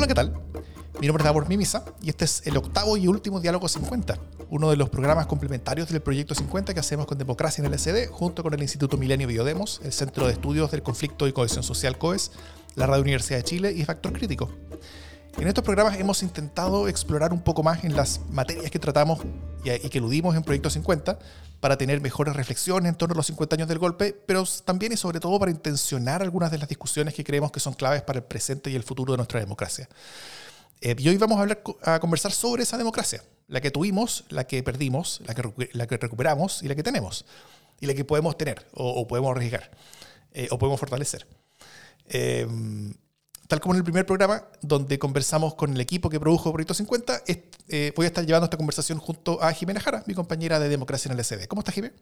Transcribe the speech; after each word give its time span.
Hola, 0.00 0.06
¿qué 0.06 0.14
tal? 0.14 0.32
Mi 0.98 1.08
nombre 1.08 1.20
es 1.20 1.26
Davor 1.26 1.46
Mimisa 1.46 1.84
y 2.00 2.08
este 2.08 2.24
es 2.24 2.46
el 2.46 2.56
octavo 2.56 2.96
y 2.96 3.06
último 3.06 3.38
Diálogo 3.38 3.68
50, 3.68 4.18
uno 4.48 4.70
de 4.70 4.76
los 4.76 4.88
programas 4.88 5.26
complementarios 5.26 5.90
del 5.90 6.00
Proyecto 6.00 6.34
50 6.34 6.72
que 6.72 6.80
hacemos 6.80 7.04
con 7.04 7.18
Democracia 7.18 7.60
en 7.60 7.70
el 7.70 7.78
SD 7.78 8.06
junto 8.06 8.42
con 8.42 8.54
el 8.54 8.62
Instituto 8.62 8.96
Milenio 8.96 9.28
Biodemos, 9.28 9.78
el 9.84 9.92
Centro 9.92 10.26
de 10.26 10.32
Estudios 10.32 10.70
del 10.70 10.82
Conflicto 10.82 11.28
y 11.28 11.34
Cohesión 11.34 11.62
Social 11.62 11.98
COES, 11.98 12.32
la 12.76 12.86
Radio 12.86 13.02
Universidad 13.02 13.40
de 13.40 13.44
Chile 13.44 13.72
y 13.76 13.84
Factor 13.84 14.14
Crítico. 14.14 14.48
En 15.40 15.48
estos 15.48 15.64
programas 15.64 15.98
hemos 15.98 16.22
intentado 16.22 16.86
explorar 16.86 17.32
un 17.32 17.40
poco 17.40 17.62
más 17.62 17.82
en 17.82 17.96
las 17.96 18.20
materias 18.28 18.70
que 18.70 18.78
tratamos 18.78 19.20
y, 19.64 19.88
que 19.88 19.96
eludimos 19.96 20.36
en 20.36 20.42
Proyecto 20.42 20.68
50 20.68 21.18
para 21.60 21.78
tener 21.78 21.98
mejores 22.02 22.36
reflexiones 22.36 22.90
en 22.90 22.94
torno 22.94 23.14
a 23.14 23.16
los 23.16 23.26
50 23.28 23.56
años 23.56 23.66
del 23.66 23.78
golpe, 23.78 24.12
pero 24.12 24.44
también 24.66 24.92
y 24.92 24.98
sobre 24.98 25.18
todo 25.18 25.38
para 25.38 25.50
intencionar 25.50 26.20
algunas 26.20 26.50
de 26.50 26.58
las 26.58 26.68
discusiones 26.68 27.14
que 27.14 27.24
creemos 27.24 27.50
que 27.52 27.58
son 27.58 27.72
claves 27.72 28.02
para 28.02 28.18
el 28.18 28.24
presente 28.26 28.68
y 28.70 28.76
el 28.76 28.82
futuro 28.82 29.14
de 29.14 29.16
nuestra 29.16 29.40
democracia. 29.40 29.88
Eh, 30.82 30.94
y 30.98 31.08
hoy 31.08 31.16
vamos 31.16 31.38
a, 31.38 31.40
hablar, 31.40 31.62
a 31.84 32.00
conversar 32.00 32.32
sobre 32.32 32.64
esa 32.64 32.76
democracia, 32.76 33.24
la 33.48 33.62
que 33.62 33.70
tuvimos, 33.70 34.24
la 34.28 34.46
que 34.46 34.62
perdimos, 34.62 35.22
la 35.24 35.34
que, 35.34 35.70
la 35.72 35.86
que 35.86 35.96
recuperamos 35.96 36.62
y 36.62 36.68
la 36.68 36.74
que 36.74 36.82
tenemos, 36.82 37.24
y 37.80 37.86
la 37.86 37.94
que 37.94 38.04
podemos 38.04 38.36
tener 38.36 38.66
o, 38.74 39.08
podemos 39.08 39.30
arriesgar 39.30 39.70
eh, 40.34 40.48
o 40.50 40.58
podemos 40.58 40.78
fortalecer. 40.78 41.26
Eh, 42.10 42.46
tal 43.50 43.60
como 43.60 43.74
en 43.74 43.78
el 43.78 43.84
primer 43.84 44.06
programa, 44.06 44.44
donde 44.62 44.96
conversamos 44.96 45.56
con 45.56 45.72
el 45.72 45.80
equipo 45.80 46.08
que 46.08 46.20
produjo 46.20 46.52
Proyecto 46.52 46.72
50, 46.72 47.22
eh, 47.26 47.92
voy 47.96 48.04
a 48.04 48.06
estar 48.06 48.24
llevando 48.24 48.44
esta 48.44 48.56
conversación 48.56 49.00
junto 49.00 49.42
a 49.42 49.52
Jimena 49.52 49.80
Jara, 49.80 50.04
mi 50.06 50.14
compañera 50.14 50.60
de 50.60 50.68
Democracia 50.68 51.10
en 51.10 51.18
el 51.18 51.24
SD. 51.24 51.48
¿Cómo 51.48 51.58
estás, 51.58 51.74
Jimena? 51.74 51.92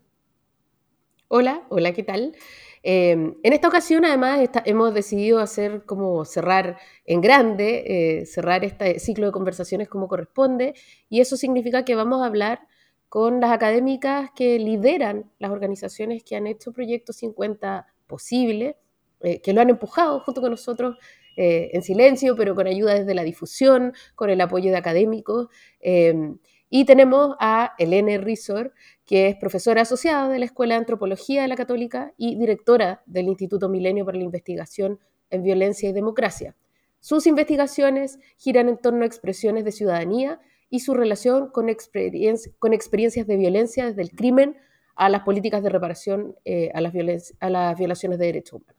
Hola, 1.29 1.63
hola, 1.71 1.93
¿qué 1.95 2.03
tal? 2.03 2.37
Em, 2.83 3.35
en 3.43 3.53
esta 3.55 3.67
ocasión, 3.67 4.05
además, 4.05 4.47
hemos 4.67 4.93
decidido 4.93 5.39
hacer 5.39 5.87
como 5.87 6.27
cerrar 6.27 6.77
en 7.07 7.23
grande, 7.23 8.19
eh, 8.21 8.27
cerrar 8.27 8.63
este 8.63 8.99
ciclo 8.99 9.25
de 9.25 9.33
conversaciones 9.33 9.89
como 9.89 10.07
corresponde, 10.07 10.75
y 11.09 11.23
eso 11.23 11.39
significa 11.39 11.83
que 11.83 11.95
vamos 11.95 12.21
a 12.21 12.27
hablar 12.27 12.61
con 13.09 13.41
las 13.41 13.53
académicas 13.53 14.31
que 14.37 14.59
lideran 14.59 15.31
las 15.39 15.51
organizaciones 15.51 16.23
que 16.25 16.37
han 16.37 16.47
hecho 16.47 16.73
Proyecto 16.73 17.15
50 17.15 17.87
posible, 18.07 18.77
eh, 19.21 19.41
que 19.41 19.55
lo 19.55 19.63
han 19.63 19.71
empujado 19.71 20.21
junto 20.21 20.43
con 20.43 20.51
nosotros 20.51 20.97
eh, 21.41 21.71
en 21.73 21.83
silencio, 21.83 22.35
pero 22.35 22.57
con 22.57 22.67
ayuda 22.67 22.95
desde 22.95 23.15
la 23.15 23.23
difusión, 23.23 23.93
con 24.17 24.29
el 24.29 24.41
apoyo 24.41 24.73
de 24.73 24.77
académicos. 24.77 25.47
Em, 25.79 26.39
y 26.69 26.85
tenemos 26.85 27.37
a 27.39 27.75
Elene 27.79 28.19
Rizor, 28.19 28.75
que 29.05 29.29
es 29.29 29.37
profesora 29.37 29.83
asociada 29.83 30.29
de 30.29 30.41
la 30.41 30.47
Escuela 30.47 30.75
de 30.75 30.81
Antropología 30.81 31.43
de 31.43 31.49
la 31.49 31.55
Católica 31.55 32.13
y 32.17 32.35
directora 32.35 33.05
del 33.07 33.29
Instituto 33.29 33.69
Milenio 33.69 34.05
para 34.05 34.19
la 34.19 34.25
Investigación 34.25 34.99
en 35.31 35.45
Violencia 35.45 35.89
y 35.89 35.93
Democracia. 35.93 36.57
Sus 36.99 37.25
investigaciones 37.29 38.19
giran 38.37 38.69
en 38.69 38.77
torno 38.77 39.05
a 39.05 39.07
expresiones 39.07 39.65
de 39.65 39.71
ciudadanía 39.71 40.41
y 40.71 40.81
su 40.81 40.93
relación 40.93 41.53
con, 41.53 41.69
experiencias 41.69 43.27
de 43.29 43.37
violencia 43.37 43.87
desde 43.87 44.03
el 44.03 44.11
crimen 44.11 44.57
a 44.97 45.09
las 45.09 45.23
políticas 45.23 45.63
de 45.63 45.69
reparación 45.69 46.35
eh, 46.45 46.73
a 46.75 46.81
las 46.81 47.79
violaciones 47.79 48.19
de 48.19 48.27
derechos 48.27 48.55
humanos. 48.55 48.78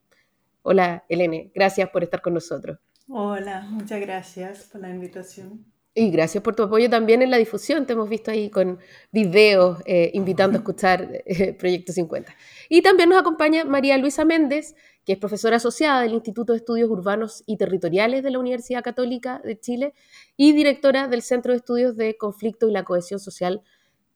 Hola, 0.62 1.06
Elene, 1.10 1.52
gracias 1.54 1.90
por 1.90 2.04
estar 2.04 2.22
con 2.22 2.34
nosotros. 2.34 2.78
Hola, 3.08 3.62
muchas 3.70 4.00
gracias 4.02 4.66
por 4.72 4.82
la 4.82 4.90
invitación. 4.90 5.66
Y 5.96 6.12
gracias 6.12 6.44
por 6.44 6.56
tu 6.56 6.64
apoyo 6.64 6.90
también 6.90 7.22
en 7.22 7.32
la 7.32 7.38
difusión. 7.38 7.86
Te 7.86 7.94
hemos 7.94 8.08
visto 8.08 8.30
ahí 8.30 8.50
con 8.50 8.80
videos 9.12 9.80
eh, 9.86 10.12
invitando 10.14 10.58
a 10.58 10.60
escuchar 10.62 11.10
eh, 11.26 11.54
Proyecto 11.54 11.92
50. 11.92 12.36
Y 12.70 12.82
también 12.82 13.10
nos 13.10 13.20
acompaña 13.20 13.66
María 13.66 13.98
Luisa 13.98 14.24
Méndez, 14.26 14.76
que 15.04 15.14
es 15.14 15.20
profesora 15.20 15.58
asociada 15.58 16.02
del 16.02 16.14
Instituto 16.14 16.54
de 16.54 16.58
Estudios 16.58 16.90
Urbanos 16.90 17.44
y 17.48 17.58
Territoriales 17.58 18.24
de 18.24 18.32
la 18.32 18.40
Universidad 18.40 18.84
Católica 18.84 19.42
de 19.44 19.60
Chile 19.60 19.94
y 20.38 20.54
directora 20.54 21.08
del 21.08 21.24
Centro 21.24 21.54
de 21.54 21.58
Estudios 21.58 21.98
de 21.98 22.16
Conflicto 22.16 22.68
y 22.70 22.72
la 22.72 22.84
Cohesión 22.84 23.20
Social 23.20 23.64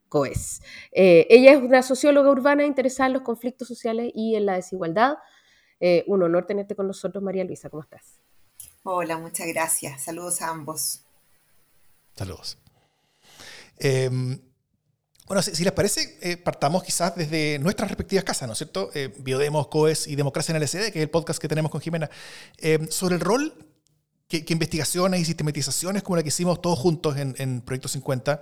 COES. 0.09 0.61
Eh, 0.91 1.25
ella 1.31 1.53
es 1.53 1.57
una 1.57 1.81
socióloga 1.81 2.29
urbana 2.29 2.65
interesada 2.65 3.07
en 3.07 3.13
los 3.13 3.23
conflictos 3.23 3.67
sociales 3.67 4.11
y 4.13 4.35
en 4.35 4.45
la 4.45 4.53
desigualdad. 4.53 5.17
Eh, 5.85 6.05
un 6.07 6.23
honor 6.23 6.45
tenerte 6.45 6.77
con 6.77 6.87
nosotros, 6.87 7.21
María 7.21 7.43
Luisa. 7.43 7.69
¿Cómo 7.69 7.83
estás? 7.83 8.03
Hola, 8.83 9.17
muchas 9.17 9.47
gracias. 9.47 10.03
Saludos 10.03 10.41
a 10.41 10.47
ambos. 10.47 11.01
Saludos. 12.15 12.57
Em, 13.79 14.39
bueno, 15.27 15.41
si, 15.41 15.61
les 15.61 15.73
parece, 15.73 16.17
eh, 16.21 16.37
partamos 16.37 16.83
quizás 16.83 17.17
desde 17.17 17.59
nuestras 17.59 17.89
respectivas 17.89 18.23
casas, 18.23 18.47
¿no 18.47 18.53
es 18.53 18.59
cierto? 18.59 18.91
Eh, 18.93 19.13
Biodemos, 19.17 19.67
COES 19.67 20.07
y 20.07 20.15
Democracia 20.15 20.53
en 20.53 20.61
el 20.61 20.63
SD, 20.69 20.93
que 20.93 20.99
es 20.99 21.03
el 21.03 21.09
podcast 21.09 21.41
que 21.41 21.49
tenemos 21.49 21.69
con 21.69 21.81
Jimena, 21.81 22.09
em, 22.59 22.89
sobre 22.89 23.15
el 23.15 23.21
rol 23.21 23.53
que, 24.29 24.45
investigaciones 24.47 25.19
y 25.19 25.25
sistematizaciones 25.25 26.01
como 26.01 26.15
la 26.15 26.23
que 26.23 26.29
hicimos 26.29 26.61
todos 26.61 26.79
juntos 26.79 27.17
en, 27.17 27.59
Proyecto 27.59 27.89
50, 27.89 28.41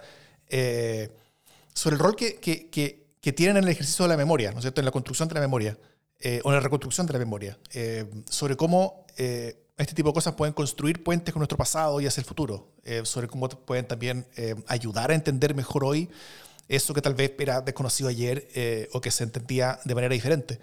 sobre 1.73 1.95
el 1.95 1.99
rol 1.99 2.15
que, 2.15 2.35
que, 2.39 3.33
tienen 3.33 3.57
en 3.57 3.63
el 3.63 3.69
ejercicio 3.69 4.05
de 4.05 4.09
la 4.09 4.17
memoria, 4.17 4.51
¿no 4.51 4.59
es 4.59 4.61
cierto? 4.61 4.79
En 4.79 4.85
la 4.85 4.91
construcción 4.91 5.27
de 5.27 5.33
la 5.33 5.41
memoria. 5.41 5.75
Eh, 6.23 6.39
o 6.43 6.51
la 6.51 6.59
reconstrucción 6.59 7.07
de 7.07 7.13
la 7.13 7.19
memoria, 7.19 7.57
eh, 7.73 8.05
sobre 8.29 8.55
cómo 8.55 9.07
eh, 9.17 9.65
este 9.75 9.95
tipo 9.95 10.09
de 10.09 10.13
cosas 10.13 10.35
pueden 10.35 10.53
construir 10.53 11.03
puentes 11.03 11.33
con 11.33 11.39
nuestro 11.39 11.57
pasado 11.57 11.99
y 11.99 12.05
hacia 12.05 12.21
el 12.21 12.27
futuro, 12.27 12.75
sobre 13.03 13.27
cómo 13.27 13.49
pueden 13.49 13.87
también 13.87 14.27
ayudar 14.67 15.09
a 15.09 15.15
entender 15.15 15.55
mejor 15.55 15.83
hoy 15.83 16.09
eso 16.67 16.93
que 16.93 17.01
tal 17.01 17.15
vez 17.15 17.33
era 17.39 17.61
desconocido 17.61 18.07
ayer 18.07 18.47
o 18.93 19.01
que 19.01 19.09
se 19.09 19.23
entendía 19.23 19.79
de 19.83 19.95
manera 19.95 20.13
diferente. 20.13 20.59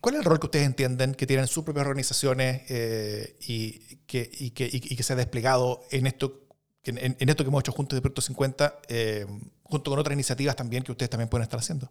¿Cuál 0.00 0.14
es 0.14 0.20
el 0.20 0.24
rol 0.24 0.40
que 0.40 0.46
ustedes 0.46 0.64
entienden 0.64 1.14
que 1.14 1.26
tienen 1.26 1.46
sus 1.46 1.64
propias 1.64 1.84
organizaciones 1.84 2.62
y, 3.40 3.98
que, 4.06 4.30
y, 4.32 4.50
que, 4.52 4.70
y, 4.72 4.96
que, 4.96 5.02
se 5.02 5.12
ha 5.12 5.16
desplegado 5.16 5.82
en 5.90 6.06
esto, 6.06 6.46
en, 6.84 7.16
en, 7.18 7.28
esto 7.28 7.44
que 7.44 7.48
hemos 7.48 7.60
hecho 7.60 7.72
juntos 7.72 7.98
de 7.98 8.00
Proyecto 8.00 8.22
50, 8.22 8.80
junto 9.64 9.90
con 9.90 9.98
otras 9.98 10.14
iniciativas 10.14 10.56
también 10.56 10.84
que 10.84 10.92
ustedes 10.92 11.10
también 11.10 11.28
pueden 11.28 11.42
estar 11.42 11.60
haciendo? 11.60 11.90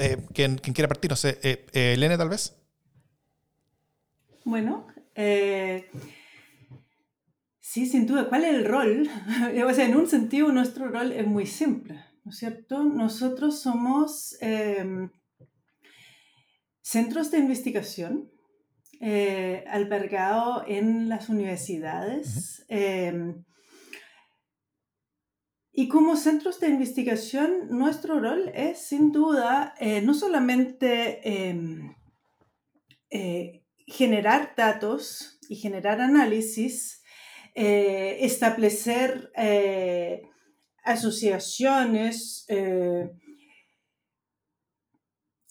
Eh, 0.00 0.26
¿quién, 0.34 0.56
quiera 0.56 0.88
partir? 0.88 1.10
No 1.10 1.16
sé, 1.16 1.38
eh, 1.42 1.66
eh, 1.72 1.92
Elena 1.94 2.16
tal 2.16 2.28
vez. 2.28 2.56
Bueno, 4.44 4.86
eh, 5.14 5.90
sí, 7.60 7.86
sin 7.86 8.06
duda. 8.06 8.28
¿Cuál 8.28 8.44
es 8.44 8.54
el 8.54 8.64
rol? 8.64 9.08
o 9.66 9.74
sea, 9.74 9.84
en 9.84 9.96
un 9.96 10.08
sentido 10.08 10.50
nuestro 10.50 10.88
rol 10.88 11.12
es 11.12 11.26
muy 11.26 11.46
simple, 11.46 12.02
¿no 12.24 12.30
es 12.30 12.38
cierto? 12.38 12.82
Nosotros 12.82 13.60
somos 13.60 14.36
em, 14.40 15.10
centros 16.80 17.30
de 17.30 17.38
investigación 17.38 18.30
albergados 19.70 20.64
en 20.66 21.08
las 21.08 21.30
universidades. 21.30 22.66
Y 25.80 25.88
como 25.88 26.14
centros 26.16 26.60
de 26.60 26.68
investigación, 26.68 27.68
nuestro 27.70 28.20
rol 28.20 28.52
es 28.54 28.82
sin 28.86 29.12
duda 29.12 29.74
eh, 29.80 30.02
no 30.02 30.12
solamente 30.12 31.26
em, 31.26 31.96
eh, 33.08 33.64
generar 33.86 34.52
datos 34.54 35.38
y 35.48 35.56
generar 35.56 36.02
análisis, 36.02 37.02
eh, 37.54 38.18
establecer 38.20 39.32
asociaciones, 40.84 42.46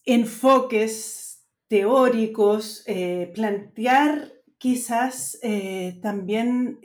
enfoques 0.05 1.43
teóricos, 1.67 2.85
plantear 3.33 4.31
quizás 4.59 5.39
también 6.03 6.79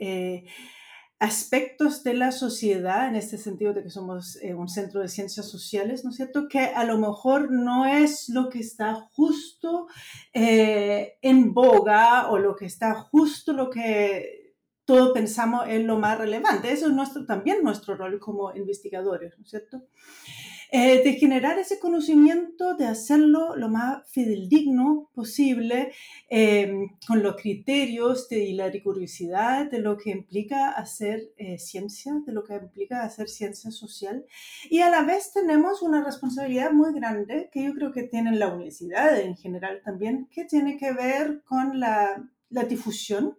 aspectos 1.25 2.03
de 2.03 2.13
la 2.13 2.31
sociedad, 2.31 3.07
en 3.07 3.15
este 3.15 3.37
sentido 3.37 3.73
de 3.73 3.83
que 3.83 3.89
somos 3.89 4.37
eh, 4.41 4.53
un 4.53 4.69
centro 4.69 5.01
de 5.01 5.07
ciencias 5.07 5.49
sociales, 5.49 6.03
¿no 6.03 6.11
es 6.11 6.17
cierto? 6.17 6.47
Que 6.47 6.59
a 6.59 6.83
lo 6.83 6.97
mejor 6.97 7.51
no 7.51 7.85
es 7.85 8.29
lo 8.29 8.49
que 8.49 8.59
está 8.59 8.93
justo 9.13 9.87
eh, 10.33 11.17
en 11.21 11.53
boga 11.53 12.29
o 12.29 12.37
lo 12.37 12.55
que 12.55 12.65
está 12.65 12.93
justo 12.93 13.53
lo 13.53 13.69
que 13.69 14.45
todos 14.85 15.13
pensamos 15.13 15.65
es 15.67 15.83
lo 15.83 15.97
más 15.97 16.17
relevante. 16.17 16.71
Eso 16.71 16.87
es 16.87 17.25
también 17.25 17.63
nuestro 17.63 17.95
rol 17.95 18.19
como 18.19 18.55
investigadores, 18.55 19.33
¿no 19.37 19.43
es 19.43 19.49
cierto? 19.49 19.87
Eh, 20.71 21.03
de 21.03 21.13
generar 21.13 21.59
ese 21.59 21.79
conocimiento, 21.79 22.75
de 22.75 22.85
hacerlo 22.85 23.55
lo 23.55 23.69
más 23.69 24.09
fideldigno 24.09 25.09
posible, 25.13 25.91
em, 26.29 26.89
con 27.07 27.21
los 27.21 27.35
criterios 27.35 28.27
de, 28.29 28.45
y 28.45 28.53
la 28.53 28.69
rigurosidad 28.69 29.69
de 29.69 29.79
lo 29.79 29.97
que 29.97 30.11
implica 30.11 30.69
hacer 30.69 31.31
eh, 31.37 31.57
ciencia, 31.59 32.13
de 32.25 32.33
lo 32.33 32.43
que 32.43 32.55
implica 32.55 33.03
hacer 33.03 33.29
ciencia 33.29 33.71
social. 33.71 34.25
Y 34.69 34.79
a 34.79 34.89
la 34.89 35.03
vez 35.03 35.31
tenemos 35.33 35.81
una 35.81 36.03
responsabilidad 36.03 36.71
muy 36.71 36.93
grande 36.93 37.49
que 37.51 37.63
yo 37.63 37.73
creo 37.73 37.91
que 37.91 38.03
tiene 38.03 38.35
la 38.35 38.53
universidad 38.53 39.19
en 39.19 39.35
general 39.37 39.81
también, 39.83 40.27
que 40.31 40.45
tiene 40.45 40.77
que 40.77 40.91
ver 40.93 41.41
con 41.45 41.79
la, 41.79 42.27
la 42.49 42.63
difusión 42.63 43.37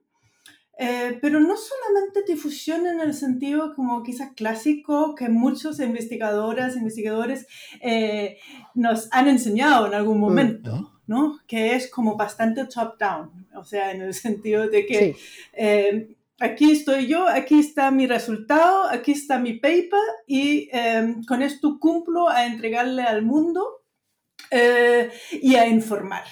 eh, 0.78 1.18
pero 1.22 1.40
no 1.40 1.56
solamente 1.56 2.22
difusión 2.26 2.86
en 2.86 3.00
el 3.00 3.14
sentido 3.14 3.74
como 3.74 4.02
quizás 4.02 4.32
clásico 4.34 5.14
que 5.14 5.28
muchos 5.28 5.80
investigadoras, 5.80 6.76
investigadores 6.76 7.46
eh, 7.80 8.38
nos 8.74 9.08
han 9.12 9.28
enseñado 9.28 9.86
en 9.86 9.94
algún 9.94 10.20
momento, 10.20 11.00
¿no? 11.06 11.40
Que 11.46 11.74
es 11.74 11.90
como 11.90 12.16
bastante 12.16 12.66
top-down, 12.66 13.46
o 13.54 13.64
sea, 13.64 13.92
en 13.92 14.02
el 14.02 14.12
sentido 14.12 14.68
de 14.68 14.84
que 14.84 15.16
eh, 15.54 16.14
aquí 16.40 16.72
estoy 16.72 17.06
yo, 17.06 17.26
aquí 17.26 17.58
está 17.58 17.90
mi 17.90 18.06
resultado, 18.06 18.88
aquí 18.88 19.12
está 19.12 19.38
mi 19.38 19.54
paper 19.54 20.00
y 20.26 20.68
em, 20.72 21.24
con 21.24 21.42
esto 21.42 21.78
cumplo 21.80 22.28
a 22.28 22.46
entregarle 22.46 23.02
al 23.02 23.22
mundo 23.22 23.82
eh, 24.50 25.10
y 25.32 25.54
a 25.54 25.66
informar. 25.66 26.24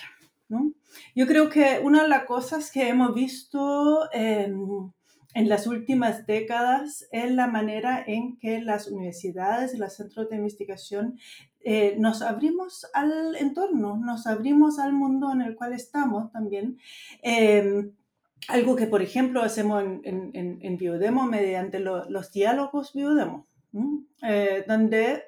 ¿No? 0.55 0.73
Yo 1.15 1.27
creo 1.27 1.51
que 1.51 1.81
una 1.83 2.03
de 2.03 2.09
las 2.09 2.25
cosas 2.25 2.71
que 2.71 2.89
hemos 2.89 3.15
visto 3.15 4.09
em, 4.13 4.91
en 5.35 5.49
las 5.49 5.67
últimas 5.67 6.27
décadas 6.27 7.07
es 7.11 7.31
la 7.33 7.47
manera 7.49 8.03
en 8.07 8.39
que 8.39 8.61
las 8.63 8.89
universidades 8.89 9.75
y 9.75 9.79
los 9.79 9.95
centros 9.95 10.31
de 10.31 10.37
investigación 10.37 11.19
eh, 11.61 11.97
nos 11.99 12.23
abrimos 12.23 12.87
al 12.93 13.37
entorno, 13.37 13.97
nos 13.97 14.27
abrimos 14.27 14.79
al 14.79 14.93
mundo 14.93 15.33
en 15.33 15.43
el 15.43 15.57
cual 15.57 15.73
estamos 15.73 16.31
también. 16.31 16.79
Em, 17.23 17.93
algo 18.49 18.77
que, 18.77 18.87
por 18.87 19.03
ejemplo, 19.03 19.43
hacemos 19.43 19.83
en, 19.83 20.61
en, 20.61 20.77
Biodemo 20.77 21.25
mediante 21.27 21.81
los 21.81 22.31
diálogos 22.31 22.93
Biodemo, 22.93 23.47
eh, 24.23 24.65
donde 24.69 25.23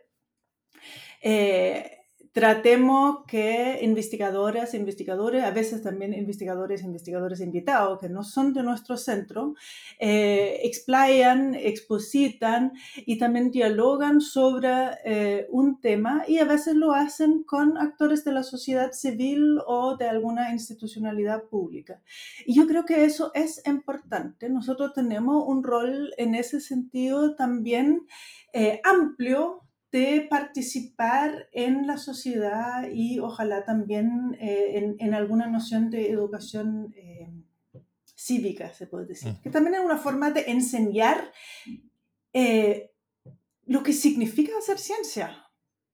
eh, 1.23 1.96
tratemos 2.37 3.25
que 3.27 3.79
investigadoras, 3.81 4.75
investigadores, 4.75 5.43
a 5.43 5.53
veces 5.53 5.83
también 5.83 6.13
investigadores, 6.13 6.83
investigadores 6.83 7.41
invitados 7.41 7.99
que 7.99 8.11
no 8.11 8.25
son 8.25 8.53
de 8.53 8.63
nuestro 8.63 8.99
centro, 8.99 9.55
eh, 9.99 10.61
explayan, 10.65 11.55
expositan 11.55 12.75
y 12.95 13.17
también 13.17 13.51
dialogan 13.51 14.21
sobre 14.21 14.69
eh, 15.07 15.47
un 15.49 15.81
tema 15.81 16.25
y 16.29 16.37
a 16.37 16.45
veces 16.45 16.75
lo 16.75 16.93
hacen 16.93 17.43
con 17.43 17.79
actores 17.79 18.23
de 18.23 18.33
la 18.33 18.43
sociedad 18.43 18.93
civil 18.93 19.59
o 19.67 19.97
de 19.97 20.07
alguna 20.07 20.53
institucionalidad 20.53 21.45
pública. 21.45 22.03
Y 22.45 22.55
yo 22.55 22.67
creo 22.67 22.85
que 22.85 23.07
eso 23.07 23.31
es 23.33 23.63
importante. 23.67 24.51
Nosotros 24.51 24.93
tenemos 24.93 25.43
un 25.47 25.65
rol 25.65 26.13
en 26.19 26.35
ese 26.35 26.61
sentido 26.61 27.35
también 27.35 28.07
eh, 28.53 28.83
amplio 28.85 29.66
de 29.93 30.27
participar 30.29 31.49
en 31.53 31.87
la 31.87 31.97
sociedad 31.97 32.89
y 32.93 33.19
ojalá 33.21 33.65
también 33.65 34.37
eh, 34.41 34.97
en, 34.99 35.15
alguna 35.15 35.47
noción 35.47 35.91
de 35.91 36.11
educación 36.11 36.93
eh, 36.97 37.31
cívica, 38.15 38.73
se 38.73 38.87
puede 38.87 39.07
decir, 39.07 39.33
mm. 39.33 39.43
que 39.43 39.51
también 39.51 39.77
es 39.77 39.81
una 39.81 39.99
forma 39.99 40.31
de 40.31 40.51
enseñar 40.51 41.33
eh, 42.33 42.91
lo 43.65 43.83
que 43.83 43.93
significa 43.93 44.53
hacer 44.59 44.79
ciencia, 44.79 45.49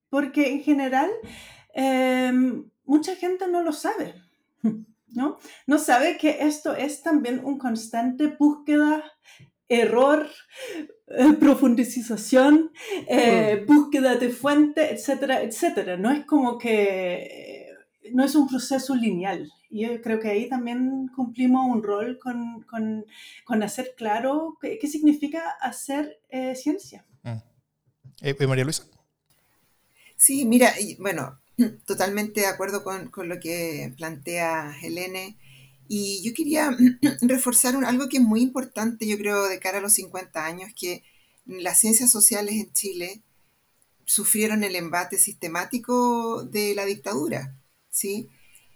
porque 0.09 0.51
en 0.51 0.63
general 0.63 1.09
em, 1.73 2.69
mucha 2.85 3.15
gente 3.15 3.47
no 3.47 3.61
lo 3.61 3.73
sabe. 3.73 4.15
¿No? 5.15 5.37
no 5.67 5.77
sabe 5.77 6.17
que 6.17 6.39
esto 6.41 6.73
es 6.73 7.03
también 7.03 7.45
un 7.45 7.59
constante 7.59 8.35
búsqueda 8.39 9.03
error, 9.67 10.27
eh, 11.07 11.33
profundización, 11.39 12.71
eh, 13.07 13.63
búsqueda 13.67 14.15
de 14.15 14.29
fuente, 14.29 14.93
etcétera, 14.93 15.41
etcétera. 15.41 15.97
No 15.97 16.11
es 16.11 16.25
como 16.25 16.57
que, 16.57 17.67
no 18.11 18.23
es 18.23 18.35
un 18.35 18.47
proceso 18.47 18.95
lineal. 18.95 19.51
Y 19.69 19.87
yo 19.87 20.01
creo 20.01 20.19
que 20.19 20.29
ahí 20.29 20.47
también 20.47 21.07
cumplimos 21.15 21.65
un 21.67 21.81
rol 21.81 22.19
con, 22.19 22.61
con, 22.63 23.05
con 23.43 23.63
hacer 23.63 23.93
claro 23.97 24.57
qué, 24.61 24.77
qué 24.77 24.87
significa 24.87 25.49
hacer 25.61 26.19
eh, 26.29 26.55
ciencia. 26.55 27.05
Mm. 27.23 28.47
María 28.47 28.63
Luisa. 28.63 28.83
Sí, 30.15 30.45
mira, 30.45 30.71
bueno, 30.99 31.39
totalmente 31.85 32.41
de 32.41 32.47
acuerdo 32.47 32.83
con, 32.83 33.09
con 33.09 33.29
lo 33.29 33.39
que 33.39 33.93
plantea 33.97 34.75
Helene. 34.81 35.37
Y 35.87 36.21
yo 36.23 36.33
quería 36.33 36.75
reforzar 37.21 37.75
algo 37.85 38.09
que 38.09 38.17
es 38.17 38.23
muy 38.23 38.41
importante, 38.41 39.07
yo 39.07 39.17
creo, 39.17 39.47
de 39.47 39.59
cara 39.59 39.79
a 39.79 39.81
los 39.81 39.93
50 39.93 40.45
años, 40.45 40.71
que 40.79 41.03
las 41.45 41.79
ciencias 41.79 42.11
sociales 42.11 42.55
en 42.55 42.71
Chile 42.73 43.21
sufrieron 44.05 44.63
el 44.63 44.75
embate 44.75 45.17
sistemático 45.17 46.43
de 46.43 46.75
la 46.75 46.85
dictadura, 46.85 47.55
¿sí? 47.89 48.29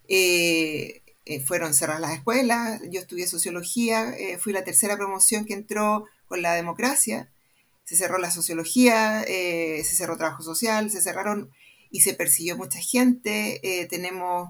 Eh, 0.07 1.01
eh, 1.25 1.41
fueron 1.41 1.73
cerradas 1.73 2.01
las 2.01 2.13
escuelas, 2.13 2.81
yo 2.89 3.01
estudié 3.01 3.27
sociología, 3.27 4.13
eh, 4.17 4.37
fui 4.37 4.53
la 4.53 4.63
tercera 4.63 4.95
promoción 4.95 5.45
que 5.45 5.53
entró 5.53 6.05
con 6.27 6.41
la 6.41 6.53
democracia, 6.53 7.29
se 7.83 7.95
cerró 7.95 8.17
la 8.17 8.31
sociología, 8.31 9.23
se 9.25 9.83
cerró 9.83 10.17
trabajo 10.17 10.43
social, 10.43 10.91
se 10.91 11.01
cerraron 11.01 11.51
y 11.89 12.01
se 12.01 12.13
persiguió 12.13 12.57
mucha 12.57 12.79
gente, 12.79 13.87
tenemos 13.89 14.49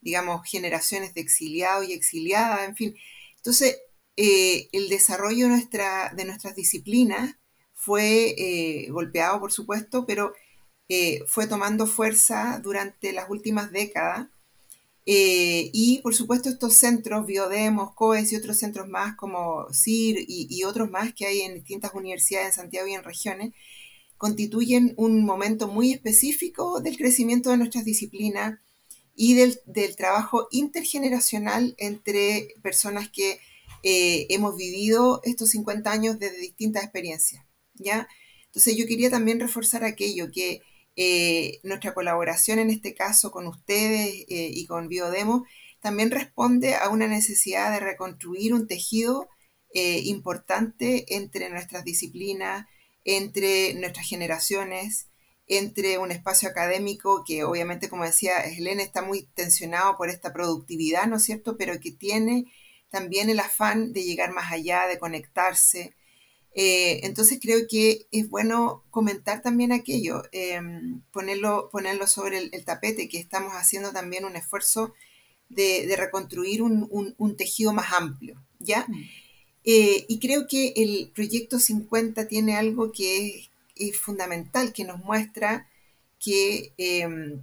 digamos, 0.00 0.48
generaciones 0.48 1.14
de 1.14 1.20
exiliados 1.20 1.88
y 1.88 1.92
exiliadas, 1.92 2.68
en 2.68 2.76
fin. 2.76 2.96
Entonces, 3.36 3.78
eh, 4.16 4.68
el 4.72 4.88
desarrollo 4.88 5.46
de, 5.46 5.52
nuestra, 5.52 6.12
de 6.16 6.24
nuestras 6.24 6.56
disciplinas 6.56 7.36
fue 7.74 8.34
eh, 8.36 8.90
golpeado, 8.90 9.38
por 9.40 9.52
supuesto, 9.52 10.06
pero 10.06 10.32
eh, 10.88 11.20
fue 11.28 11.46
tomando 11.46 11.86
fuerza 11.86 12.60
durante 12.62 13.12
las 13.12 13.30
últimas 13.30 13.70
décadas. 13.72 14.28
y 15.06 16.00
por 16.02 16.14
supuesto 16.14 16.48
estos 16.50 16.74
centros, 16.74 17.26
Biodemos, 17.26 17.94
COES 17.94 18.32
y 18.32 18.36
otros 18.36 18.58
centros 18.58 18.88
más 18.88 19.16
como 19.16 19.66
CIR 19.72 20.18
y, 20.28 20.48
y, 20.50 20.64
otros 20.64 20.90
más 20.90 21.14
que 21.14 21.26
hay 21.26 21.40
en 21.42 21.54
distintas 21.54 21.94
universidades 21.94 22.48
en 22.48 22.52
Santiago 22.54 22.88
y 22.88 22.94
en 22.94 23.04
regiones, 23.04 23.54
constituyen 24.18 24.94
un 24.96 25.24
momento 25.24 25.68
muy 25.68 25.92
específico 25.92 26.80
del 26.80 26.98
crecimiento 26.98 27.50
de 27.50 27.58
nuestras 27.58 27.84
disciplinas 27.84 28.58
y 29.20 29.34
del, 29.34 29.96
trabajo 29.96 30.46
intergeneracional 30.52 31.74
entre 31.78 32.54
personas 32.62 33.10
que 33.10 33.40
eh, 33.82 34.26
hemos 34.30 34.56
vivido 34.56 35.20
estos 35.24 35.50
50 35.50 35.90
años 35.90 36.20
desde 36.20 36.38
distintas 36.38 36.84
experiencias, 36.84 37.44
¿ya? 37.74 38.06
Entonces 38.46 38.76
yo 38.76 38.86
quería 38.86 39.10
también 39.10 39.40
reforzar 39.40 39.82
aquello, 39.82 40.30
que 40.32 40.62
eh, 40.94 41.58
nuestra 41.64 41.94
colaboración 41.94 42.60
en 42.60 42.70
este 42.70 42.94
caso 42.94 43.32
con 43.32 43.48
ustedes 43.48 44.24
eh, 44.28 44.50
y 44.52 44.66
con 44.66 44.86
Biodemo 44.86 45.44
también 45.80 46.12
responde 46.12 46.76
a 46.76 46.88
una 46.88 47.08
necesidad 47.08 47.72
de 47.72 47.80
reconstruir 47.80 48.54
un 48.54 48.68
tejido 48.68 49.28
importante 49.74 51.14
entre 51.14 51.50
nuestras 51.50 51.84
disciplinas, 51.84 52.66
entre 53.04 53.74
nuestras 53.74 54.08
generaciones, 54.08 55.07
entre 55.48 55.96
un 55.98 56.12
espacio 56.12 56.48
académico 56.48 57.24
que 57.26 57.42
obviamente, 57.42 57.88
como 57.88 58.04
decía 58.04 58.40
Helena, 58.40 58.82
está 58.82 59.02
muy 59.02 59.22
tensionado 59.34 59.96
por 59.96 60.10
esta 60.10 60.32
productividad, 60.32 61.06
¿no 61.06 61.16
es 61.16 61.24
cierto?, 61.24 61.56
pero 61.56 61.80
que 61.80 61.90
tiene 61.90 62.52
también 62.90 63.30
el 63.30 63.40
afán 63.40 63.92
de 63.92 64.04
llegar 64.04 64.32
más 64.32 64.52
allá, 64.52 64.86
de 64.86 64.98
conectarse. 64.98 65.94
Eh, 66.54 67.00
entonces 67.04 67.38
creo 67.40 67.66
que 67.68 68.06
es 68.10 68.28
bueno 68.28 68.84
comentar 68.90 69.42
también 69.42 69.72
aquello, 69.72 70.22
em, 70.32 71.02
ponerlo, 71.12 71.68
ponerlo 71.70 72.06
sobre 72.06 72.38
el, 72.38 72.64
tapete, 72.64 73.08
que 73.08 73.18
estamos 73.18 73.52
haciendo 73.52 73.92
también 73.92 74.24
un 74.24 74.36
esfuerzo 74.36 74.94
de, 75.48 75.94
reconstruir 75.96 76.62
un, 76.62 77.36
tejido 77.36 77.72
más 77.72 77.92
amplio, 77.92 78.42
¿ya? 78.58 78.84
Mm. 78.88 79.04
Eh, 79.64 80.06
y 80.08 80.18
creo 80.18 80.46
que 80.46 80.72
el 80.76 81.10
proyecto 81.14 81.58
50 81.58 82.26
tiene 82.28 82.56
algo 82.56 82.92
que 82.92 83.26
es 83.26 83.50
es 83.78 83.98
fundamental, 83.98 84.72
que 84.72 84.84
nos 84.84 84.98
muestra 84.98 85.68
que, 86.18 86.72
em, 86.78 87.42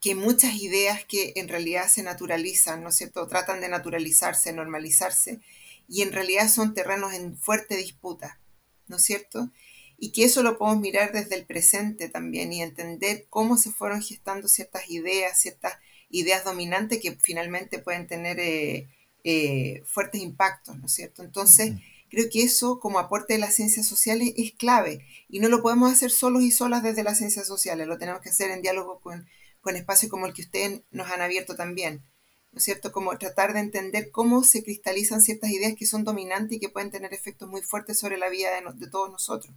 que 0.00 0.14
muchas 0.14 0.56
ideas 0.56 1.04
que 1.04 1.32
en 1.36 1.48
realidad 1.48 1.88
se 1.88 2.02
naturalizan, 2.02 2.82
¿no 2.82 2.88
es 2.88 2.96
cierto? 2.96 3.26
Tratan 3.28 3.60
de 3.60 3.68
naturalizarse, 3.68 4.52
normalizarse, 4.52 5.40
y 5.88 6.02
en 6.02 6.12
realidad 6.12 6.48
son 6.48 6.74
terrenos 6.74 7.12
en 7.14 7.36
fuerte 7.36 7.76
disputa, 7.76 8.40
¿no 8.88 8.96
es 8.96 9.02
cierto? 9.04 9.50
Y 9.98 10.10
que 10.10 10.24
eso 10.24 10.42
lo 10.42 10.58
podemos 10.58 10.80
mirar 10.80 11.12
desde 11.12 11.36
el 11.36 11.46
presente 11.46 12.08
también 12.08 12.52
y 12.52 12.62
entender 12.62 13.26
cómo 13.30 13.56
se 13.56 13.70
fueron 13.70 14.02
gestando 14.02 14.48
ciertas 14.48 14.90
ideas, 14.90 15.40
ciertas 15.40 15.74
ideas 16.10 16.44
dominantes 16.44 17.00
que 17.00 17.12
finalmente 17.12 17.78
pueden 17.78 18.06
tener 18.06 18.40
eh, 18.40 18.88
eh, 19.24 19.82
fuertes 19.86 20.20
impactos, 20.20 20.76
¿no 20.78 20.86
es 20.86 20.92
cierto? 20.92 21.22
Entonces, 21.22 21.74
Creo 22.12 22.28
que 22.30 22.42
eso, 22.42 22.78
como 22.78 22.98
aporte 22.98 23.32
de 23.32 23.38
las 23.38 23.54
ciencias 23.54 23.86
sociales, 23.86 24.34
es 24.36 24.52
clave 24.52 25.06
y 25.30 25.40
no 25.40 25.48
lo 25.48 25.62
podemos 25.62 25.90
hacer 25.90 26.10
solos 26.10 26.42
y 26.42 26.50
solas 26.50 26.82
desde 26.82 27.02
las 27.02 27.16
ciencias 27.16 27.46
sociales, 27.46 27.88
lo 27.88 27.96
tenemos 27.96 28.20
que 28.20 28.28
hacer 28.28 28.50
en 28.50 28.60
diálogo 28.60 29.00
con, 29.00 29.26
con 29.62 29.76
espacios 29.76 30.10
como 30.10 30.26
el 30.26 30.34
que 30.34 30.42
ustedes 30.42 30.82
nos 30.90 31.10
han 31.10 31.22
abierto 31.22 31.56
también. 31.56 32.04
¿no 32.52 32.58
es 32.58 32.64
cierto? 32.64 32.92
Como 32.92 33.16
tratar 33.16 33.54
de 33.54 33.60
entender 33.60 34.10
cómo 34.10 34.44
se 34.44 34.62
cristalizan 34.62 35.22
ciertas 35.22 35.50
ideas 35.52 35.72
que 35.74 35.86
son 35.86 36.04
dominantes 36.04 36.58
y 36.58 36.60
que 36.60 36.68
pueden 36.68 36.90
tener 36.90 37.14
efectos 37.14 37.48
muy 37.48 37.62
fuertes 37.62 37.98
sobre 37.98 38.18
la 38.18 38.28
vida 38.28 38.50
de, 38.74 38.88
todos 38.88 39.10
nosotros. 39.10 39.56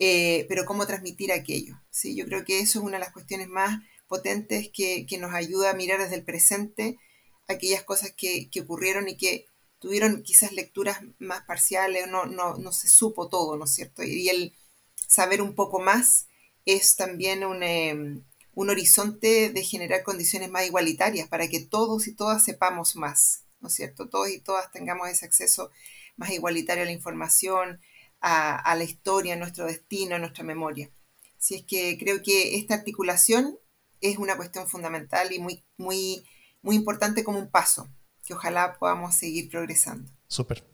Eh, 0.00 0.46
pero 0.48 0.64
cómo 0.64 0.86
transmitir 0.86 1.32
aquello. 1.32 1.78
¿sí? 1.90 2.16
Yo 2.16 2.24
creo 2.24 2.46
que 2.46 2.60
eso 2.60 2.78
es 2.78 2.84
una 2.86 2.96
de 2.96 3.04
las 3.04 3.12
cuestiones 3.12 3.48
más 3.48 3.78
potentes 4.08 4.70
que, 4.72 5.04
que 5.04 5.18
nos 5.18 5.34
ayuda 5.34 5.68
a 5.68 5.74
mirar 5.74 6.00
desde 6.00 6.14
el 6.14 6.24
presente 6.24 6.96
aquellas 7.46 7.82
cosas 7.82 8.14
que, 8.16 8.48
que 8.48 8.62
ocurrieron 8.62 9.06
y 9.06 9.18
que 9.18 9.44
tuvieron 9.78 10.22
quizás 10.22 10.52
lecturas 10.52 11.00
más 11.18 11.42
parciales, 11.44 12.08
no, 12.08 12.26
no, 12.26 12.56
no 12.56 12.72
se 12.72 12.88
supo 12.88 13.28
todo, 13.28 13.56
¿no 13.56 13.64
es 13.64 13.74
cierto? 13.74 14.02
Y 14.02 14.28
el 14.28 14.54
saber 15.06 15.42
un 15.42 15.54
poco 15.54 15.80
más 15.80 16.26
es 16.64 16.96
también 16.96 17.44
un, 17.44 17.62
em, 17.62 18.24
un 18.54 18.70
horizonte 18.70 19.50
de 19.50 19.64
generar 19.64 20.02
condiciones 20.02 20.50
más 20.50 20.66
igualitarias 20.66 21.28
para 21.28 21.48
que 21.48 21.60
todos 21.60 22.06
y 22.06 22.14
todas 22.14 22.44
sepamos 22.44 22.96
más, 22.96 23.44
¿no 23.60 23.68
es 23.68 23.74
cierto? 23.74 24.08
Todos 24.08 24.30
y 24.30 24.40
todas 24.40 24.70
tengamos 24.72 25.08
ese 25.08 25.26
acceso 25.26 25.70
más 26.16 26.30
igualitario 26.30 26.82
a 26.84 26.86
la 26.86 26.92
información, 26.92 27.80
a, 28.20 28.74
la 28.74 28.84
historia, 28.84 29.34
a 29.34 29.36
nuestro 29.36 29.66
destino, 29.66 30.16
a 30.16 30.18
nuestra 30.18 30.44
memoria. 30.44 30.90
Así 31.38 31.56
es 31.56 31.64
que 31.64 31.98
creo 31.98 32.22
que 32.22 32.56
esta 32.56 32.74
articulación 32.74 33.58
es 34.00 34.16
una 34.16 34.36
cuestión 34.36 34.66
fundamental 34.66 35.30
y 35.32 35.38
muy, 35.38 35.62
muy, 35.76 36.24
muy 36.62 36.76
importante 36.76 37.22
como 37.22 37.38
un 37.38 37.50
paso, 37.50 37.88
que 38.24 38.34
ojalá 38.34 38.76
podamos 38.78 39.14
seguir 39.14 39.50
progresando. 39.50 40.10
Súper. 40.28 40.64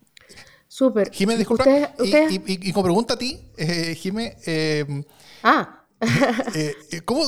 Súper. 0.71 1.11
Jimé, 1.11 1.37
disculpa. 1.37 1.65
Y, 1.99 2.73
como 2.73 2.85
pregunta 2.85 3.15
a 3.15 3.19
ti, 3.19 3.41
eh, 3.57 3.97
Jimé. 3.97 4.37
Eh, 4.47 5.05
ah. 5.43 5.77
Eh, 6.55 6.75
eh, 6.93 7.01
¿cómo, 7.03 7.23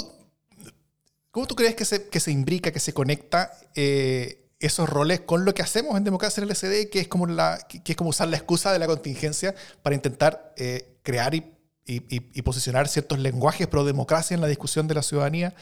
¿Cómo 1.30 1.46
tú 1.46 1.54
crees 1.54 1.74
que 1.74 1.84
se, 1.84 2.08
que 2.08 2.20
se 2.20 2.30
imbrica, 2.30 2.70
que 2.70 2.80
se 2.80 2.94
conecta 2.94 3.50
esos 3.74 4.88
roles 4.88 5.20
con 5.20 5.44
lo 5.44 5.52
que 5.52 5.60
hacemos 5.60 5.96
en 5.98 6.04
Democracia 6.04 6.42
en 6.42 6.48
el 6.48 6.56
SD, 6.56 6.88
que 6.88 7.00
es 7.00 7.08
como, 7.08 7.26
la, 7.26 7.66
que 7.68 7.82
es 7.84 7.96
como 7.96 8.10
usar 8.10 8.28
la 8.28 8.38
excusa 8.38 8.72
de 8.72 8.78
la 8.78 8.86
contingencia 8.86 9.54
para 9.82 9.94
intentar 9.94 10.54
crear 11.02 11.34
y, 11.34 11.44
y, 11.84 12.42
posicionar 12.42 12.88
ciertos 12.88 13.18
lenguajes 13.18 13.66
pro 13.66 13.84
democracia 13.84 14.34
en 14.34 14.40
la 14.40 14.46
discusión 14.46 14.88
de 14.88 14.94
la 14.94 15.02
ciudadanía? 15.02 15.54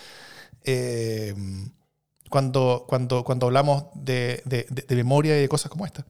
Cuando, 2.30 2.86
cuando, 2.88 3.24
cuando 3.24 3.46
hablamos 3.46 3.84
de, 3.94 4.40
de, 4.46 4.66
de 4.70 4.96
memoria 4.96 5.36
y 5.36 5.42
de 5.42 5.48
cosas 5.48 5.70
como 5.70 5.84
esta. 5.84 6.06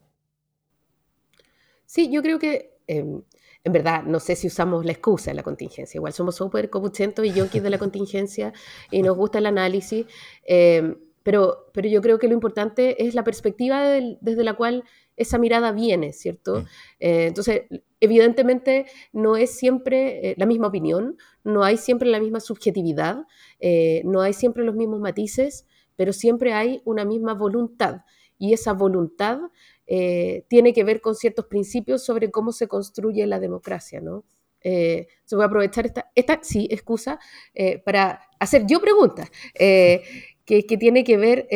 Sí, 1.86 2.08
yo 2.08 2.22
creo 2.22 2.38
que 2.38 2.78
em, 2.86 3.22
en 3.64 3.72
verdad 3.72 4.04
no 4.04 4.20
sé 4.20 4.36
si 4.36 4.46
usamos 4.46 4.84
la 4.84 4.92
excusa 4.92 5.32
de 5.32 5.34
la 5.34 5.42
contingencia. 5.42 5.98
Igual 5.98 6.12
somos 6.12 6.36
súper 6.36 6.70
copuchentos 6.70 7.26
y 7.26 7.32
yonkis 7.32 7.62
de 7.62 7.70
la 7.70 7.78
contingencia 7.78 8.52
y 8.92 9.02
nos 9.02 9.16
gusta 9.16 9.38
el 9.38 9.46
análisis. 9.46 10.06
Em, 10.44 10.96
pero, 11.22 11.66
pero 11.72 11.88
yo 11.88 12.00
creo 12.00 12.18
que 12.18 12.28
lo 12.28 12.34
importante 12.34 13.04
es 13.06 13.14
la 13.14 13.24
perspectiva 13.24 13.82
desde 14.20 14.44
la 14.44 14.54
cual 14.54 14.84
esa 15.16 15.36
mirada 15.36 15.72
viene, 15.72 16.12
¿cierto? 16.12 16.60
Mm. 16.60 16.66
Eh, 17.00 17.26
entonces, 17.26 17.62
evidentemente 18.00 18.86
no 19.12 19.36
es 19.36 19.50
siempre 19.50 20.30
eh, 20.30 20.34
la 20.38 20.46
misma 20.46 20.68
opinión, 20.68 21.18
no 21.44 21.62
hay 21.62 21.76
siempre 21.76 22.08
la 22.08 22.20
misma 22.20 22.40
subjetividad, 22.40 23.26
eh, 23.58 24.00
no 24.04 24.22
hay 24.22 24.32
siempre 24.32 24.64
los 24.64 24.74
mismos 24.74 25.00
matices, 25.00 25.66
pero 26.00 26.14
siempre 26.14 26.54
hay 26.54 26.80
una 26.86 27.04
misma 27.04 27.34
voluntad. 27.34 28.06
Y 28.38 28.54
esa 28.54 28.72
voluntad 28.72 29.38
eh, 29.86 30.46
tiene 30.48 30.72
que 30.72 30.82
ver 30.82 31.02
con 31.02 31.14
ciertos 31.14 31.44
principios 31.44 32.02
sobre 32.02 32.30
cómo 32.30 32.52
se 32.52 32.68
construye 32.68 33.26
la 33.26 33.38
democracia, 33.38 34.00
¿no? 34.00 34.24
Eh, 34.62 35.08
se 35.26 35.36
voy 35.36 35.42
a 35.42 35.48
aprovechar 35.48 35.84
esta, 35.84 36.10
esta 36.14 36.38
sí, 36.42 36.66
excusa, 36.70 37.20
eh, 37.52 37.82
para 37.84 38.22
hacer 38.38 38.64
yo 38.66 38.80
preguntas, 38.80 39.30
que, 39.54 40.02
que, 40.46 40.78
tiene 40.78 41.04
que 41.04 41.18
ver 41.18 41.46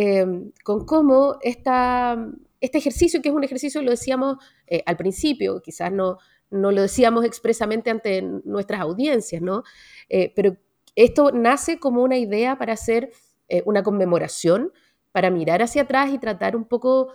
con 0.63 0.85
cómo 0.85 1.39
esta, 1.41 2.31
este 2.61 2.77
ejercicio, 2.77 3.23
que 3.23 3.31
es 3.31 3.35
un 3.35 3.45
ejercicio, 3.45 3.81
lo 3.81 3.93
decíamos 3.93 4.37
al 4.85 4.97
principio, 4.99 5.63
quizás 5.63 5.91
no, 5.91 6.19
no 6.51 6.71
lo 6.71 6.83
decíamos 6.83 7.25
expresamente 7.25 7.89
ante 7.89 8.21
nuestras 8.21 8.83
audiencias, 8.83 9.41
¿no? 9.41 9.63
pero 10.37 10.59
esto 10.97 11.33
nace 11.33 11.79
como 11.81 12.03
una 12.03 12.19
idea 12.19 12.59
para 12.59 12.75
hacer 12.75 13.11
una 13.65 13.83
conmemoración, 13.83 14.73
para 15.13 15.31
mirar 15.31 15.63
hacia 15.63 15.83
atrás 15.83 16.13
y 16.13 16.19
tratar 16.19 16.57
un 16.57 16.65
poco 16.65 17.13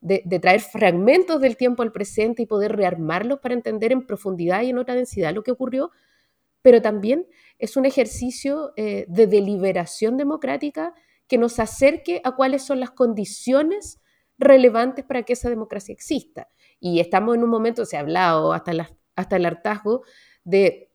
de, 0.00 0.38
traer 0.40 0.60
fragmentos 0.60 1.40
del 1.40 1.56
tiempo 1.56 1.82
al 1.82 1.92
presente 1.92 2.42
y 2.42 2.46
poder 2.46 2.76
rearmarlos 2.76 3.40
para 3.40 3.54
entender 3.54 3.92
en 3.92 4.06
profundidad 4.06 4.62
y 4.62 4.70
en 4.70 4.78
otra 4.78 4.94
densidad 4.94 5.34
lo 5.34 5.42
que 5.42 5.50
ocurrió, 5.50 5.90
pero 6.62 6.82
también 6.82 7.26
es 7.58 7.76
un 7.76 7.86
ejercicio 7.86 8.72
eh, 8.76 9.04
de 9.08 9.26
deliberación 9.26 10.16
democrática 10.16 10.94
que 11.26 11.38
nos 11.38 11.58
acerque 11.58 12.20
a 12.24 12.34
cuáles 12.34 12.62
son 12.62 12.80
las 12.80 12.90
condiciones 12.90 14.00
relevantes 14.38 15.04
para 15.04 15.22
que 15.22 15.34
esa 15.34 15.50
democracia 15.50 15.92
exista. 15.92 16.48
Y 16.80 17.00
estamos 17.00 17.36
en 17.36 17.44
un 17.44 17.50
momento, 17.50 17.84
se 17.84 17.96
ha 17.96 18.00
hablado 18.00 18.52
hasta, 18.52 18.72
hasta 19.14 19.36
el 19.36 19.46
hartazgo, 19.46 20.02
de 20.44 20.89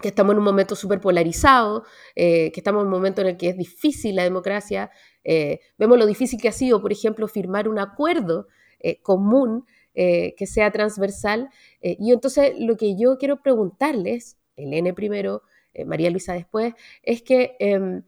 que 0.00 0.08
estamos 0.08 0.32
en 0.32 0.38
un 0.38 0.44
momento 0.44 0.74
súper 0.74 1.00
polarizado, 1.00 1.84
eh, 2.14 2.50
que 2.52 2.60
estamos 2.60 2.82
en 2.82 2.86
un 2.86 2.92
momento 2.92 3.20
en 3.20 3.28
el 3.28 3.36
que 3.36 3.48
es 3.50 3.56
difícil 3.56 4.16
la 4.16 4.24
democracia, 4.24 4.90
eh, 5.24 5.60
vemos 5.78 5.98
lo 5.98 6.06
difícil 6.06 6.40
que 6.40 6.48
ha 6.48 6.52
sido, 6.52 6.80
por 6.80 6.92
ejemplo, 6.92 7.28
firmar 7.28 7.68
un 7.68 7.78
acuerdo 7.78 8.48
eh, 8.80 9.00
común 9.02 9.66
que 9.92 10.46
sea 10.46 10.70
transversal. 10.70 11.50
y 11.82 12.12
entonces 12.12 12.54
lo 12.58 12.76
que 12.78 12.96
yo 12.96 13.18
quiero 13.18 13.42
preguntarles, 13.42 14.38
Elene 14.56 14.94
primero, 14.94 15.42
María 15.84 16.08
Luisa 16.08 16.32
después, 16.32 16.72
es 17.02 17.20
que 17.20 17.56
em, 17.58 18.02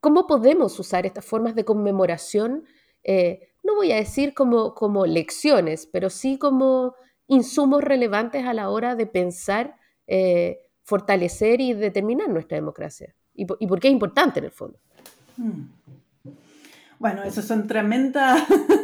¿cómo 0.00 0.26
podemos 0.26 0.78
usar 0.78 1.04
estas 1.04 1.26
formas 1.26 1.56
de 1.56 1.66
conmemoración? 1.66 2.64
no 3.64 3.74
voy 3.74 3.92
a 3.92 3.96
decir 3.96 4.32
como, 4.32 4.72
como 4.72 5.04
lecciones, 5.04 5.86
pero 5.86 6.08
sí 6.08 6.38
como 6.38 6.94
insumos 7.26 7.82
relevantes 7.82 8.46
a 8.46 8.54
la 8.54 8.70
hora 8.70 8.94
de 8.94 9.06
pensar, 9.06 9.76
fortalecer 10.82 11.60
y 11.60 11.74
determinar 11.74 12.28
nuestra 12.28 12.56
democracia. 12.56 13.14
¿Y 13.34 13.46
y 13.58 13.66
por 13.66 13.80
qué 13.80 13.88
es 13.88 13.92
importante 13.92 14.38
en 14.38 14.46
el 14.46 14.52
fondo? 14.52 14.78
Hmm. 15.36 15.68
Bueno, 16.98 17.24
esas 17.24 17.44
son 17.44 17.66
tremendas 17.66 18.42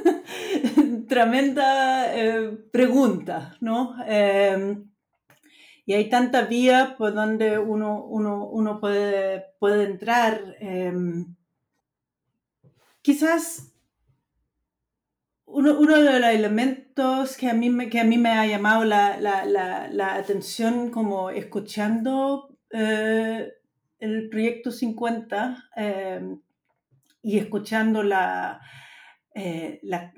tremenda, 1.08 2.14
eh, 2.16 2.50
preguntas, 2.70 3.60
¿no? 3.60 3.94
Em, 4.06 4.90
y 5.84 5.94
hay 5.94 6.08
tanta 6.08 6.42
vía 6.42 6.94
por 6.96 7.12
donde 7.12 7.58
uno, 7.58 8.04
uno, 8.04 8.80
puede, 8.80 9.44
puede 9.58 9.84
entrar. 9.84 10.56
Em, 10.60 11.34
quizás 13.02 13.71
uno, 15.52 16.02
de 16.02 16.20
los 16.20 16.30
elementos 16.30 17.36
que 17.36 17.48
a 17.48 17.54
mí 17.54 17.68
me, 17.68 17.88
que 17.90 18.00
a 18.00 18.04
mí 18.04 18.16
me 18.18 18.30
ha 18.30 18.46
llamado 18.46 18.84
la, 18.84 20.14
atención 20.14 20.90
como 20.90 21.30
escuchando 21.30 22.56
eh, 22.70 23.52
el 23.98 24.28
proyecto 24.30 24.72
50 24.72 25.70
em, 25.76 26.40
y 27.22 27.38
escuchando 27.38 28.02
eh, 29.34 29.80
la, 29.82 30.12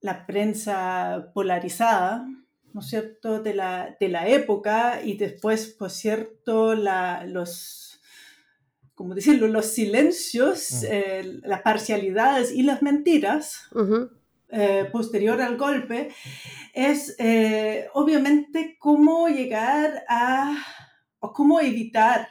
la, 0.00 0.26
prensa 0.26 1.30
polarizada, 1.34 2.26
¿no 2.72 2.80
es 2.80 2.86
cierto?, 2.86 3.42
de 3.42 3.54
la, 3.54 3.96
de 3.98 4.08
la 4.08 4.28
época 4.28 5.02
y 5.02 5.16
después, 5.16 5.66
por 5.66 5.90
cierto, 5.90 6.74
la, 6.74 7.24
los, 7.26 7.89
como 9.00 9.14
decirlo?, 9.14 9.48
los 9.48 9.64
silencios, 9.64 10.82
mm. 10.82 10.86
eh, 10.90 11.40
las 11.44 11.62
parcialidades 11.62 12.52
y 12.52 12.62
las 12.62 12.82
mentiras. 12.82 13.62
Eh, 14.52 14.88
posterior 14.92 15.40
al 15.40 15.56
golpe, 15.56 16.10
es 16.74 17.16
obviamente 17.94 18.76
cómo 18.78 19.28
llegar 19.28 20.04
a 20.06 20.54
o 21.20 21.32
cómo 21.32 21.60
evitar, 21.60 22.28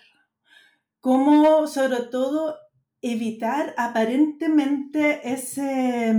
cómo 0.99 1.65
sobre 1.65 2.03
todo 2.11 2.55
evitar 3.01 3.73
aparentemente 3.75 5.21
ese 5.23 6.13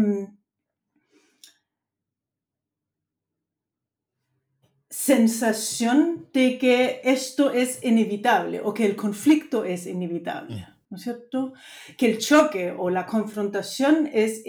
sensación 5.11 6.29
de 6.33 6.57
que 6.57 7.00
esto 7.02 7.52
es 7.52 7.83
inevitable 7.83 8.61
o 8.62 8.73
que 8.73 8.87
el 8.87 8.95
conflicto 8.95 9.64
es 9.64 9.88
inevitable. 9.88 10.69
¿no 10.88 10.97
es 10.97 11.02
cierto? 11.02 11.52
Que 11.97 12.07
el 12.11 12.19
choque 12.19 12.73
o 12.76 12.90
la 12.90 13.07
confrontación 13.07 14.09
es 14.12 14.43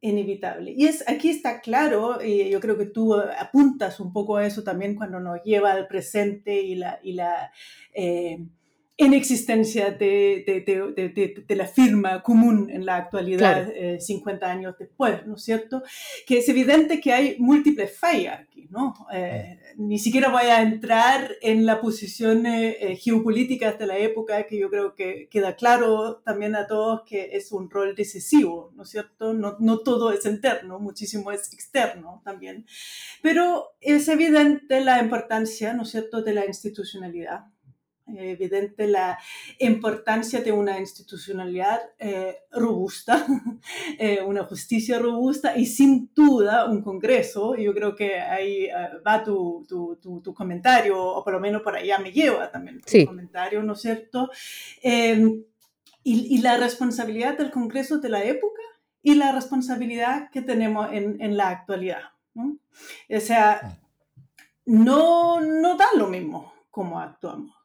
inevitable. 0.00 0.72
Y 0.76 0.86
es, 0.86 1.04
aquí 1.08 1.28
está 1.28 1.60
claro, 1.60 2.22
y 2.22 2.50
yo 2.50 2.60
creo 2.60 2.78
que 2.78 2.86
tú 2.86 3.14
apuntas 3.14 3.98
un 4.00 4.12
poco 4.12 4.36
a 4.36 4.46
eso 4.46 4.62
también 4.62 4.96
cuando 4.96 5.20
nos 5.20 5.42
lleva 5.44 5.72
al 5.72 5.86
presente 5.88 6.62
y 6.62 6.76
la, 6.76 7.00
y 7.02 7.12
la 7.12 7.52
eh, 7.92 8.44
en 9.00 9.14
existencia 9.14 9.92
de, 9.92 10.42
de, 10.44 11.44
de, 11.46 11.56
la 11.56 11.66
firma 11.66 12.20
común 12.20 12.68
en 12.68 12.84
la 12.84 12.96
actualidad, 12.96 13.72
50 14.00 14.44
eh, 14.44 14.50
años 14.50 14.74
después, 14.76 15.24
¿no 15.24 15.36
es 15.36 15.42
cierto? 15.42 15.84
Que 16.26 16.38
es 16.38 16.48
evidente 16.48 17.00
que 17.00 17.12
hay 17.12 17.36
múltiples 17.38 17.96
fallas 17.96 18.40
aquí, 18.40 18.66
¿no? 18.70 18.94
Eh, 19.12 19.60
ni 19.76 20.00
siquiera 20.00 20.30
voy 20.30 20.46
a 20.46 20.62
entrar 20.62 21.30
en 21.42 21.64
la 21.64 21.80
posición 21.80 22.44
eh, 22.46 22.98
geopolítica 23.00 23.70
de 23.70 23.86
la 23.86 23.98
época, 23.98 24.48
que 24.48 24.58
yo 24.58 24.68
creo 24.68 24.96
que 24.96 25.28
queda 25.30 25.54
claro 25.54 26.16
también 26.24 26.56
a 26.56 26.66
todos 26.66 27.02
que 27.06 27.36
es 27.36 27.52
un 27.52 27.70
rol 27.70 27.94
decisivo, 27.94 28.72
¿no 28.74 28.82
es 28.82 28.88
cierto? 28.88 29.32
No, 29.32 29.58
no 29.60 29.78
todo 29.78 30.10
es 30.10 30.26
interno, 30.26 30.80
muchísimo 30.80 31.30
es 31.30 31.52
externo 31.52 32.20
también. 32.24 32.66
Pero 33.22 33.76
es 33.80 34.08
evidente 34.08 34.80
la 34.80 35.00
importancia, 35.00 35.72
¿no 35.72 35.84
es 35.84 35.90
cierto?, 35.90 36.20
de 36.22 36.34
la 36.34 36.46
institucionalidad 36.46 37.44
evidente 38.16 38.86
la 38.86 39.18
importancia 39.58 40.40
de 40.40 40.52
una 40.52 40.78
institucionalidad 40.78 41.80
eh, 41.98 42.36
robusta, 42.50 43.26
eh, 43.98 44.20
una 44.22 44.44
justicia 44.44 44.98
robusta 44.98 45.56
y 45.56 45.66
sin 45.66 46.10
duda 46.14 46.66
un 46.66 46.82
Congreso. 46.82 47.56
Yo 47.56 47.74
creo 47.74 47.94
que 47.94 48.20
ahí 48.20 48.64
eh, 48.64 48.72
va 49.06 49.22
tu, 49.22 49.66
tu, 49.68 50.20
tu, 50.20 50.34
comentario, 50.34 51.00
o 51.02 51.22
por 51.24 51.32
lo 51.32 51.40
menos 51.40 51.62
por 51.62 51.76
allá 51.76 51.98
me 51.98 52.12
lleva 52.12 52.50
también 52.50 52.80
tu 52.80 53.06
comentario, 53.06 53.62
¿no 53.62 53.72
es 53.72 53.80
cierto? 53.80 54.30
Em, 54.82 55.42
y, 56.04 56.36
y, 56.36 56.38
la 56.38 56.56
responsabilidad 56.56 57.36
del 57.36 57.50
Congreso 57.50 57.98
de 57.98 58.08
la 58.08 58.24
época 58.24 58.62
y 59.02 59.14
la 59.14 59.32
responsabilidad 59.32 60.30
que 60.30 60.42
tenemos 60.42 60.88
en, 60.92 61.20
en 61.20 61.36
la 61.36 61.48
actualidad. 61.48 62.02
¿no? 62.34 62.58
O 63.10 63.20
sea, 63.20 63.78
no, 64.64 65.40
no 65.40 65.76
da 65.76 65.86
lo 65.96 66.08
mismo 66.08 66.52
como 66.70 67.00
actuamos. 67.00 67.57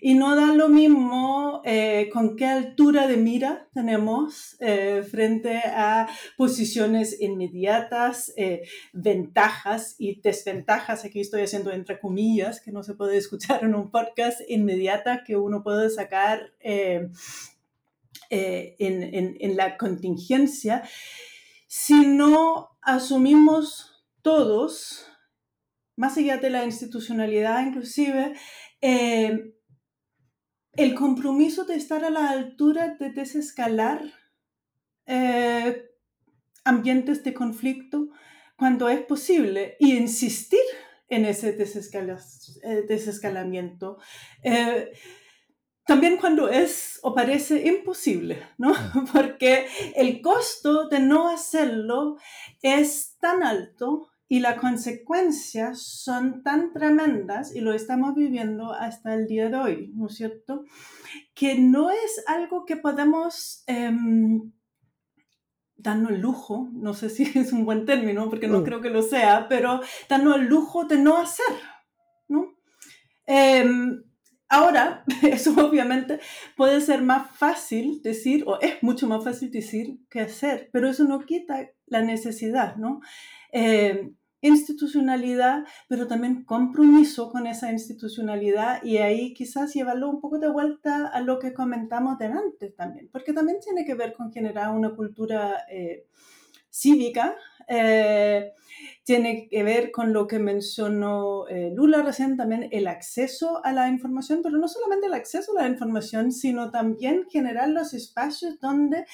Y 0.00 0.14
no 0.14 0.36
da 0.36 0.52
lo 0.54 0.68
mismo 0.68 1.62
eh, 1.64 2.08
con 2.12 2.36
qué 2.36 2.46
altura 2.46 3.06
de 3.06 3.16
mira 3.16 3.68
tenemos 3.72 4.56
eh, 4.60 5.02
frente 5.08 5.58
a 5.58 6.08
posiciones 6.36 7.20
inmediatas, 7.20 8.32
eh, 8.36 8.62
ventajas 8.92 9.96
y 9.98 10.20
desventajas. 10.20 11.04
Aquí 11.04 11.20
estoy 11.20 11.42
haciendo 11.42 11.72
entre 11.72 11.98
comillas, 11.98 12.60
que 12.60 12.72
no 12.72 12.82
se 12.82 12.94
puede 12.94 13.16
escuchar 13.16 13.64
en 13.64 13.74
un 13.74 13.90
podcast 13.90 14.40
inmediata 14.48 15.24
que 15.24 15.36
uno 15.36 15.62
puede 15.62 15.90
sacar 15.90 16.52
en, 16.60 17.12
en, 18.30 19.36
en 19.40 19.56
la 19.56 19.76
contingencia. 19.76 20.82
Si 21.66 22.06
no 22.06 22.70
asumimos 22.82 24.04
todos, 24.22 25.06
más 25.96 26.16
allá 26.16 26.36
de 26.36 26.50
la 26.50 26.64
institucionalidad 26.64 27.66
inclusive, 27.66 28.34
eh, 28.80 29.54
el 30.76 30.94
compromiso 30.94 31.64
de 31.64 31.76
estar 31.76 32.04
a 32.04 32.10
la 32.10 32.30
altura 32.30 32.96
de 32.98 33.10
desescalar 33.10 34.02
eh, 35.06 35.90
ambientes 36.64 37.22
de 37.24 37.34
conflicto 37.34 38.08
cuando 38.56 38.88
es 38.88 39.00
posible 39.00 39.76
y 39.78 39.96
insistir 39.96 40.60
en 41.08 41.24
ese 41.24 41.50
eh, 41.50 42.84
desescalamiento. 42.88 43.98
también 45.86 46.16
cuando 46.16 46.48
es 46.48 46.98
o 47.02 47.14
parece 47.14 47.66
imposible, 47.66 48.42
¿no? 48.58 48.74
Porque 49.12 49.66
el 49.94 50.20
costo 50.20 50.88
de 50.88 50.98
no 50.98 51.28
hacerlo 51.28 52.16
es 52.60 53.16
tan 53.20 53.42
alto 53.42 54.10
y 54.28 54.40
las 54.40 54.58
consecuencias 54.58 55.82
son 55.82 56.42
tan 56.42 56.72
tremendas, 56.72 57.54
y 57.54 57.60
lo 57.60 57.72
estamos 57.72 58.14
viviendo 58.14 58.72
hasta 58.72 59.14
el 59.14 59.26
día 59.26 59.48
de 59.48 59.56
hoy, 59.56 59.92
¿no 59.94 60.06
es 60.06 60.16
cierto? 60.16 60.64
Que 61.34 61.56
no 61.58 61.90
es 61.90 62.24
algo 62.26 62.64
que 62.64 62.76
podemos 62.76 63.62
em, 63.66 64.52
darnos 65.76 66.10
el 66.10 66.20
lujo, 66.20 66.68
no 66.72 66.94
sé 66.94 67.08
si 67.08 67.22
es 67.38 67.52
un 67.52 67.64
buen 67.64 67.84
término, 67.84 68.28
porque 68.28 68.48
no 68.48 68.60
mm. 68.60 68.64
creo 68.64 68.80
que 68.80 68.90
lo 68.90 69.02
sea, 69.02 69.46
pero 69.48 69.80
darnos 70.08 70.36
el 70.36 70.46
lujo 70.46 70.84
de 70.84 70.98
no 70.98 71.18
hacer, 71.18 71.54
¿no? 72.28 72.56
Em, 73.26 74.02
ahora, 74.48 75.04
eso 75.22 75.54
obviamente 75.64 76.18
puede 76.56 76.80
ser 76.80 77.02
más 77.02 77.30
fácil 77.36 78.02
decir, 78.02 78.42
o 78.46 78.58
es 78.60 78.82
mucho 78.82 79.06
más 79.06 79.22
fácil 79.22 79.52
decir 79.52 79.98
que 80.10 80.20
hacer, 80.20 80.68
pero 80.72 80.88
eso 80.88 81.04
no 81.04 81.20
quita 81.20 81.70
la 81.86 82.02
necesidad, 82.02 82.74
¿no? 82.74 83.00
Eh, 83.58 84.12
institucionalidad, 84.42 85.64
pero 85.88 86.06
también 86.06 86.44
compromiso 86.44 87.30
con 87.32 87.46
esa 87.46 87.72
institucionalidad 87.72 88.84
y 88.84 88.98
ahí 88.98 89.32
quizás 89.32 89.72
llevarlo 89.72 90.10
un 90.10 90.20
poco 90.20 90.38
de 90.38 90.50
vuelta 90.50 91.06
a 91.06 91.22
lo 91.22 91.38
que 91.38 91.54
comentamos 91.54 92.18
delante 92.18 92.68
también, 92.68 93.08
porque 93.10 93.32
también 93.32 93.58
tiene 93.60 93.86
que 93.86 93.94
ver 93.94 94.12
con 94.12 94.30
generar 94.30 94.72
una 94.72 94.94
cultura 94.94 95.64
eh, 95.70 96.04
cívica, 96.68 97.34
eh, 97.66 98.52
tiene 99.04 99.48
que 99.48 99.62
ver 99.62 99.90
con 99.90 100.12
lo 100.12 100.26
que 100.26 100.38
mencionó 100.38 101.46
Lula 101.72 102.02
recién, 102.02 102.36
también 102.36 102.68
el 102.72 102.88
acceso 102.88 103.64
a 103.64 103.72
la 103.72 103.88
información, 103.88 104.42
pero 104.42 104.58
no 104.58 104.68
solamente 104.68 105.06
el 105.06 105.14
acceso 105.14 105.56
a 105.56 105.62
la 105.62 105.68
información, 105.68 106.30
sino 106.30 106.70
también 106.70 107.24
generar 107.30 107.70
los 107.70 107.94
espacios 107.94 108.60
donde 108.60 109.06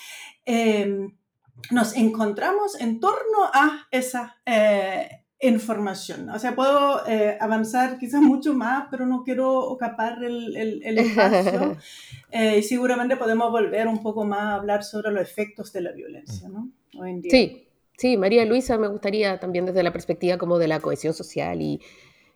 nos 1.70 1.96
encontramos 1.96 2.80
en 2.80 3.00
torno 3.00 3.44
a 3.52 3.86
esa 3.90 4.36
eh, 4.44 5.22
información. 5.42 6.30
O 6.30 6.38
sea, 6.38 6.54
puedo 6.54 7.06
eh, 7.06 7.36
avanzar 7.40 7.98
quizás 7.98 8.20
mucho 8.20 8.54
más, 8.54 8.86
pero 8.90 9.06
no 9.06 9.24
quiero 9.24 9.58
ocupar 9.58 10.22
el, 10.22 10.56
el, 10.56 10.98
espacio. 10.98 11.76
Eh, 12.34 12.60
y 12.60 12.62
seguramente 12.62 13.18
podemos 13.18 13.52
volver 13.52 13.86
un 13.86 14.02
poco 14.02 14.24
más 14.24 14.40
a 14.40 14.54
hablar 14.54 14.84
sobre 14.84 15.12
los 15.12 15.20
efectos 15.20 15.70
de 15.70 15.82
la 15.82 15.92
violencia, 15.92 16.48
¿no? 16.48 16.70
Hoy 16.98 17.10
en 17.10 17.20
día. 17.20 17.30
Sí, 17.30 17.68
sí, 17.98 18.16
María 18.16 18.46
Luisa, 18.46 18.78
me 18.78 18.88
gustaría 18.88 19.38
también 19.38 19.66
desde 19.66 19.82
la 19.82 19.92
perspectiva 19.92 20.38
como 20.38 20.58
de 20.58 20.66
la 20.66 20.80
cohesión 20.80 21.12
social 21.12 21.60
y, 21.60 21.78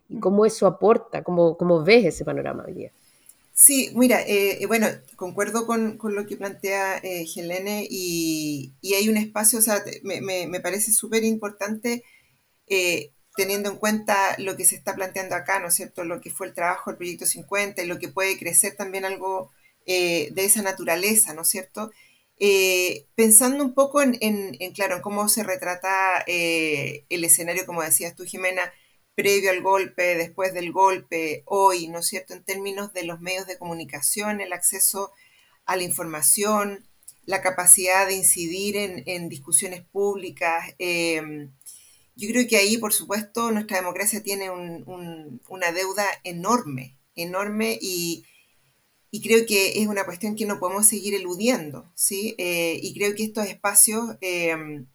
y 0.07 0.19
cómo 0.19 0.45
eso 0.45 0.67
aporta, 0.67 1.23
cómo, 1.23 1.57
cómo 1.57 1.83
ves 1.83 2.05
ese 2.05 2.25
panorama 2.25 2.63
hoy 2.67 2.73
día. 2.73 2.91
Sí, 3.59 3.91
mira, 3.95 4.21
eh, 4.21 4.59
eh, 4.61 4.67
bueno, 4.67 4.87
concuerdo 5.15 5.65
con, 5.65 5.97
lo 5.99 6.27
que 6.27 6.37
plantea 6.37 6.97
eh, 6.99 7.25
Helene 7.35 7.87
y, 7.89 8.75
hay 8.95 9.09
un 9.09 9.17
espacio, 9.17 9.57
o 9.57 9.61
sea, 9.63 9.83
me, 10.03 10.59
parece 10.61 10.93
súper 10.93 11.23
importante 11.23 12.03
teniendo 13.35 13.71
en 13.71 13.77
cuenta 13.77 14.35
lo 14.37 14.55
que 14.57 14.65
se 14.65 14.75
está 14.75 14.95
planteando 14.95 15.35
acá, 15.35 15.59
¿no 15.59 15.69
es 15.69 15.75
cierto? 15.75 16.03
Lo 16.03 16.21
que 16.21 16.29
fue 16.29 16.47
el 16.47 16.53
trabajo 16.53 16.91
del 16.91 16.97
Proyecto 16.97 17.25
50 17.25 17.81
y 17.83 17.87
lo 17.87 17.99
que 17.99 18.09
puede 18.09 18.37
crecer 18.37 18.75
también 18.75 19.05
algo 19.05 19.51
de 19.85 20.33
esa 20.35 20.61
naturaleza, 20.61 21.33
¿no 21.33 21.41
es 21.43 21.49
cierto? 21.49 21.91
pensando 23.15 23.63
un 23.63 23.73
poco 23.73 24.01
en, 24.03 24.17
en, 24.21 24.73
claro, 24.73 24.97
en 24.97 25.01
cómo 25.01 25.29
se 25.29 25.43
retrata 25.43 26.23
el 26.27 27.23
escenario, 27.23 27.65
como 27.65 27.81
decías 27.83 28.15
tú, 28.15 28.23
Jimena, 28.25 28.71
previo 29.17 29.49
al 29.49 29.63
golpe, 29.63 30.15
después 30.15 30.53
del 30.53 30.71
golpe, 30.71 31.41
hoy, 31.47 31.87
¿no 31.87 31.99
es 31.99 32.05
cierto?, 32.05 32.35
en 32.35 32.43
términos 32.43 32.93
de 32.93 33.03
los 33.03 33.19
medios 33.19 33.47
de 33.47 33.57
comunicación, 33.57 34.41
el 34.41 34.53
acceso 34.53 35.11
a 35.65 35.75
la 35.75 35.81
información, 35.81 36.87
la 37.25 37.41
capacidad 37.41 38.05
de 38.05 38.13
incidir 38.13 38.77
en, 38.77 39.27
discusiones 39.27 39.81
públicas. 39.81 40.75
Em, 40.77 41.51
yo 42.15 42.29
creo 42.29 42.47
que 42.47 42.57
ahí, 42.57 42.77
por 42.77 42.93
supuesto, 42.93 43.51
nuestra 43.51 43.77
democracia 43.77 44.21
tiene 44.21 44.51
una 44.51 45.71
deuda 45.71 46.05
enorme, 46.23 46.95
enorme 47.15 47.79
y, 47.81 48.23
creo 49.23 49.47
que 49.47 49.81
es 49.81 49.87
una 49.87 50.05
cuestión 50.05 50.35
que 50.35 50.45
no 50.45 50.59
podemos 50.59 50.85
seguir 50.85 51.15
eludiendo, 51.15 51.91
¿sí? 51.95 52.35
Eh, 52.37 52.79
y 52.83 52.93
creo 52.93 53.15
que 53.15 53.23
estos 53.23 53.47
espacios 53.47 54.15
em, 54.21 54.85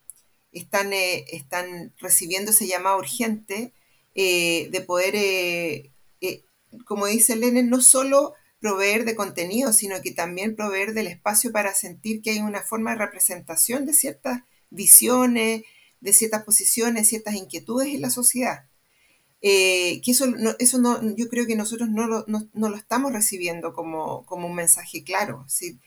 eh, 0.53 1.25
están 1.33 1.93
recibiendo 1.99 2.53
ese 2.53 2.69
llamado 2.69 2.99
urgente 2.99 3.73
eh, 4.15 4.69
de 4.71 4.81
poder, 4.83 5.15
eh, 5.17 5.91
eh, 6.21 6.45
como 6.85 7.07
dice 7.07 7.37
Lenin, 7.37 7.71
no 7.71 7.81
solo 7.81 8.35
proveer 8.61 9.05
de 9.05 9.17
contenido, 9.17 9.73
sino 9.73 10.01
que 10.03 10.13
también 10.13 10.55
proveer 10.55 10.95
del 10.95 11.07
espacio 11.07 11.51
para 11.51 11.75
sentir 11.75 12.23
que 12.23 12.31
hay 12.31 12.41
una 12.41 12.63
forma 12.63 12.93
de 12.93 12.99
representación 12.99 13.87
de 13.87 13.95
ciertas 13.95 14.43
visiones, 14.71 15.63
de 16.01 16.13
ciertas 16.13 16.45
posiciones, 16.45 17.09
ciertas 17.09 17.35
inquietudes 17.35 17.89
en 17.89 18.03
la 18.03 18.11
sociedad. 18.11 18.67
que 19.41 20.01
eso, 20.07 20.27
no, 20.27 20.55
eso 20.59 20.79
no, 20.79 21.01
yo 21.17 21.29
creo 21.29 21.47
que 21.47 21.57
nosotros 21.57 21.89
no 21.91 22.07
lo, 22.07 22.25
no, 22.29 22.49
lo 22.55 22.77
estamos 22.77 23.13
recibiendo 23.13 23.73
como, 23.73 24.25
como, 24.27 24.47
un 24.47 24.55
mensaje 24.55 25.03
claro. 25.03 25.45
¿sí? 25.49 25.81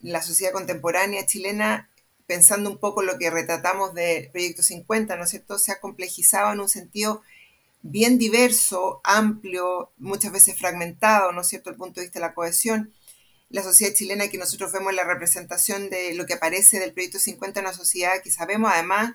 la 0.00 0.22
sociedad 0.22 0.52
contemporánea 0.52 1.26
chilena 1.26 1.89
pensando 2.30 2.70
un 2.70 2.78
poco 2.78 3.02
lo 3.02 3.18
que 3.18 3.28
retratamos 3.28 3.92
de 3.92 4.28
Proyecto 4.30 4.62
50, 4.62 5.16
¿no 5.16 5.24
es 5.24 5.30
cierto?, 5.30 5.58
se 5.58 5.72
ha 5.72 5.80
complejizado 5.80 6.52
en 6.52 6.60
un 6.60 6.68
sentido 6.68 7.22
bien 7.82 8.18
diverso, 8.18 9.00
amplio, 9.02 9.90
muchas 9.98 10.30
veces 10.30 10.56
fragmentado, 10.56 11.32
¿no 11.32 11.40
es 11.40 11.48
cierto?, 11.48 11.70
el 11.70 11.76
punto 11.76 11.98
de 11.98 12.06
vista 12.06 12.20
de 12.20 12.26
la 12.26 12.34
cohesión. 12.34 12.92
La 13.48 13.64
sociedad 13.64 13.92
chilena 13.94 14.28
que 14.28 14.38
nosotros 14.38 14.70
vemos 14.70 14.94
la 14.94 15.02
representación 15.02 15.90
de 15.90 16.14
lo 16.14 16.24
que 16.24 16.34
aparece 16.34 16.78
del 16.78 16.92
Proyecto 16.92 17.18
50 17.18 17.58
en 17.58 17.66
una 17.66 17.74
sociedad 17.74 18.22
que 18.22 18.30
sabemos 18.30 18.70
además 18.72 19.14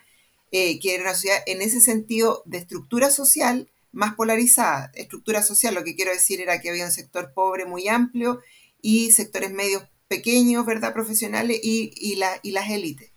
eh, 0.51 0.77
que 0.81 0.95
era 0.95 1.03
una 1.03 1.13
sociedad 1.13 1.41
en 1.45 1.61
ese 1.61 1.79
sentido 1.79 2.43
de 2.43 2.57
estructura 2.57 3.09
social 3.11 3.69
más 3.93 4.15
polarizada. 4.15 4.91
Estructura 4.93 5.41
social, 5.41 5.73
lo 5.73 5.85
que 5.85 5.95
quiero 5.95 6.11
decir 6.11 6.41
era 6.41 6.59
que 6.59 6.69
había 6.69 6.83
un 6.83 6.91
sector 6.91 7.31
pobre 7.33 7.63
muy 7.63 7.87
amplio 7.87 8.41
y 8.81 9.11
sectores 9.11 9.51
medios 9.51 9.83
pequeños, 10.15 10.65
¿verdad? 10.65 10.93
Profesionales 10.93 11.59
y, 11.61 12.15
las 12.15 12.69
élites. 12.69 13.11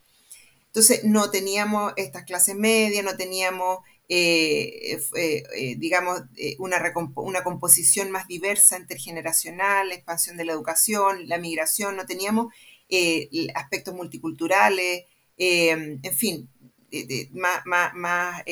Entonces, 0.67 1.03
no 1.03 1.31
teníamos 1.31 1.93
estas 1.95 2.25
clases 2.25 2.55
medias, 2.55 3.03
no 3.03 3.15
teníamos, 3.15 3.79
eh, 4.09 4.99
eh, 5.15 5.43
eh, 5.55 5.75
digamos, 5.77 6.21
una, 6.59 6.77
una, 7.15 7.43
composición 7.43 8.11
más 8.11 8.27
diversa, 8.27 8.77
intergeneracional, 8.77 9.89
la 9.89 9.95
expansión 9.95 10.37
de 10.37 10.45
la 10.45 10.53
educación, 10.53 11.27
la 11.27 11.37
migración, 11.37 11.95
no 11.95 12.05
teníamos 12.05 12.53
aspectos 13.55 13.93
multiculturales, 13.93 15.05
en 15.37 16.15
fin, 16.15 16.49
más, 17.31 17.65
más, 17.65 17.93
más 17.93 18.43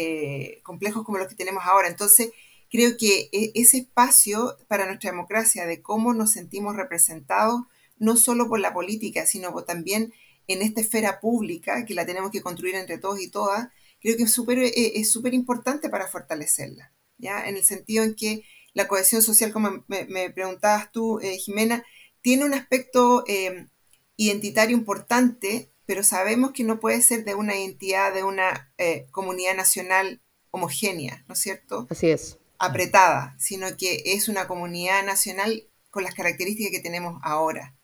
complejos 0.64 1.04
como 1.04 1.18
los 1.18 1.28
que 1.28 1.36
tenemos 1.36 1.64
ahora. 1.66 1.88
Entonces, 1.88 2.30
creo 2.72 2.98
que 2.98 3.30
e, 3.32 3.52
ese 3.56 3.78
espacio 3.80 4.58
para 4.68 4.86
nuestra 4.86 5.12
democracia, 5.12 5.66
de 5.66 5.82
cómo 5.82 6.14
nos 6.14 6.32
sentimos 6.32 6.76
representados, 6.76 7.62
no 8.00 8.18
solo 8.18 8.48
por 8.48 8.60
la 8.60 8.74
política, 8.74 9.26
sino 9.26 9.54
también 9.64 10.14
en 10.48 10.62
esta 10.62 10.82
esfera 10.82 11.20
pública, 11.20 11.86
que 11.86 11.94
la 11.94 12.06
tenemos 12.06 12.32
que 12.32 12.42
construir 12.42 12.76
entre 12.76 12.98
todos 12.98 13.22
y 13.22 13.30
todas, 13.30 13.68
creo 14.00 14.16
que 14.16 14.24
es 14.24 14.32
súper 14.32 14.60
e, 14.60 15.00
es 15.00 15.12
súper 15.12 15.34
importante 15.34 15.90
para 15.90 16.08
fortalecerla, 16.08 16.94
¿ya? 17.18 17.48
En 17.48 17.58
el 17.58 17.66
sentido 17.66 18.04
en 18.04 18.16
que 18.16 18.44
la 18.74 18.88
cohesión 18.88 19.22
social, 19.22 19.52
como 19.52 19.84
me, 19.88 20.30
preguntabas 20.30 20.92
tú, 20.92 21.20
eh, 21.20 21.38
Jimena, 21.38 21.84
tiene 22.22 22.46
un 22.46 22.54
aspecto 22.54 23.24
eh, 23.28 23.68
identitario 24.16 24.78
importante, 24.78 25.72
pero 25.86 26.04
sabemos 26.04 26.52
que 26.52 26.64
no 26.64 26.80
puede 26.80 27.02
ser 27.02 27.26
de 27.26 27.34
una 27.36 27.56
identidad, 27.56 28.14
de 28.14 28.24
una 28.24 28.72
eh, 28.78 29.08
comunidad 29.12 29.56
nacional 29.56 30.22
homogénea, 30.52 31.24
¿no 31.28 31.34
es 31.34 31.40
cierto? 31.40 31.88
Así 31.90 32.10
es. 32.10 32.38
Apretada, 32.60 33.36
sino 33.40 33.76
que 33.78 34.02
es 34.06 34.28
una 34.28 34.48
comunidad 34.48 35.04
nacional 35.06 35.68
con 35.90 36.04
las 36.04 36.14
características 36.14 36.72
que 36.72 36.80
tenemos 36.80 37.20
ahora. 37.24 37.77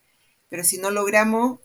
Pero 0.53 0.63
si 0.63 0.77
no 0.77 0.91
logramos 0.91 1.59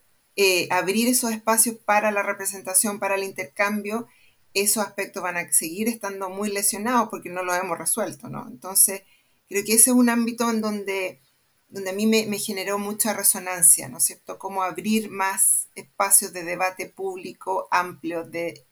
abrir 0.70 1.09
esos 1.09 1.33
espacios 1.33 1.77
para 1.85 2.12
la 2.12 2.22
representación, 2.22 3.01
para 3.01 3.16
el 3.16 3.24
intercambio, 3.24 4.07
esos 4.55 4.87
aspectos 4.87 5.20
van 5.20 5.37
a 5.37 5.53
seguir 5.53 5.88
estando 5.88 6.31
muy 6.31 6.48
lesionados 6.48 7.09
porque 7.11 7.29
no 7.29 7.42
lo 7.42 7.53
hemos 7.55 7.77
resuelto, 7.77 8.29
¿no? 8.29 8.46
Entonces, 8.48 9.03
Creo 9.48 9.64
que 9.64 9.74
ese 9.74 9.90
es 9.90 9.96
un 9.96 10.11
ámbito 10.11 10.51
en 10.51 10.61
donde, 10.61 11.20
donde 11.68 11.90
a 11.90 11.94
mí 11.94 12.07
me, 12.07 12.38
generó 12.38 12.79
mucha 12.79 13.14
resonancia, 13.14 13.88
¿no 13.88 13.98
es 13.98 14.05
cierto? 14.05 14.38
Cómo 14.38 14.62
abrir 14.62 15.11
más 15.11 15.68
espacios 15.74 16.33
de 16.33 16.44
debate 16.44 16.87
público 16.87 17.66
amplio 17.70 18.24
de, 18.24 18.64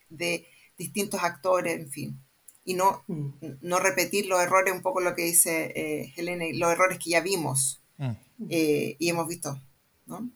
distintos 0.79 1.23
actores, 1.23 1.81
en 1.81 1.91
fin. 1.91 2.21
Y 2.65 2.75
no, 2.75 3.05
mm. 3.07 3.29
no 3.63 3.79
repetir 3.79 4.27
los 4.27 4.43
errores, 4.43 4.75
un 4.75 4.83
poco 4.83 5.01
lo 5.01 5.15
que 5.15 5.23
dice 5.23 5.73
eh, 5.75 6.13
Helena, 6.17 6.45
los 6.53 6.71
errores 6.71 6.99
que 6.99 7.11
ya 7.11 7.21
vimos 7.21 7.81
mm. 7.97 8.13
eh, 8.51 8.97
y 8.99 9.09
hemos 9.09 9.27
visto, 9.27 9.59
¿no? 10.07 10.31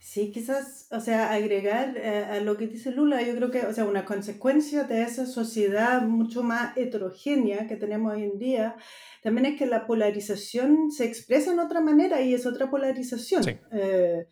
Sí, 0.00 0.32
quizás, 0.32 0.88
o 0.90 1.00
sea, 1.00 1.32
agregar 1.32 1.96
eh, 1.98 2.24
a 2.24 2.40
lo 2.40 2.56
que 2.56 2.66
dice 2.66 2.90
Lula, 2.90 3.20
yo 3.20 3.36
creo 3.36 3.50
que, 3.50 3.66
o 3.66 3.74
sea, 3.74 3.84
una 3.84 4.06
consecuencia 4.06 4.84
de 4.84 5.02
esa 5.02 5.26
sociedad 5.26 6.00
mucho 6.02 6.42
más 6.42 6.76
heterogénea 6.78 7.66
que 7.66 7.76
tenemos 7.76 8.14
hoy 8.14 8.22
en 8.24 8.38
día, 8.38 8.76
también 9.22 9.46
es 9.46 9.58
que 9.58 9.66
la 9.66 9.86
polarización 9.86 10.90
se 10.90 11.04
expresa 11.04 11.52
en 11.52 11.58
otra 11.58 11.82
manera 11.82 12.22
y 12.22 12.32
es 12.32 12.46
otra 12.46 12.70
polarización. 12.70 13.42
Eh, 13.70 14.26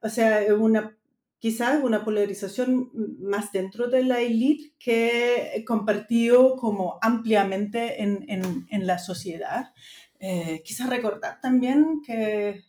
o 0.00 0.08
sea, 0.08 0.54
una, 0.54 0.96
quizás 1.40 1.82
una 1.82 2.04
polarización 2.04 2.90
más 3.18 3.50
dentro 3.50 3.88
de 3.88 4.04
la 4.04 4.20
élite 4.20 4.72
que 4.78 5.64
compartido 5.66 6.54
como 6.56 6.98
ampliamente 7.02 8.02
en, 8.02 8.24
en, 8.28 8.66
en 8.70 8.86
la 8.86 8.98
sociedad. 8.98 9.72
Eh, 10.20 10.62
quizás 10.64 10.90
recordar 10.90 11.40
también 11.40 12.02
que 12.04 12.64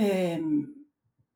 Øhm, 0.00 0.79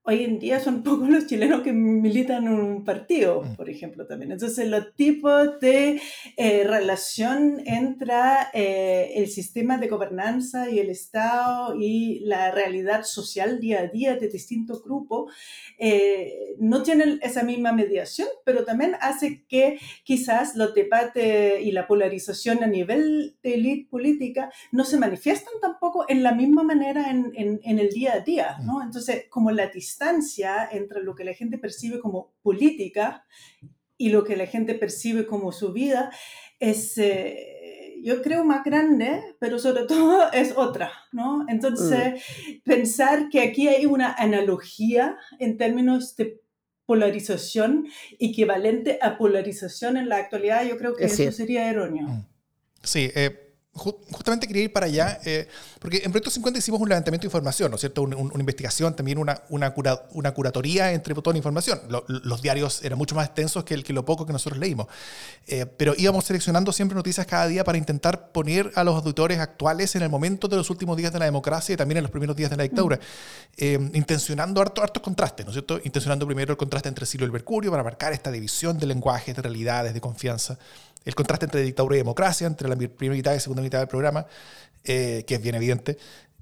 hoy 0.06 0.22
en 0.22 0.38
día 0.38 0.60
son 0.60 0.82
pocos 0.84 1.08
los 1.08 1.26
chilenos 1.26 1.62
que 1.62 1.72
militan 1.72 2.46
en 2.46 2.52
un 2.52 2.84
partido, 2.84 3.42
mm. 3.42 3.56
por 3.56 3.68
ejemplo, 3.70 4.06
también. 4.06 4.32
Entonces, 4.32 4.68
los 4.68 4.94
tipos 4.94 5.58
de 5.60 6.00
eh, 6.36 6.64
relación 6.64 7.62
entre 7.64 8.14
eh, 8.52 9.12
el 9.16 9.28
sistema 9.28 9.78
de 9.78 9.88
gobernanza 9.88 10.70
y 10.70 10.78
el 10.78 10.90
Estado 10.90 11.74
y 11.78 12.20
la 12.20 12.50
realidad 12.50 13.04
social 13.04 13.60
día 13.60 13.80
a 13.80 13.86
día 13.86 14.16
de 14.16 14.28
distintos 14.28 14.84
grupos 14.84 15.32
eh, 15.78 16.54
no 16.58 16.82
tienen 16.82 17.18
esa 17.22 17.42
misma 17.42 17.72
mediación, 17.72 18.28
pero 18.44 18.64
también 18.64 18.96
hace 19.00 19.44
que 19.48 19.78
quizás 20.04 20.54
los 20.54 20.74
debates 20.74 21.60
y 21.62 21.72
la 21.72 21.86
polarización 21.86 22.62
a 22.62 22.66
nivel 22.66 23.36
de 23.42 23.54
élite 23.54 23.88
política 23.90 24.52
no 24.70 24.84
se 24.84 24.98
manifiestan 24.98 25.54
tampoco 25.60 26.04
en 26.08 26.22
la 26.22 26.32
misma 26.32 26.62
manera 26.62 27.10
en, 27.10 27.32
en, 27.34 27.78
el 27.78 27.90
día 27.90 28.14
a 28.14 28.20
día, 28.20 28.58
¿no? 28.62 28.78
Mm. 28.78 28.82
Entonces, 28.82 29.24
como 29.30 29.50
la 29.50 29.68
distancia 29.68 29.93
entre 30.72 31.02
lo 31.02 31.14
que 31.14 31.24
la 31.24 31.34
gente 31.34 31.58
percibe 31.58 32.00
como 32.00 32.34
política 32.42 33.26
y 33.96 34.10
lo 34.10 34.24
que 34.24 34.36
la 34.36 34.46
gente 34.46 34.74
percibe 34.74 35.26
como 35.26 35.52
su 35.52 35.72
vida 35.72 36.10
es... 36.58 36.98
Eh, 36.98 37.60
yo 38.04 38.20
creo 38.20 38.44
más 38.44 38.62
grande, 38.64 39.22
pero 39.40 39.58
sobre 39.58 39.84
todo 39.86 40.30
es 40.32 40.52
otra, 40.56 40.92
¿no? 41.10 41.46
Entonces, 41.48 42.22
mm. 42.22 42.62
pensar 42.62 43.30
que 43.30 43.40
aquí 43.40 43.66
hay 43.66 43.86
una 43.86 44.12
analogía 44.12 45.16
en 45.38 45.56
términos 45.56 46.14
de 46.16 46.40
polarización 46.86 47.86
equivalente 48.18 48.98
a 49.00 49.16
polarización 49.16 49.96
en 49.96 50.10
la 50.10 50.18
actualidad, 50.18 50.66
yo 50.66 50.76
creo 50.76 50.94
que 50.94 51.04
eso 51.04 51.32
sería 51.32 51.70
erróneo. 51.70 52.06
Mm. 52.06 52.26
Sí, 52.82 53.10
eh, 53.14 53.43
justamente 53.74 54.46
quería 54.46 54.64
ir 54.64 54.72
para 54.72 54.86
allá, 54.86 55.20
eh, 55.24 55.48
porque 55.80 55.98
en 56.04 56.12
Proyecto 56.12 56.30
50 56.30 56.58
hicimos 56.58 56.80
un 56.80 56.88
levantamiento 56.88 57.22
de 57.24 57.26
información, 57.26 57.70
¿no 57.70 57.74
es 57.74 57.80
cierto? 57.80 58.02
una 58.02 58.38
investigación, 58.38 58.94
también 58.94 59.18
una, 59.18 59.42
una, 59.48 59.74
una 60.12 60.32
curatoría 60.32 60.92
entre 60.92 61.14
toda 61.14 61.32
la 61.32 61.38
información. 61.38 61.80
los 61.88 62.40
diarios 62.40 62.84
eran 62.84 62.98
mucho 62.98 63.16
más 63.16 63.26
extensos 63.26 63.64
que, 63.64 63.74
el, 63.74 63.82
que 63.82 63.92
lo 63.92 64.04
poco 64.04 64.26
que 64.26 64.32
nosotros 64.32 64.58
leímos. 64.60 64.86
Eh, 65.48 65.66
pero 65.66 65.94
íbamos 65.96 66.24
seleccionando 66.24 66.72
siempre 66.72 66.94
noticias 66.94 67.26
cada 67.26 67.48
día 67.48 67.64
para 67.64 67.76
intentar 67.76 68.30
poner 68.30 68.70
a 68.76 68.84
los 68.84 68.94
auditores 68.94 69.40
actuales 69.40 69.96
en 69.96 70.02
el 70.02 70.08
momento 70.08 70.46
de 70.46 70.56
los 70.56 70.70
últimos 70.70 70.96
días 70.96 71.12
de 71.12 71.18
la 71.18 71.24
democracia 71.24 71.72
y 71.72 71.76
también 71.76 71.98
en 71.98 72.04
los 72.04 72.12
primeros 72.12 72.36
días 72.36 72.50
de 72.50 72.56
la 72.56 72.62
dictadura, 72.62 73.00
eh, 73.56 73.78
intencionando 73.92 74.60
hartos 74.60 75.02
contrastes, 75.02 75.44
¿no 75.44 75.50
es 75.50 75.54
cierto? 75.54 75.80
Intencionando 75.82 76.26
primero 76.26 76.52
el 76.52 76.56
contraste 76.56 76.88
entre 76.88 77.06
Silo 77.06 77.24
y 77.24 77.26
el 77.26 77.32
Mercurio 77.32 77.72
para 77.72 77.82
marcar 77.82 78.12
esta 78.12 78.30
división 78.30 78.78
de 78.78 78.86
lenguajes, 78.86 79.34
de 79.34 79.42
realidades, 79.42 79.94
de 79.94 80.00
confianza 80.00 80.58
el 81.04 81.14
contraste 81.14 81.46
entre 81.46 81.62
dictadura 81.62 81.96
y 81.96 81.98
democracia, 81.98 82.46
entre 82.46 82.68
la 82.68 82.76
primera 82.76 83.16
mitad 83.16 83.34
y 83.34 83.40
segunda 83.40 83.62
mitad 83.62 83.78
del 83.78 83.88
programa, 83.88 84.26
eh, 84.84 85.24
que 85.26 85.34
es 85.34 85.42
bien 85.42 85.54
evidente. 85.54 85.98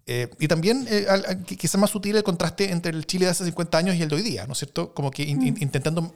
Eh, 0.07 0.29
y 0.39 0.49
también, 0.49 0.87
eh, 0.91 1.07
quizás 1.45 1.81
más 1.81 1.91
sutil, 1.91 2.17
el 2.17 2.23
contraste 2.23 2.71
entre 2.71 2.93
el 2.93 3.07
Chile 3.07 3.27
de 3.27 3.31
hace 3.31 3.45
50 3.45 3.79
años 3.79 3.97
y 3.97 4.03
el 4.03 4.09
de 4.09 4.17
hoy 4.17 4.23
día, 4.23 4.47
¿no 4.47 4.53
es 4.53 4.59
cierto? 4.59 4.93
Como 4.95 5.11
que 5.11 5.25
mm. 5.25 5.59
intentando 5.61 6.15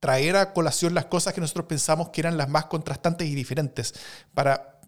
traer 0.00 0.36
a 0.36 0.52
colación 0.52 0.94
las 0.94 1.06
cosas 1.06 1.32
que 1.32 1.40
nosotros 1.40 1.66
pensamos 1.66 2.10
que 2.10 2.20
eran 2.20 2.36
las 2.36 2.48
más 2.48 2.66
contrastantes 2.66 3.26
y 3.26 3.34
diferentes. 3.34 3.94
Para, 4.34 4.78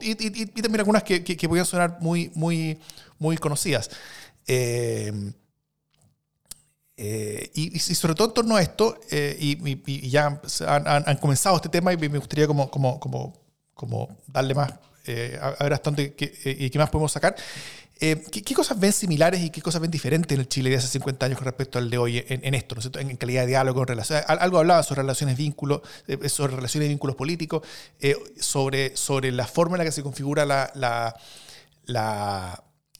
y, 0.00 0.14
también 0.46 0.80
algunas 0.80 1.02
que, 1.02 1.22
que, 1.22 1.48
podían 1.48 1.66
sonar 1.66 1.98
muy, 2.00 2.32
muy, 2.34 2.78
muy 3.18 3.36
conocidas. 3.36 3.90
Eh, 4.46 5.12
y, 7.54 7.78
sobre 7.78 8.14
todo 8.14 8.28
en 8.28 8.34
torno 8.34 8.56
a 8.56 8.62
esto, 8.62 8.98
eh, 9.10 9.36
y, 9.38 10.08
ya 10.08 10.40
han, 10.66 11.16
comenzado 11.16 11.56
este 11.56 11.68
tema 11.68 11.92
y 11.92 11.96
me 11.96 12.18
gustaría 12.18 12.46
como, 12.46 12.70
como, 12.70 13.00
como, 13.74 14.18
darle 14.28 14.54
más, 14.54 14.72
eh, 15.06 15.38
a, 15.40 15.64
ver 15.64 15.72
hasta 15.72 15.90
dónde 15.90 16.14
y 16.16 16.70
qué 16.70 16.78
más 16.78 16.90
podemos 16.90 17.10
sacar. 17.10 17.34
¿qué, 17.98 18.54
cosas 18.54 18.78
ven 18.80 18.92
similares 18.92 19.40
y 19.40 19.50
qué 19.50 19.62
cosas 19.62 19.80
ven 19.80 19.90
diferentes 19.90 20.34
en 20.34 20.40
el 20.40 20.48
Chile 20.48 20.70
de 20.70 20.76
hace 20.76 20.88
50 20.88 21.26
años 21.26 21.38
con 21.38 21.44
respecto 21.44 21.78
al 21.78 21.88
de 21.88 21.98
hoy 21.98 22.24
en, 22.28 22.54
esto, 22.54 22.74
¿no 22.74 23.00
en, 23.00 23.16
calidad 23.16 23.42
de 23.42 23.48
diálogo, 23.48 23.80
en 23.80 23.86
relación, 23.86 24.22
algo 24.26 24.58
hablaba 24.58 24.82
sobre 24.82 25.02
relaciones 25.02 25.36
vínculos, 25.36 25.82
sobre 26.26 26.56
relaciones 26.56 26.88
vínculos 26.88 27.16
políticos, 27.16 27.62
sobre, 28.38 28.96
sobre 28.96 29.30
la 29.30 29.46
forma 29.46 29.76
en 29.76 29.78
la 29.78 29.84
que 29.84 29.92
se 29.92 30.02
configura 30.02 30.44
la 30.46 31.14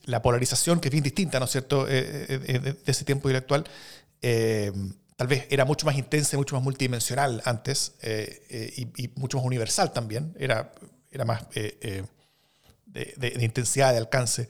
la 0.05 0.21
polarización, 0.21 0.79
que 0.79 0.89
es 0.89 0.91
bien 0.91 1.03
distinta, 1.03 1.39
¿no 1.39 1.45
es 1.45 1.51
cierto?, 1.51 1.87
eh, 1.87 2.25
eh, 2.29 2.39
eh, 2.45 2.59
de 2.59 2.91
ese 2.91 3.05
tiempo 3.05 3.29
y 3.29 3.35
actual, 3.35 3.65
tal 5.15 5.27
vez 5.27 5.45
era 5.49 5.65
mucho 5.65 5.85
más 5.85 5.95
intensa, 5.95 6.37
mucho 6.37 6.55
más 6.55 6.63
multidimensional 6.63 7.41
antes 7.45 7.93
y, 8.01 9.09
mucho 9.15 9.37
más 9.37 9.45
universal 9.45 9.91
también, 9.91 10.33
era, 10.39 10.71
era 11.11 11.25
más 11.25 11.49
de, 11.51 12.05
de, 12.85 13.43
intensidad, 13.43 13.91
de 13.91 13.97
alcance. 13.97 14.47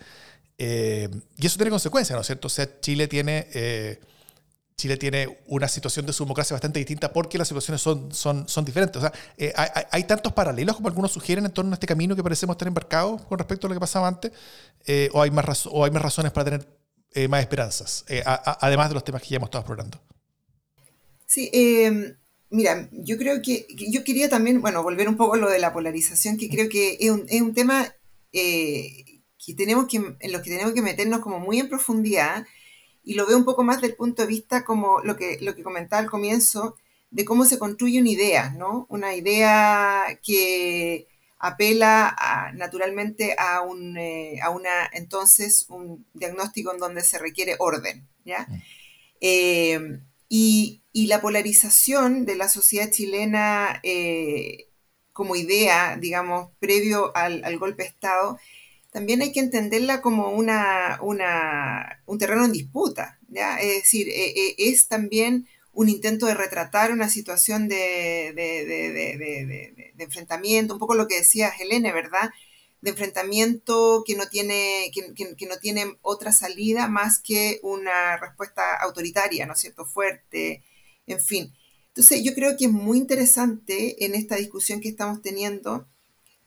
y 0.58 1.46
eso 1.46 1.58
tiene 1.58 1.72
consecuencias, 1.72 2.16
¿no 2.16 2.22
es 2.22 2.28
cierto? 2.28 2.48
O 2.48 2.50
sea, 2.50 2.68
Chile 2.82 3.08
tiene 3.08 3.48
Chile 4.76 4.98
tiene 4.98 5.38
una 5.48 5.68
situación 5.68 6.06
de 6.06 6.14
su 6.14 6.24
democracia 6.24 6.56
bastante 6.56 6.80
distinta 6.80 7.14
porque 7.14 7.38
las 7.38 7.48
situaciones 7.48 7.82
son, 7.82 8.14
son, 8.14 8.48
son 8.48 8.66
diferentes. 8.66 8.98
O 8.98 9.02
sea, 9.02 9.14
eh, 9.38 9.54
hay, 9.56 10.04
tantos 10.06 10.34
paralelos 10.34 10.76
como 10.76 10.88
algunos 10.88 11.12
sugieren 11.12 11.46
en 11.46 11.52
torno 11.52 11.72
a 11.72 11.76
este 11.76 11.88
camino 11.88 12.16
que 12.16 12.24
parecemos 12.24 12.56
estar 12.56 12.68
embarcados 12.68 13.22
con 13.24 13.38
respecto 13.38 13.68
a 13.68 13.70
lo 13.70 13.76
que 13.76 13.80
pasaba 13.80 14.08
antes, 14.08 14.32
eh, 14.86 15.10
o, 15.14 15.22
hay 15.22 15.32
más 15.32 15.68
o 15.68 15.86
hay 15.86 15.92
más 15.92 16.02
razones 16.02 16.32
para 16.32 16.46
tener 16.46 16.68
eh, 17.14 17.28
más 17.28 17.42
esperanzas, 17.42 18.06
además 18.26 18.90
de 18.90 18.96
los 18.96 19.04
temas 19.04 19.22
que 19.22 19.30
ya 19.30 19.38
hemos 19.38 19.48
estado 19.48 19.62
explorando. 19.62 20.02
Sí, 21.28 21.50
em, 21.54 22.16
mira, 22.50 22.90
yo 22.92 23.18
creo 23.18 23.42
que 23.42 23.68
yo 23.90 24.04
quería 24.04 24.30
también, 24.30 24.62
bueno, 24.62 24.82
volver 24.82 25.08
un 25.08 25.18
poco 25.18 25.36
a 25.36 25.38
lo 25.38 25.50
de 25.50 25.60
la 25.60 25.74
polarización, 25.74 26.38
que 26.38 26.50
creo 26.50 26.70
que 26.70 26.98
es 27.00 27.12
un, 27.12 27.26
es 27.30 27.42
un 27.42 27.54
tema 27.54 27.94
que 29.46 29.54
tenemos 29.56 29.88
que, 29.88 29.98
en 29.98 30.32
lo 30.32 30.42
que 30.42 30.50
tenemos 30.50 30.74
que 30.74 30.82
meternos 30.82 31.20
como 31.20 31.40
muy 31.40 31.60
en 31.60 31.70
profundidad 31.70 32.46
y 33.04 33.16
lo 33.16 33.26
veo 33.26 33.38
un 33.38 33.46
poco 33.46 33.64
más 33.64 33.82
del 33.82 33.96
punto 33.96 34.22
de 34.22 34.28
vista 34.28 34.64
como 34.64 35.00
lo 35.02 35.16
que, 35.18 35.38
lo 35.42 35.56
que 35.56 35.64
comentaba 35.64 36.02
al 36.02 36.10
comienzo, 36.10 36.78
de 37.12 37.26
cómo 37.26 37.46
se 37.46 37.60
construye 37.60 38.00
una 38.00 38.10
idea, 38.10 38.50
¿no? 38.52 38.88
Una 38.90 39.14
idea 39.16 40.20
que 40.24 41.08
apela 41.38 42.16
naturalmente 42.56 43.36
a, 43.38 43.62
un, 43.62 43.98
eh, 43.98 44.40
a 44.42 44.50
una, 44.50 44.90
entonces, 44.94 45.66
un 45.70 46.06
diagnóstico 46.14 46.72
en 46.72 46.80
donde 46.80 47.02
se 47.02 47.20
requiere 47.20 47.56
orden, 47.60 48.08
¿ya? 48.24 48.48
Eh, 49.20 50.00
y, 50.30 50.82
y, 50.92 51.08
la 51.08 51.22
polarización 51.22 52.26
de 52.26 52.36
la 52.36 52.50
sociedad 52.50 52.90
chilena 52.90 53.80
eh, 53.84 54.70
como 55.12 55.36
idea, 55.36 55.98
digamos, 55.98 56.50
previo 56.60 57.16
al, 57.16 57.44
al 57.44 57.60
golpe 57.60 57.84
de 57.84 57.90
Estado, 57.90 58.40
también 58.94 59.24
hay 59.24 59.32
que 59.32 59.40
entenderla 59.40 60.02
como 60.02 60.30
una, 60.30 61.00
un 61.02 62.18
terreno 62.20 62.46
en 62.46 62.52
disputa. 62.52 63.20
¿ya? 63.28 63.58
Es 63.58 63.82
decir, 63.82 64.08
e, 64.08 64.30
e, 64.30 64.56
es 64.58 64.88
también 64.88 65.48
un 65.74 65.90
intento 65.90 66.28
de 66.28 66.36
retratar 66.36 66.92
una 66.92 67.10
situación 67.10 67.68
de, 67.68 68.32
de, 68.36 69.94
enfrentamiento, 69.98 70.76
un 70.76 70.80
poco 70.80 70.94
lo 70.94 71.08
que 71.08 71.18
decía 71.18 71.52
Helene, 71.60 71.92
¿verdad? 71.92 72.30
De 72.82 72.92
enfrentamiento 72.92 74.04
que 74.06 74.16
no, 74.16 74.28
tiene, 74.30 74.92
que, 74.94 75.48
no 75.48 75.58
tiene 75.58 75.98
otra 76.04 76.32
salida 76.32 76.88
más 76.88 77.20
que 77.20 77.60
una 77.64 78.18
respuesta 78.18 78.76
autoritaria, 78.76 79.48
¿no 79.48 79.54
es 79.54 79.60
cierto? 79.60 79.86
Fuerte, 79.86 80.64
en 81.08 81.20
fin. 81.20 81.52
Entonces, 81.88 82.24
yo 82.24 82.36
creo 82.36 82.56
que 82.58 82.66
es 82.66 82.72
muy 82.72 83.00
interesante 83.00 84.06
en 84.06 84.14
esta 84.14 84.36
discusión 84.36 84.82
que 84.82 84.90
estamos 84.90 85.24
teniendo 85.24 85.88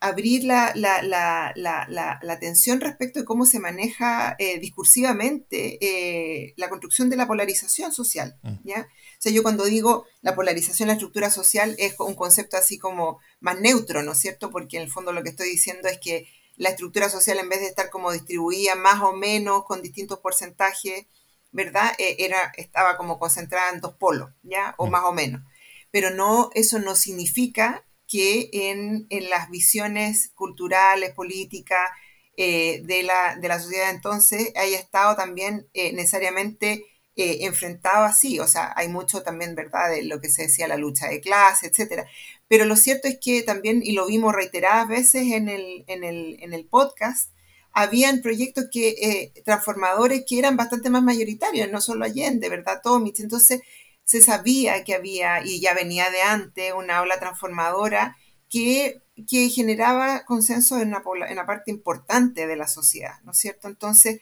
abrir 0.00 0.44
la, 0.44 0.72
la, 0.74 1.02
la, 1.02 1.54
la, 1.56 2.32
atención 2.32 2.80
respecto 2.80 3.20
de 3.20 3.24
cómo 3.24 3.46
se 3.46 3.60
maneja 3.60 4.36
eh, 4.38 4.58
discursivamente 4.58 5.78
eh, 5.80 6.54
la 6.56 6.68
construcción 6.68 7.08
de 7.08 7.16
la 7.16 7.26
polarización 7.26 7.92
social. 7.92 8.38
Mm. 8.42 8.56
¿ya? 8.64 8.80
O 8.82 9.18
sea, 9.18 9.32
yo 9.32 9.42
cuando 9.42 9.64
digo 9.64 10.06
la 10.20 10.34
polarización, 10.34 10.88
la 10.88 10.94
estructura 10.94 11.30
social, 11.30 11.74
es 11.78 11.98
un 11.98 12.14
concepto 12.14 12.56
así 12.56 12.78
como 12.78 13.18
más 13.40 13.58
neutro, 13.60 14.02
¿no 14.02 14.12
es 14.12 14.18
cierto? 14.18 14.50
Porque 14.50 14.76
en 14.76 14.82
el 14.82 14.90
fondo 14.90 15.12
lo 15.12 15.22
que 15.22 15.30
estoy 15.30 15.48
diciendo 15.48 15.88
es 15.88 15.98
que 15.98 16.28
la 16.56 16.70
estructura 16.70 17.08
social, 17.08 17.38
en 17.38 17.48
vez 17.48 17.60
de 17.60 17.66
estar 17.66 17.90
como 17.90 18.12
distribuida 18.12 18.74
más 18.74 19.02
o 19.02 19.12
menos 19.12 19.64
con 19.64 19.82
distintos 19.82 20.18
porcentajes, 20.20 21.06
¿verdad? 21.52 21.92
Eh, 21.98 22.16
era, 22.18 22.52
estaba 22.56 22.96
como 22.98 23.18
concentrada 23.18 23.70
en 23.72 23.80
dos 23.80 23.94
polos, 23.94 24.30
¿ya? 24.42 24.74
O 24.76 24.86
mm. 24.86 24.90
más 24.90 25.04
o 25.04 25.12
menos. 25.12 25.42
Pero 25.90 26.10
no, 26.10 26.50
eso 26.54 26.78
no 26.78 26.94
significa 26.94 27.86
que 28.06 28.50
en, 28.52 29.06
las 29.30 29.50
visiones 29.50 30.30
culturales, 30.34 31.12
políticas 31.12 31.90
eh, 32.36 32.82
de, 32.84 33.02
la, 33.02 33.36
de, 33.36 33.48
la, 33.48 33.58
sociedad 33.58 33.90
entonces 33.90 34.52
haya 34.56 34.78
estado 34.78 35.16
también 35.16 35.68
eh, 35.72 35.92
necesariamente 35.92 36.84
eh, 37.16 37.38
enfrentado 37.46 38.04
así. 38.04 38.38
O 38.40 38.46
sea, 38.46 38.72
hay 38.76 38.88
mucho 38.88 39.22
también, 39.22 39.54
¿verdad?, 39.54 39.90
de 39.90 40.04
lo 40.04 40.20
que 40.20 40.28
se 40.28 40.42
decía 40.42 40.68
la 40.68 40.76
lucha 40.76 41.08
de 41.08 41.20
clase, 41.20 41.68
etcétera. 41.68 42.06
Pero 42.48 42.64
lo 42.64 42.76
cierto 42.76 43.08
es 43.08 43.18
que 43.20 43.42
también, 43.42 43.80
y 43.82 43.92
lo 43.92 44.06
vimos 44.06 44.34
reiteradas 44.34 44.88
veces 44.88 45.32
en 45.32 45.48
el, 45.48 45.84
en 45.88 46.04
el, 46.04 46.36
en 46.40 46.52
el 46.52 46.66
podcast, 46.66 47.32
habían 47.72 48.22
proyectos 48.22 48.66
que, 48.72 49.32
transformadores 49.44 50.24
que 50.26 50.38
eran 50.38 50.56
bastante 50.56 50.90
más 50.90 51.02
mayoritarios, 51.02 51.70
no 51.70 51.80
solo 51.80 52.04
Allende, 52.04 52.48
¿verdad? 52.48 52.80
Tomich. 52.82 53.20
Entonces, 53.20 53.60
se 54.06 54.22
sabía 54.22 54.84
que 54.84 54.94
había, 54.94 55.44
y 55.44 55.60
ya 55.60 55.74
venía 55.74 56.10
de 56.10 56.22
antes, 56.22 56.72
una 56.72 57.02
ola 57.02 57.18
transformadora 57.18 58.16
que, 58.48 59.02
que 59.28 59.50
generaba 59.50 60.24
consenso 60.24 60.78
en 60.80 60.94
una, 60.94 61.02
en 61.28 61.44
parte 61.44 61.72
importante 61.72 62.46
de 62.46 62.54
la 62.54 62.68
sociedad, 62.68 63.20
¿no 63.24 63.32
es 63.32 63.38
cierto? 63.38 63.66
Entonces, 63.66 64.20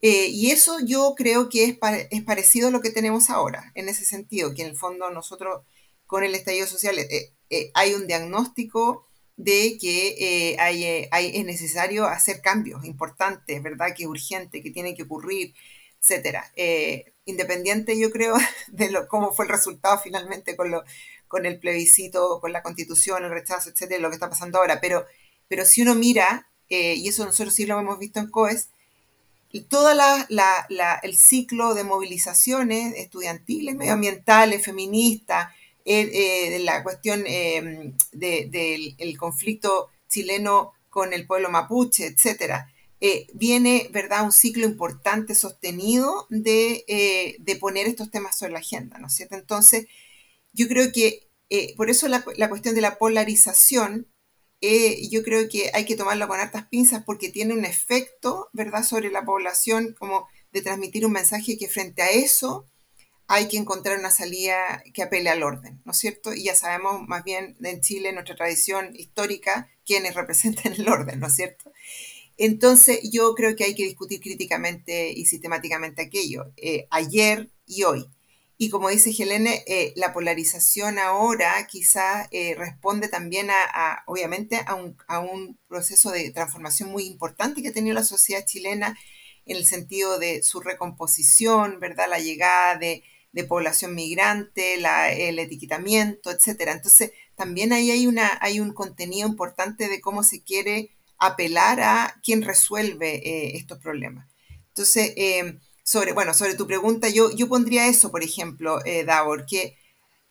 eh, 0.00 0.28
y 0.28 0.50
eso 0.50 0.78
yo 0.80 1.14
creo 1.14 1.50
que 1.50 1.64
es, 1.64 1.78
es, 2.10 2.22
parecido 2.22 2.68
a 2.68 2.70
lo 2.70 2.80
que 2.80 2.90
tenemos 2.90 3.28
ahora, 3.28 3.70
en 3.74 3.90
ese 3.90 4.06
sentido, 4.06 4.54
que 4.54 4.62
en 4.62 4.68
el 4.68 4.76
fondo 4.76 5.10
nosotros 5.10 5.62
con 6.06 6.24
el 6.24 6.34
estallido 6.34 6.66
social 6.66 6.98
eh, 6.98 7.34
eh, 7.50 7.70
hay 7.74 7.92
un 7.92 8.06
diagnóstico 8.06 9.06
de 9.36 9.76
que 9.78 10.56
hay, 10.58 10.84
es 11.36 11.44
necesario 11.44 12.06
hacer 12.06 12.40
cambios 12.40 12.84
importantes, 12.86 13.62
¿verdad? 13.62 13.94
Que 13.94 14.04
es 14.04 14.08
urgente, 14.08 14.62
que 14.62 14.70
tiene 14.70 14.94
que 14.94 15.02
ocurrir, 15.02 15.54
etcétera 16.00 16.50
independiente, 17.28 17.98
yo 17.98 18.10
creo, 18.10 18.34
de 18.68 18.90
lo, 18.90 19.06
cómo 19.06 19.32
fue 19.32 19.44
el 19.44 19.50
resultado 19.50 19.98
finalmente 19.98 20.56
con, 20.56 20.70
lo, 20.70 20.84
con 21.28 21.46
el 21.46 21.60
plebiscito, 21.60 22.40
con 22.40 22.52
la 22.52 22.62
constitución, 22.62 23.24
el 23.24 23.30
rechazo, 23.30 23.70
etcétera, 23.70 24.00
lo 24.00 24.08
que 24.08 24.14
está 24.14 24.30
pasando 24.30 24.58
ahora. 24.58 24.80
Pero, 24.80 25.06
pero 25.46 25.64
si 25.64 25.82
uno 25.82 25.94
mira, 25.94 26.48
eh, 26.68 26.94
y 26.94 27.08
eso 27.08 27.24
nosotros 27.24 27.54
sí 27.54 27.66
lo 27.66 27.78
hemos 27.78 27.98
visto 27.98 28.18
en 28.18 28.30
COES, 28.30 28.70
todo 29.68 29.94
la, 29.94 30.26
la, 30.28 31.00
el 31.02 31.16
ciclo 31.16 31.74
de 31.74 31.84
movilizaciones 31.84 32.94
estudiantiles, 32.96 33.74
medioambientales, 33.76 34.62
feministas, 34.62 35.54
eh, 35.86 36.10
eh, 36.12 36.50
de 36.50 36.58
la 36.58 36.82
cuestión 36.82 37.24
del 37.24 37.94
de, 38.12 39.16
conflicto 39.18 39.88
chileno 40.06 40.74
con 40.90 41.14
el 41.14 41.26
pueblo 41.26 41.50
mapuche, 41.50 42.06
etcétera, 42.06 42.70
eh, 43.00 43.28
viene, 43.32 43.88
¿verdad?, 43.92 44.24
un 44.24 44.32
ciclo 44.32 44.66
importante, 44.66 45.34
sostenido 45.34 46.26
eh, 46.44 47.36
de, 47.38 47.56
poner 47.56 47.86
estos 47.86 48.10
temas 48.10 48.36
sobre 48.36 48.52
la 48.52 48.58
agenda, 48.58 48.98
¿no 48.98 49.06
es 49.06 49.14
cierto? 49.14 49.36
Entonces, 49.36 49.86
yo 50.52 50.66
creo 50.68 50.90
que 50.92 51.28
eh, 51.50 51.74
por 51.76 51.90
eso 51.90 52.08
la, 52.08 52.22
cuestión 52.22 52.74
de 52.74 52.80
la 52.80 52.98
polarización, 52.98 54.08
yo 54.60 55.22
creo 55.22 55.48
que 55.48 55.70
hay 55.72 55.84
que 55.84 55.96
tomarla 55.96 56.26
con 56.26 56.40
hartas 56.40 56.66
pinzas 56.66 57.04
porque 57.04 57.28
tiene 57.28 57.54
un 57.54 57.64
efecto, 57.64 58.48
¿verdad?, 58.52 58.82
sobre 58.82 59.10
la 59.10 59.24
población, 59.24 59.94
como 59.98 60.26
de 60.52 60.62
transmitir 60.62 61.06
un 61.06 61.12
mensaje 61.12 61.56
que 61.56 61.68
frente 61.68 62.02
a 62.02 62.10
eso 62.10 62.66
hay 63.28 63.46
que 63.46 63.58
encontrar 63.58 63.98
una 63.98 64.10
salida 64.10 64.82
que 64.94 65.02
apele 65.02 65.28
al 65.28 65.42
orden, 65.42 65.82
¿no 65.84 65.92
es 65.92 65.98
cierto? 65.98 66.32
Y 66.32 66.44
ya 66.44 66.54
sabemos 66.54 67.06
más 67.06 67.24
bien 67.24 67.56
en 67.62 67.80
Chile, 67.82 68.12
nuestra 68.12 68.34
tradición 68.34 68.96
histórica, 68.96 69.68
quienes 69.84 70.14
representan 70.14 70.72
el 70.72 70.88
orden, 70.88 71.20
¿no 71.20 71.26
es 71.26 71.34
cierto? 71.34 71.70
Entonces 72.38 73.00
yo 73.10 73.34
creo 73.34 73.56
que 73.56 73.64
hay 73.64 73.74
que 73.74 73.84
discutir 73.84 74.20
críticamente 74.20 75.10
y 75.10 75.26
sistemáticamente 75.26 76.02
aquello, 76.02 76.52
eh, 76.56 76.86
ayer 76.90 77.50
y 77.66 77.82
hoy. 77.82 78.06
Y 78.56 78.70
como 78.70 78.88
dice 78.88 79.10
Helene, 79.10 79.64
eh, 79.66 79.92
la 79.96 80.12
polarización 80.12 80.98
ahora 80.98 81.66
quizás 81.68 82.28
eh, 82.32 82.54
responde 82.56 83.08
también 83.08 83.48
a, 83.50 84.02
obviamente, 84.06 84.60
a 84.66 84.74
un, 84.74 84.96
a 85.08 85.20
un, 85.20 85.58
proceso 85.68 86.10
de 86.10 86.30
transformación 86.30 86.90
muy 86.90 87.04
importante 87.04 87.62
que 87.62 87.68
ha 87.68 87.72
tenido 87.72 87.94
la 87.94 88.04
sociedad 88.04 88.44
chilena 88.44 88.98
en 89.46 89.56
el 89.56 89.66
sentido 89.66 90.18
de 90.18 90.42
su 90.42 90.60
recomposición, 90.60 91.78
¿verdad? 91.80 92.06
La 92.08 92.18
llegada 92.18 92.76
de, 92.76 93.04
de 93.32 93.44
población 93.44 93.94
migrante, 93.94 94.76
la, 94.78 95.12
el 95.12 95.38
etiquetamiento, 95.38 96.30
etcétera. 96.30 96.72
Entonces, 96.72 97.12
también 97.36 97.72
ahí 97.72 97.90
hay, 97.92 98.06
una, 98.06 98.38
hay 98.40 98.60
un 98.60 98.72
contenido 98.72 99.28
importante 99.28 99.88
de 99.88 100.00
cómo 100.00 100.22
se 100.24 100.42
quiere 100.42 100.97
apelar 101.18 101.80
a 101.80 102.14
quien 102.22 102.42
resuelve 102.42 103.16
eh, 103.16 103.56
estos 103.56 103.78
problemas. 103.78 104.28
Entonces, 104.78 105.12
eh, 105.16 105.58
sobre, 105.82 106.12
bueno, 106.12 106.32
sobre 106.32 106.54
tu 106.54 106.68
pregunta, 106.68 107.08
yo, 107.08 107.34
yo 107.34 107.48
pondría 107.48 107.88
eso, 107.88 108.12
por 108.12 108.22
ejemplo, 108.22 108.78
eh, 108.84 109.02
Davor, 109.02 109.44
que 109.44 109.76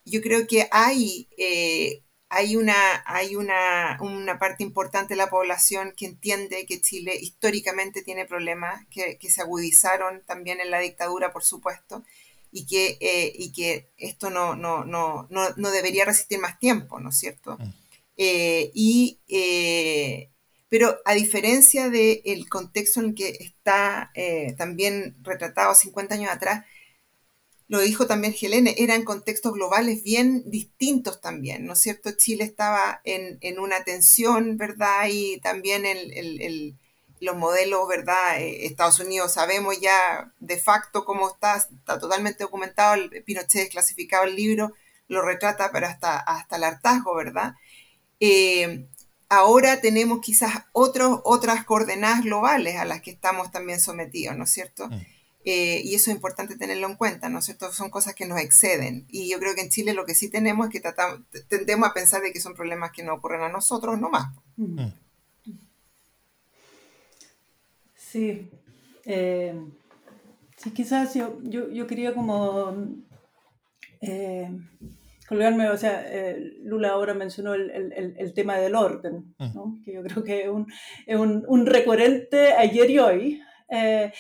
yo 0.06 0.22
creo 0.22 0.48
que 0.48 0.70
hay, 0.72 1.28
eh, 1.38 2.02
hay, 2.30 2.56
una, 2.56 3.04
hay 3.06 3.36
una, 3.36 3.98
una, 4.00 4.40
parte 4.40 4.64
importante 4.64 5.16
de 5.16 5.18
la 5.18 5.30
población 5.30 5.94
que 5.98 6.06
entiende 6.06 6.66
que 6.66 6.80
Chile 6.80 7.18
históricamente 7.20 8.04
tiene 8.04 8.26
problemas 8.26 8.86
que, 8.90 9.18
que 9.18 9.30
se 9.30 9.42
agudizaron 9.42 10.24
también 10.26 10.62
en 10.62 10.72
la 10.72 10.80
dictadura, 10.80 11.34
por 11.34 11.44
supuesto, 11.44 12.06
y 12.50 12.66
que, 12.66 12.98
y 13.36 13.52
que 13.52 13.92
esto 13.98 14.30
no, 14.30 14.56
no, 14.56 14.86
no, 14.86 15.28
no, 15.30 15.72
debería 15.72 16.06
resistir 16.06 16.40
más 16.40 16.58
tiempo, 16.58 17.02
¿no 17.02 17.10
es 17.10 17.18
cierto? 17.18 17.58
Mm. 17.60 17.74
y 18.16 19.20
pero 20.70 20.98
a 21.06 21.14
diferencia 21.14 21.90
del 21.90 22.50
contexto 22.50 23.00
en 23.00 23.08
el 23.08 23.16
que 23.16 23.30
está 23.40 24.12
eh, 24.16 24.54
también 24.58 25.16
retratado 25.22 25.74
50 25.74 26.16
años 26.16 26.32
atrás, 26.32 26.66
lo 27.70 27.80
dijo 27.80 28.08
también 28.08 28.36
Helene, 28.40 28.76
eran 28.78 29.04
contextos 29.04 29.54
globales 29.54 30.04
bien 30.04 30.50
distintos 30.50 31.20
también, 31.20 31.66
¿no 31.66 31.74
es 31.74 31.80
cierto? 31.80 32.12
Chile 32.12 32.46
estaba 32.46 33.02
en, 33.04 33.60
una 33.60 33.84
tensión, 33.84 34.58
¿verdad? 34.58 35.08
Y 35.10 35.40
también 35.42 35.86
el, 35.86 36.78
los 37.20 37.36
modelos, 37.36 37.88
¿verdad? 37.88 38.40
Eh, 38.42 38.66
Estados 38.66 39.00
Unidos 39.00 39.34
sabemos 39.34 39.80
ya 39.82 40.32
de 40.40 40.58
facto 40.58 41.04
cómo 41.04 41.30
está, 41.30 41.58
está 41.58 42.00
totalmente 42.00 42.44
documentado, 42.44 42.94
el 42.94 43.24
Pinochet 43.24 43.64
desclasificado 43.64 44.24
el 44.24 44.36
libro, 44.36 44.74
lo 45.10 45.22
retrata, 45.22 45.70
pero 45.72 45.88
hasta, 45.88 46.20
hasta 46.20 46.56
el 46.56 46.64
hartazgo, 46.64 47.16
¿verdad? 47.16 47.56
Eh, 48.20 48.88
ahora 49.30 49.82
tenemos 49.82 50.20
quizás 50.22 50.66
otros, 50.72 51.22
otras 51.24 51.66
coordenadas 51.66 52.24
globales 52.24 52.78
a 52.78 52.86
las 52.86 53.02
que 53.02 53.12
estamos 53.12 53.52
también 53.52 53.80
sometidos, 53.80 54.38
¿no 54.38 54.46
es 54.46 54.52
cierto? 54.52 54.88
Mm. 54.88 55.02
Eh, 55.50 55.82
y 55.86 55.96
eso 55.96 56.12
es 56.12 56.16
importante 56.16 56.58
tenerlo 56.58 56.88
en 56.88 56.96
cuenta, 56.96 57.30
¿no 57.30 57.40
es 57.40 57.46
cierto? 57.46 57.72
Son 57.72 57.90
cosas 57.90 58.14
que 58.16 58.26
nos 58.26 58.40
exceden. 58.40 59.06
Y 59.08 59.30
yo 59.30 59.40
creo 59.40 59.56
que 59.56 59.62
en 59.62 59.70
Chile 59.70 59.94
lo 59.94 60.06
que 60.06 60.14
sí 60.14 60.30
tenemos 60.30 60.68
es 60.68 60.74
que 60.74 60.82
tratamos, 60.82 61.22
tendemos 61.48 61.90
a 61.90 61.94
pensar 61.94 62.22
de 62.22 62.34
que 62.34 62.42
son 62.42 62.54
problemas 62.54 62.92
que 62.92 63.04
no 63.04 63.14
ocurren 63.14 63.42
a 63.42 63.50
nosotros, 63.50 63.98
no 63.98 64.10
más. 64.10 64.36
Mm. 64.58 64.82
Mm. 64.82 64.94
Sí. 67.96 68.50
Eh, 69.06 69.58
sí, 70.58 70.72
quizás 70.72 71.14
yo, 71.14 71.40
yo, 71.44 71.88
quería 71.88 72.14
como... 72.14 72.76
Eh, 74.02 74.52
colgarme, 75.28 75.70
o 75.70 75.78
sea, 75.78 76.04
eh, 76.08 76.58
Lula 76.64 76.90
ahora 76.90 77.14
mencionó 77.14 77.54
el, 77.54 77.70
el, 77.70 78.16
el, 78.18 78.34
tema 78.34 78.58
del 78.58 78.76
orden, 78.76 79.36
¿no? 79.54 79.78
que 79.84 79.94
yo 79.94 80.04
creo 80.04 80.24
que 80.24 80.44
es 80.44 80.50
un, 80.50 80.68
es 81.06 81.18
un, 81.18 81.44
un 81.48 81.66
recurrente 81.66 82.54
ayer 82.54 82.90
y 82.90 83.00
hoy. 83.00 83.42
Eh, 83.70 84.12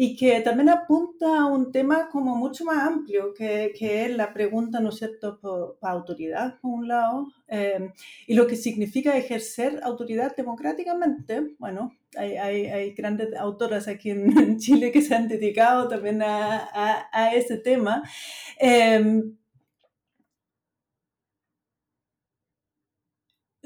y 0.00 0.14
que 0.14 0.40
también 0.42 0.68
apunta 0.68 1.40
a 1.40 1.46
un 1.46 1.72
tema 1.72 2.08
como 2.08 2.36
mucho 2.36 2.64
más 2.64 2.86
amplio, 2.86 3.34
que, 3.34 3.72
que 3.76 4.04
es 4.04 4.16
la 4.16 4.32
pregunta, 4.32 4.78
¿no 4.78 4.90
es 4.90 4.98
cierto?, 4.98 5.40
por, 5.40 5.76
autoridad, 5.82 6.60
por 6.60 6.70
un 6.70 6.86
lado, 6.86 7.26
eh, 7.48 7.90
y 8.28 8.34
lo 8.34 8.46
que 8.46 8.54
significa 8.54 9.16
ejercer 9.16 9.80
autoridad 9.82 10.36
democráticamente. 10.36 11.56
Bueno, 11.58 11.92
hay, 12.16 12.36
hay, 12.36 12.66
hay 12.66 12.94
grandes 12.94 13.34
autoras 13.34 13.88
aquí 13.88 14.10
en, 14.10 14.58
Chile 14.58 14.92
que 14.92 15.02
se 15.02 15.16
han 15.16 15.26
dedicado 15.26 15.88
también 15.88 16.22
a, 16.22 16.58
a, 16.72 17.08
a 17.12 17.34
ese 17.34 17.56
tema. 17.56 18.04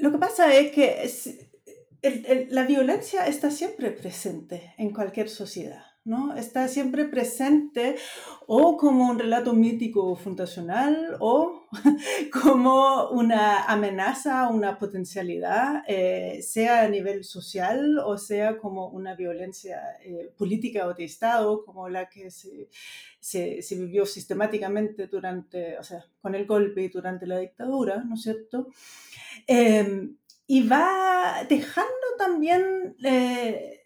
Lo 0.03 0.11
que 0.11 0.17
pasa 0.17 0.53
es 0.53 0.71
que 0.73 2.45
la 2.49 2.65
violencia 2.65 3.25
está 3.25 3.49
siempre 3.49 3.89
presente 3.91 4.73
en 4.77 4.91
cualquier 4.91 5.29
sociedad. 5.29 5.92
¿No? 6.05 6.35
Está 6.35 6.67
siempre 6.67 7.05
presente 7.05 7.95
o 8.45 8.75
como 8.77 9.09
un 9.09 9.19
relato 9.19 9.53
mítico 9.53 10.15
fundacional 10.15 11.15
o 11.19 11.63
como 12.43 13.09
una 13.09 13.63
amenaza, 13.65 14.49
una 14.49 14.77
potencialidad, 14.77 15.83
eh, 15.87 16.41
sea 16.41 16.83
a 16.83 16.89
nivel 16.89 17.23
social 17.23 17.99
o 17.99 18.17
sea 18.17 18.57
como 18.57 18.89
una 18.89 19.15
violencia 19.15 19.81
eh, 20.03 20.31
política 20.37 20.87
o 20.87 20.93
de 20.93 21.05
Estado, 21.05 21.63
como 21.63 21.87
la 21.87 22.09
que 22.09 22.31
se, 22.31 22.69
se, 23.19 23.61
se, 23.61 23.75
vivió 23.75 24.05
sistemáticamente 24.05 25.07
durante, 25.07 25.77
o 25.77 25.83
sea, 25.83 26.05
con 26.21 26.35
el 26.35 26.45
golpe 26.45 26.83
y 26.83 26.89
durante 26.89 27.25
la 27.25 27.39
dictadura, 27.39 28.03
¿no 28.03 28.15
es 28.15 28.23
cierto? 28.23 28.67
Eh, 29.47 30.09
y 30.47 30.67
va 30.67 31.45
dejando 31.47 31.91
también 32.17 32.95
eh, 33.03 33.82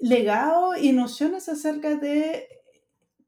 legado 0.00 0.76
y 0.76 0.92
nociones 0.92 1.48
acerca 1.48 1.94
de 1.96 2.48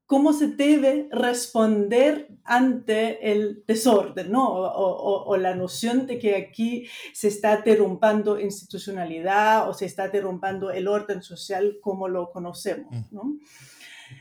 cómo 0.07 0.33
se 0.33 0.49
debe 0.49 1.09
responder 1.11 2.29
ante 2.45 3.33
el 3.33 3.65
desorden, 3.67 4.31
¿no? 4.31 4.47
O, 4.47 4.67
o, 4.67 5.25
o, 5.25 5.37
la 5.37 5.55
noción 5.55 6.07
de 6.07 6.19
que 6.19 6.37
aquí 6.37 6.87
se 7.15 7.29
está 7.29 7.63
derrumbando 7.63 8.39
institucionalidad 8.39 9.69
o 9.69 9.75
se 9.75 9.87
está 9.87 10.09
derrumbando 10.09 10.71
el 10.71 10.89
orden 10.89 11.23
social 11.23 11.79
como 11.81 12.09
lo 12.09 12.31
conocemos, 12.31 13.11
¿no? 13.11 13.25
Mm. 13.25 13.41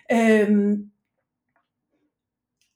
Eh, 0.07 0.77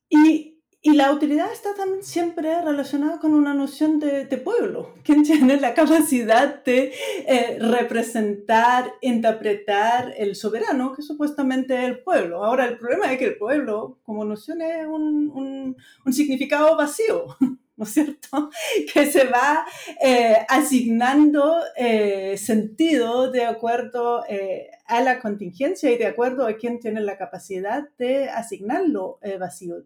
y 0.09 0.54
y 0.85 0.93
la 0.93 1.07
autoridad 1.07 1.51
está 1.51 1.73
también 1.73 2.03
siempre 2.03 2.61
relacionada 2.61 3.17
con 3.17 3.33
una 3.33 3.55
noción 3.55 3.99
de, 3.99 4.25
de 4.25 4.37
pueblo. 4.37 4.93
¿Quién 5.03 5.23
tiene 5.23 5.59
la 5.59 5.73
capacidad 5.73 6.63
de 6.63 6.93
eh, 7.25 7.57
representar, 7.59 8.93
interpretar 9.01 10.13
el 10.15 10.35
soberano, 10.35 10.93
que 10.93 11.01
supuestamente 11.01 11.75
es 11.75 11.85
el 11.85 12.03
pueblo? 12.03 12.45
Ahora, 12.45 12.67
el 12.67 12.77
problema 12.77 13.11
es 13.11 13.17
que 13.17 13.25
el 13.25 13.37
pueblo, 13.37 13.97
como 14.03 14.25
noción, 14.25 14.61
es 14.61 14.85
un, 14.85 15.31
un, 15.33 15.75
un 16.05 16.13
significado 16.13 16.77
vacío. 16.77 17.35
¿no 17.77 17.83
es 17.83 17.91
cierto? 17.91 18.49
Que 18.93 19.05
se 19.05 19.25
va 19.25 19.65
eh, 20.01 20.37
asignando 20.47 21.61
eh, 21.75 22.37
sentido 22.37 23.31
de 23.31 23.45
acuerdo 23.45 24.23
eh, 24.29 24.69
a 24.85 25.01
la 25.01 25.19
contingencia 25.19 25.91
y 25.91 25.97
de 25.97 26.05
acuerdo 26.05 26.47
a 26.47 26.53
quién 26.53 26.79
tiene 26.79 27.01
la 27.01 27.17
capacidad 27.17 27.89
de 27.97 28.29
asignarlo 28.29 29.19
eh, 29.21 29.37
vacío 29.37 29.81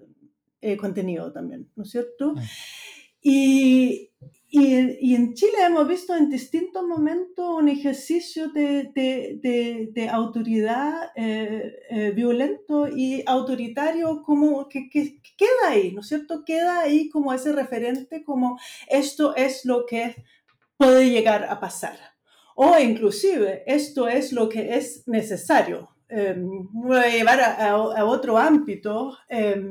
eh, 0.61 0.77
contenido 0.77 1.31
también, 1.31 1.69
¿no 1.75 1.83
es 1.83 1.91
cierto? 1.91 2.35
Y, 3.21 4.11
y, 4.51 5.11
y, 5.11 5.15
en 5.15 5.33
Chile 5.33 5.57
hemos 5.65 5.87
visto 5.87 6.15
en 6.15 6.29
distintos 6.29 6.83
momentos 6.87 7.45
un 7.57 7.67
ejercicio 7.67 8.49
de, 8.49 8.91
de, 8.95 9.39
de, 9.43 9.89
de 9.91 10.09
autoridad 10.09 11.11
eh, 11.15 11.73
eh, 11.89 12.11
violento 12.11 12.87
y 12.87 13.21
autoritario 13.27 14.23
como 14.23 14.69
que, 14.69 14.89
que, 14.89 15.21
que, 15.21 15.35
queda 15.37 15.69
ahí, 15.69 15.91
¿no 15.91 16.01
es 16.01 16.07
cierto? 16.07 16.43
Queda 16.45 16.79
ahí 16.79 17.09
como 17.09 17.33
ese 17.33 17.51
referente, 17.51 18.23
como 18.23 18.57
esto 18.87 19.35
es 19.35 19.65
lo 19.65 19.85
que 19.85 20.23
puede 20.77 21.09
llegar 21.09 21.43
a 21.43 21.59
pasar. 21.59 21.97
O 22.55 22.77
inclusive, 22.79 23.63
esto 23.67 24.07
es 24.07 24.31
lo 24.31 24.49
que 24.49 24.75
es 24.75 25.07
necesario. 25.07 25.89
Eh, 26.09 26.35
voy 26.37 26.97
a 26.97 27.09
llevar 27.09 27.39
a, 27.41 27.67
a, 27.67 27.69
a 27.71 28.05
otro 28.05 28.37
ámbito. 28.37 29.17
Eh, 29.29 29.61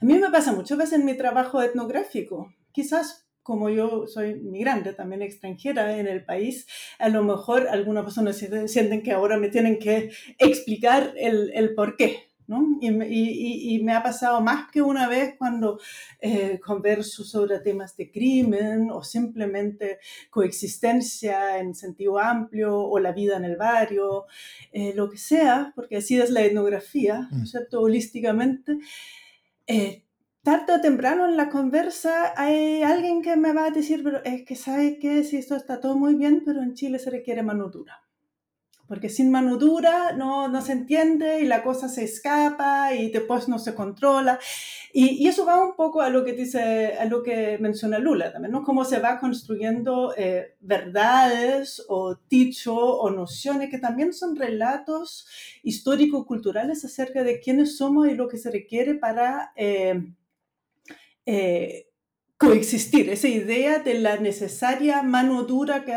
a 0.00 0.04
mí 0.04 0.14
me 0.14 0.30
pasa 0.30 0.52
muchas 0.52 0.78
veces 0.78 0.98
en 0.98 1.06
mi 1.06 1.16
trabajo 1.16 1.62
etnográfico, 1.62 2.52
quizás 2.72 3.26
como 3.46 3.70
yo 3.70 4.08
soy 4.08 4.34
migrante, 4.34 4.92
también 4.92 5.22
extranjera 5.22 5.98
en 5.98 6.08
el 6.08 6.24
país, 6.24 6.66
a 6.98 7.08
lo 7.08 7.22
mejor 7.22 7.68
algunas 7.68 8.02
personas 8.02 8.36
sienten 8.36 9.04
que 9.04 9.12
ahora 9.12 9.36
me 9.36 9.50
tienen 9.50 9.78
que 9.78 10.10
explicar 10.38 11.14
el, 11.16 11.52
el 11.54 11.72
por 11.74 11.96
qué. 11.96 12.26
¿no? 12.48 12.78
Y, 12.80 12.88
y, 12.88 13.74
y, 13.74 13.82
me 13.82 13.92
ha 13.92 14.02
pasado 14.02 14.40
más 14.40 14.70
que 14.70 14.80
una 14.80 15.08
vez 15.08 15.34
cuando 15.36 15.80
eh, 16.20 16.60
converso 16.60 17.24
sobre 17.24 17.58
temas 17.58 17.96
de 17.96 18.10
crimen 18.10 18.90
o 18.90 19.02
simplemente 19.02 19.98
coexistencia 20.30 21.58
en 21.58 21.74
sentido 21.74 22.18
amplio 22.18 22.78
o 22.78 22.98
la 22.98 23.12
vida 23.12 23.36
en 23.36 23.44
el 23.44 23.56
barrio, 23.56 24.26
eh, 24.72 24.92
lo 24.94 25.10
que 25.10 25.18
sea, 25.18 25.72
porque 25.74 25.96
así 25.96 26.18
es 26.20 26.30
la 26.30 26.42
etnografía, 26.42 27.28
¿no 27.32 27.44
es 27.44 27.50
cierto? 27.50 27.80
Holísticamente 27.80 28.78
eh, 29.66 30.04
tarde 30.42 30.74
o 30.74 30.80
temprano 30.80 31.26
en 31.26 31.36
la 31.36 31.48
conversa 31.48 32.32
hay 32.36 32.82
alguien 32.82 33.22
que 33.22 33.36
me 33.36 33.52
va 33.52 33.66
a 33.66 33.70
decir, 33.70 34.02
pero 34.04 34.22
es 34.24 34.44
que 34.44 34.56
sabe 34.56 34.98
que 34.98 35.24
si 35.24 35.36
esto 35.38 35.56
está 35.56 35.80
todo 35.80 35.96
muy 35.96 36.14
bien, 36.14 36.42
pero 36.44 36.62
en 36.62 36.74
Chile 36.74 36.98
se 36.98 37.10
requiere 37.10 37.42
mano 37.42 37.68
dura. 37.68 38.05
Porque 38.88 39.08
sin 39.08 39.30
mano 39.30 39.56
dura 39.56 40.12
no, 40.12 40.48
no 40.48 40.62
se 40.62 40.72
entiende 40.72 41.40
y 41.40 41.46
la 41.46 41.62
cosa 41.62 41.88
se 41.88 42.04
escapa 42.04 42.94
y 42.94 43.10
después 43.10 43.48
no 43.48 43.58
se 43.58 43.74
controla. 43.74 44.38
Y, 44.92 45.24
y, 45.24 45.28
eso 45.28 45.44
va 45.44 45.62
un 45.62 45.74
poco 45.74 46.00
a 46.00 46.08
lo 46.08 46.24
que 46.24 46.32
dice, 46.32 46.94
a 46.94 47.04
lo 47.04 47.22
que 47.22 47.58
menciona 47.58 47.98
Lula 47.98 48.32
también, 48.32 48.52
¿no? 48.52 48.62
Cómo 48.62 48.84
se 48.84 48.98
va 48.98 49.18
construyendo 49.18 50.14
eh, 50.16 50.54
verdades 50.60 51.84
o 51.88 52.16
dicho 52.30 52.74
o 52.74 53.10
nociones 53.10 53.70
que 53.70 53.78
también 53.78 54.12
son 54.12 54.36
relatos 54.36 55.26
histórico-culturales 55.62 56.84
acerca 56.84 57.24
de 57.24 57.40
quiénes 57.40 57.76
somos 57.76 58.08
y 58.08 58.14
lo 58.14 58.28
que 58.28 58.38
se 58.38 58.50
requiere 58.50 58.94
para 58.94 59.52
eh, 59.56 60.12
eh, 61.26 61.88
coexistir. 62.38 63.10
Esa 63.10 63.28
idea 63.28 63.80
de 63.80 63.94
la 63.94 64.16
necesaria 64.18 65.02
mano 65.02 65.42
dura 65.42 65.84
que 65.84 65.92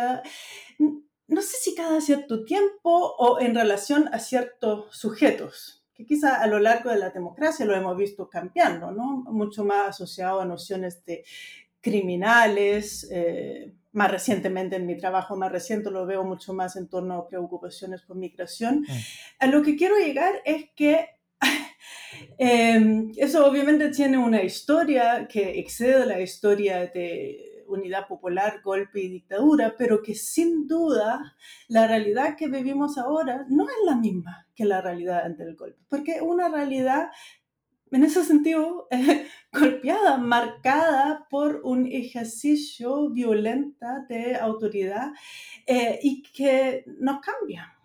no 1.30 1.42
sé 1.42 1.58
si 1.58 1.76
cada 1.76 2.02
cierto 2.02 2.44
tiempo 2.44 3.16
o 3.18 3.40
en 3.40 3.56
relación 3.56 4.10
a 4.12 4.20
ciertos 4.20 4.96
sujetos, 4.96 5.86
que 5.94 6.06
quizá 6.06 6.42
a 6.42 6.48
lo 6.48 6.60
largo 6.60 6.90
de 6.90 6.98
la 6.98 7.12
democracia 7.12 7.66
lo 7.66 7.76
hemos 7.76 7.96
visto 7.96 8.30
cambiando, 8.30 8.92
¿no? 8.92 9.24
Mucho 9.32 9.64
más 9.64 9.90
asociado 9.90 10.42
a 10.42 10.46
nociones 10.46 11.06
de 11.06 11.24
criminales, 11.82 13.08
eh, 13.12 13.74
más 13.92 14.12
recientemente 14.12 14.76
en 14.76 14.86
mi 14.86 14.98
trabajo 14.98 15.36
más 15.36 15.52
reciente 15.52 15.90
lo 15.92 16.06
veo 16.06 16.24
mucho 16.24 16.54
más 16.54 16.76
en 16.76 16.88
torno 16.88 17.16
a 17.16 17.28
preocupaciones 17.28 18.02
por 18.02 18.18
migración. 18.18 18.82
Mm. 18.82 18.94
A 19.40 19.48
lo 19.48 19.62
que 19.62 19.76
quiero 19.76 19.98
llegar 19.98 20.42
es 20.46 20.66
que 20.76 21.08
eh, 22.40 23.08
eso 23.18 23.46
obviamente 23.46 23.90
tiene 23.90 24.18
una 24.18 24.44
historia 24.44 25.28
que 25.28 25.60
excede 25.60 26.06
la 26.06 26.20
historia 26.20 26.88
de 26.88 27.49
unidad 27.70 28.08
popular, 28.08 28.62
golpe 28.64 29.02
y 29.02 29.10
dictadura, 29.10 29.76
pero 29.78 30.02
que 30.02 30.16
sin 30.16 30.68
duda 30.68 31.36
la 31.68 31.88
realidad 31.88 32.36
que 32.38 32.48
vivimos 32.48 32.98
ahora 32.98 33.46
no 33.50 33.70
es 33.70 33.76
la 33.86 33.96
misma 33.96 34.48
que 34.56 34.66
la 34.66 34.82
realidad 34.82 35.26
antes 35.26 35.46
del 35.46 35.56
golpe, 35.56 35.80
porque 35.88 36.22
una 36.22 36.50
realidad 36.50 37.10
en 37.92 38.04
ese 38.04 38.24
sentido 38.24 38.88
eh, 38.92 39.28
golpeada, 39.54 40.18
marcada 40.18 41.28
por 41.30 41.62
un 41.64 41.88
ejercicio 41.88 43.10
violenta 43.10 44.06
de 44.08 44.36
autoridad 44.36 45.12
eh, 45.66 46.00
y 46.02 46.22
que 46.22 46.84
nos 47.00 47.20
cambia. 47.22 47.79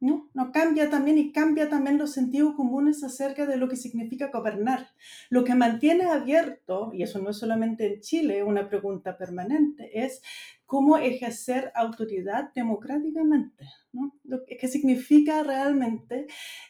¿No? 0.00 0.30
Cambia 0.52 0.88
también 0.88 1.18
y 1.18 1.30
cambia 1.30 1.68
también 1.68 1.98
los 1.98 2.12
sentidos 2.12 2.54
comunes 2.54 3.04
acerca 3.04 3.46
de 3.46 3.56
lo 3.56 3.68
que 3.68 3.76
significa 3.76 4.30
gobernar. 4.32 4.88
Lo 5.28 5.44
que 5.44 5.54
mantiene 5.54 6.04
abierto, 6.04 6.90
y 6.92 7.02
eso 7.02 7.18
no 7.20 7.30
es 7.30 7.38
solamente 7.38 7.86
en 7.86 8.00
Chile, 8.00 8.42
una 8.42 8.68
pregunta 8.68 9.16
permanente, 9.16 9.90
es 10.04 10.22
cómo 10.64 10.96
ejercer 10.96 11.70
autoridad 11.74 12.52
democráticamente, 12.54 13.68
¿no? 13.92 14.14
Lo 14.24 14.44
que, 14.44 14.68
significa 14.68 15.42
realmente 15.42 16.26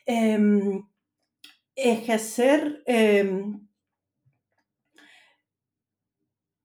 eh, 0.07 0.81
ejercer 1.77 2.83
eh, 2.87 3.45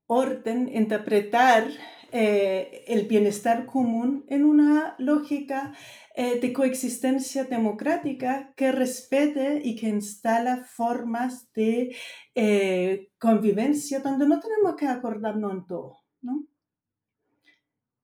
orden, 0.07 0.69
interpretar 0.73 1.67
eh, 2.11 2.85
el 2.87 3.07
bienestar 3.07 3.65
común 3.65 4.25
en 4.29 4.45
una 4.45 4.95
lógica 4.99 5.73
eh, 6.17 6.39
de 6.39 6.53
coexistencia 6.53 7.43
democrática 7.43 8.53
que 8.55 8.71
respete 8.71 9.61
y 9.63 9.75
que 9.75 9.89
instala 9.89 10.63
formas 10.63 11.51
de 11.51 11.93
eh, 12.33 13.09
convivencia 13.17 13.99
donde 13.99 14.25
no 14.25 14.39
tenemos 14.39 14.75
que 14.77 14.87
acordarnos 14.87 15.51
en 15.51 15.65
todo. 15.65 15.97
¿no? 16.21 16.47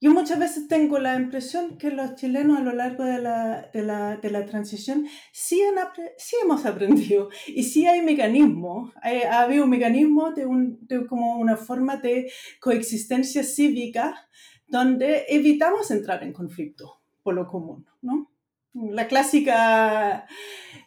yo 0.02 0.12
muchas 0.12 0.40
veces 0.40 0.68
tengo 0.68 1.00
la 1.00 1.16
impresión 1.16 1.78
que 1.78 1.92
los 1.92 2.16
chilenos 2.16 2.60
a 2.60 2.64
lo 2.64 2.74
largo 2.74 3.06
de 3.06 3.22
la, 3.22 3.70
de 3.72 3.84
la, 3.84 4.18
de 4.18 4.30
la 4.32 4.46
transición 4.46 5.08
sí, 5.32 5.62
han, 5.62 5.76
sí, 6.18 6.36
hemos 6.44 6.66
aprendido 6.66 7.30
y 7.48 7.64
sí 7.64 7.86
hay 7.86 8.02
mecanismos, 8.02 8.92
ha 9.04 9.42
habido 9.42 9.64
un 9.64 9.70
mecanismo 9.70 10.32
de, 10.32 10.46
un, 10.46 10.80
de 10.82 11.06
como 11.06 11.38
una 11.38 11.56
forma 11.56 11.98
de 11.98 12.32
coexistencia 12.60 13.44
cívica 13.44 14.28
donde 14.68 15.26
evitamos 15.30 15.92
entrar 15.92 16.24
en 16.24 16.34
conflicto 16.34 17.01
por 17.24 17.36
lo 17.36 17.48
común, 17.48 17.86
¿no? 18.02 18.32
La 18.74 19.08
clásica 19.08 20.26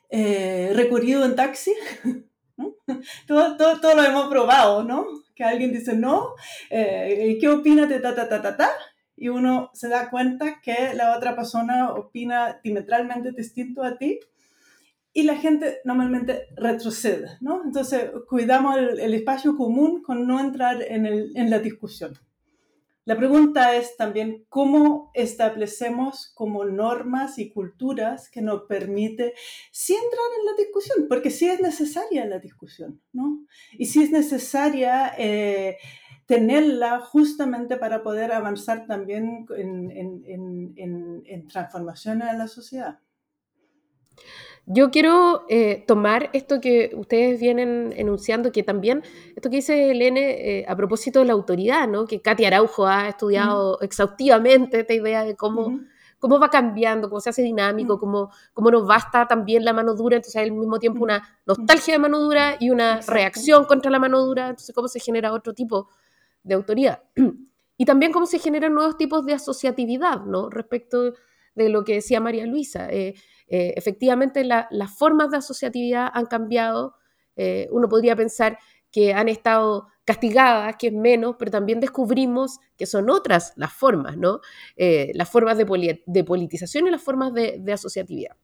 eh, 0.09 0.73
recorrido 0.75 1.25
en 1.25 1.37
taxi, 1.37 1.75
¿no? 2.57 2.75
todo, 3.27 3.57
todo, 3.57 3.81
todo, 3.81 3.95
lo 3.95 4.05
hemos 4.05 4.29
probado, 4.29 4.85
¿no? 4.85 5.07
Que 5.35 5.45
alguien 5.45 5.73
dice 5.73 5.95
no, 5.95 6.35
eh, 6.71 7.37
¿qué 7.41 7.49
opinas 7.49 7.89
de 7.89 8.01
ta, 8.01 8.15
ta, 8.15 8.29
ta, 8.29 8.41
ta, 8.41 8.57
ta? 8.57 8.71
y 9.17 9.29
uno 9.29 9.71
se 9.75 9.89
da 9.89 10.11
cuenta 10.11 10.61
que 10.61 10.93
la 10.95 11.17
otra 11.17 11.37
persona 11.37 11.93
opina 11.93 12.61
diametralmente 12.63 13.33
distinto 13.33 13.83
a 13.83 13.97
ti 13.97 14.21
y 15.13 15.23
la 15.23 15.37
gente 15.37 15.79
normalmente 15.85 16.49
retrocede, 16.57 17.39
¿no? 17.41 17.63
Entonces, 17.65 18.11
cuidamos 18.29 18.77
el, 18.77 19.15
espacio 19.15 19.57
común 19.57 20.03
con 20.03 20.27
no 20.27 20.41
entrar 20.41 20.83
en, 20.83 21.07
el, 21.07 21.33
en, 21.37 21.51
la 21.51 21.61
discusión. 21.61 22.19
La 23.07 23.17
pregunta 23.17 23.77
es 23.77 23.97
también 23.97 24.47
cómo 24.49 25.11
establecemos 25.13 26.33
como 26.35 26.65
normas 26.65 27.39
y 27.39 27.51
culturas 27.51 28.31
que 28.31 28.41
nos 28.41 28.63
permite 28.63 29.35
sí 29.71 29.95
entrar 29.95 30.27
en 30.39 30.47
la 30.47 30.53
discusión, 30.57 31.07
porque 31.09 31.31
sí 31.31 31.47
es 31.47 31.61
necesaria 31.61 32.25
la 32.25 32.39
discusión, 32.39 33.03
¿no? 33.13 33.47
Y 33.73 33.87
sí 33.87 34.03
es 34.03 34.11
necesaria... 34.11 35.13
Eh, 35.19 35.77
tenerla 36.27 37.01
justamente 37.01 37.77
para 37.77 38.03
poder 38.03 38.33
avanzar 38.33 38.87
también 38.87 39.47
en, 39.57 39.91
en, 39.91 40.73
en, 41.27 41.49
la 42.39 42.49
sociedad. 42.49 42.99
Yo 44.67 44.91
quiero 44.91 45.45
eh, 45.51 45.85
tomar 45.87 46.31
esto 46.33 46.59
que 46.61 46.93
ustedes 46.95 47.39
vienen 47.39 47.93
enunciando, 47.97 48.51
que 48.51 48.63
también, 48.63 49.03
esto 49.37 49.51
que 49.51 49.57
dice 49.57 49.91
Elene 49.91 50.61
eh, 50.61 50.65
a 50.67 50.75
propósito 50.75 51.19
de 51.19 51.27
la 51.27 51.35
autoridad, 51.35 51.87
¿no? 51.87 52.07
que 52.07 52.23
Katy 52.23 52.47
Araujo 52.47 52.87
ha 52.87 53.09
estudiado 53.09 53.79
exhaustivamente 53.83 54.81
esta 54.81 54.95
idea 54.95 55.23
de 55.25 55.37
cómo, 55.37 55.81
cómo 56.19 56.39
va 56.39 56.49
cambiando, 56.49 57.11
cómo 57.11 57.21
se 57.21 57.29
hace 57.29 57.43
dinámico, 57.43 57.99
cómo, 57.99 58.31
cómo 58.55 58.71
nos 58.71 58.87
basta 58.87 59.27
también 59.29 59.67
la 59.67 59.75
mano 59.75 59.95
dura, 59.95 60.17
entonces 60.17 60.37
hay 60.37 60.49
al 60.49 60.53
mismo 60.53 60.79
tiempo 60.79 61.05
una 61.05 61.23
nostalgia 61.45 61.95
de 61.95 61.99
mano 61.99 62.19
dura 62.19 62.57
y 62.59 62.71
una 62.71 63.03
reacción 63.03 63.67
contra 63.67 63.91
la 63.91 63.99
mano 63.99 64.25
dura, 64.25 64.49
entonces 64.49 64.75
cómo 64.75 64.89
se 64.89 64.99
genera 64.99 65.35
otro 65.35 65.53
tipo 65.53 65.91
de 66.43 66.55
autoridad. 66.55 67.03
Y 67.77 67.87
también 67.87 68.13
cómo 68.13 68.25
se 68.25 68.39
generan 68.39 68.73
nuevos 68.73 68.97
tipos 68.97 69.27
de 69.27 69.33
asociatividad, 69.33 70.21
¿no? 70.21 70.49
Respecto 70.49 71.15
de 71.55 71.69
lo 71.69 71.85
que 71.85 71.95
decía 71.95 72.21
María 72.21 72.47
Luisa. 72.47 72.89
Eh, 72.91 73.15
eh, 73.49 73.75
efectivamente, 73.77 74.45
las 74.45 74.97
formas 74.97 75.31
de 75.31 75.39
asociatividad 75.39 76.11
han 76.13 76.27
cambiado. 76.27 76.95
Eh, 77.37 77.69
uno 77.71 77.89
podría 77.89 78.17
pensar 78.17 78.59
que 78.91 79.13
han 79.13 79.29
estado 79.29 79.89
castigadas, 80.05 80.77
que 80.79 80.89
es 80.89 80.93
menos, 80.93 81.37
pero 81.39 81.51
también 81.51 81.81
descubrimos 81.81 82.59
que 82.77 82.87
son 82.87 83.11
otras 83.11 83.53
las 83.57 83.73
formas, 83.73 84.17
¿no? 84.17 84.41
las 84.77 85.31
formas 85.31 85.57
de, 85.57 85.65
politización 86.25 86.87
y 86.87 86.91
las 86.91 87.03
formas 87.03 87.33
de, 87.33 87.73
asociatividad. 87.73 88.37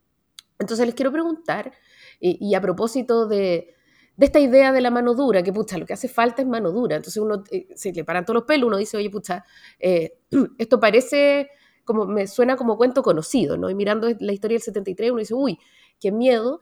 Entonces 0.58 0.86
les 0.86 0.94
quiero 0.94 1.12
preguntar, 1.12 1.70
y 2.18 2.54
a 2.54 2.60
propósito 2.60 3.28
de, 3.28 3.74
esta 4.18 4.40
idea 4.40 4.72
de 4.72 4.80
la 4.80 4.90
mano 4.90 5.14
dura, 5.14 5.42
que 5.42 5.52
pucha, 5.52 5.78
lo 5.78 5.86
que 5.86 5.92
hace 5.92 6.08
falta 6.08 6.42
es 6.42 6.48
mano 6.48 6.72
dura. 6.72 6.96
Entonces 6.96 7.22
uno 7.22 7.44
se 7.74 7.92
le 7.92 8.04
paran 8.04 8.24
todos 8.24 8.36
los 8.36 8.44
pelos, 8.44 8.66
uno 8.66 8.78
dice, 8.78 8.96
oye, 8.96 9.10
pucha, 9.10 9.44
esto 10.58 10.80
parece 10.80 11.50
como, 11.92 12.06
me 12.06 12.26
suena 12.26 12.56
como 12.56 12.76
cuento 12.76 13.02
conocido, 13.02 13.56
¿no? 13.56 13.70
Y 13.70 13.74
mirando 13.74 14.08
la 14.18 14.32
historia 14.32 14.56
del 14.56 14.62
73, 14.62 15.10
uno 15.10 15.20
dice, 15.20 15.34
uy, 15.34 15.58
qué 15.98 16.12
miedo, 16.12 16.60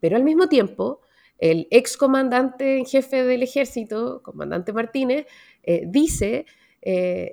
pero 0.00 0.16
al 0.16 0.24
mismo 0.24 0.48
tiempo, 0.48 1.00
el 1.38 1.66
ex 1.70 1.96
comandante 1.96 2.78
en 2.78 2.86
jefe 2.86 3.24
del 3.24 3.42
ejército, 3.42 4.22
comandante 4.22 4.72
Martínez, 4.72 5.26
eh, 5.62 5.84
dice, 5.86 6.46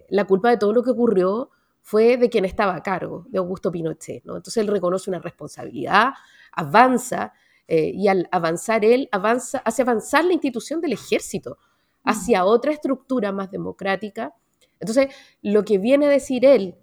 la 0.09 0.25
culpa 0.25 0.49
de 0.49 0.57
todo 0.57 0.73
lo 0.73 0.83
que 0.83 0.91
ocurrió 0.91 1.51
fue 1.81 2.17
de 2.17 2.29
quien 2.29 2.43
estaba 2.43 2.75
a 2.75 2.83
cargo, 2.83 3.25
de 3.29 3.37
Augusto 3.37 3.71
Pinochet, 3.71 4.25
¿no? 4.25 4.35
Entonces 4.35 4.57
él 4.57 4.67
reconoce 4.67 5.09
una 5.09 5.19
responsabilidad, 5.19 6.11
avanza, 6.51 7.33
eh, 7.67 7.91
y 7.93 8.07
al 8.07 8.27
avanzar 8.31 8.85
él, 8.85 9.09
avanza, 9.11 9.59
hace 9.59 9.81
avanzar 9.81 10.23
la 10.23 10.33
institución 10.33 10.79
del 10.79 10.93
ejército 10.93 11.57
hacia 12.03 12.45
otra 12.45 12.71
estructura 12.71 13.31
más 13.31 13.51
democrática. 13.51 14.33
Entonces, 14.79 15.13
lo 15.41 15.65
que 15.65 15.77
viene 15.77 16.05
a 16.05 16.09
decir 16.09 16.45
él, 16.45 16.75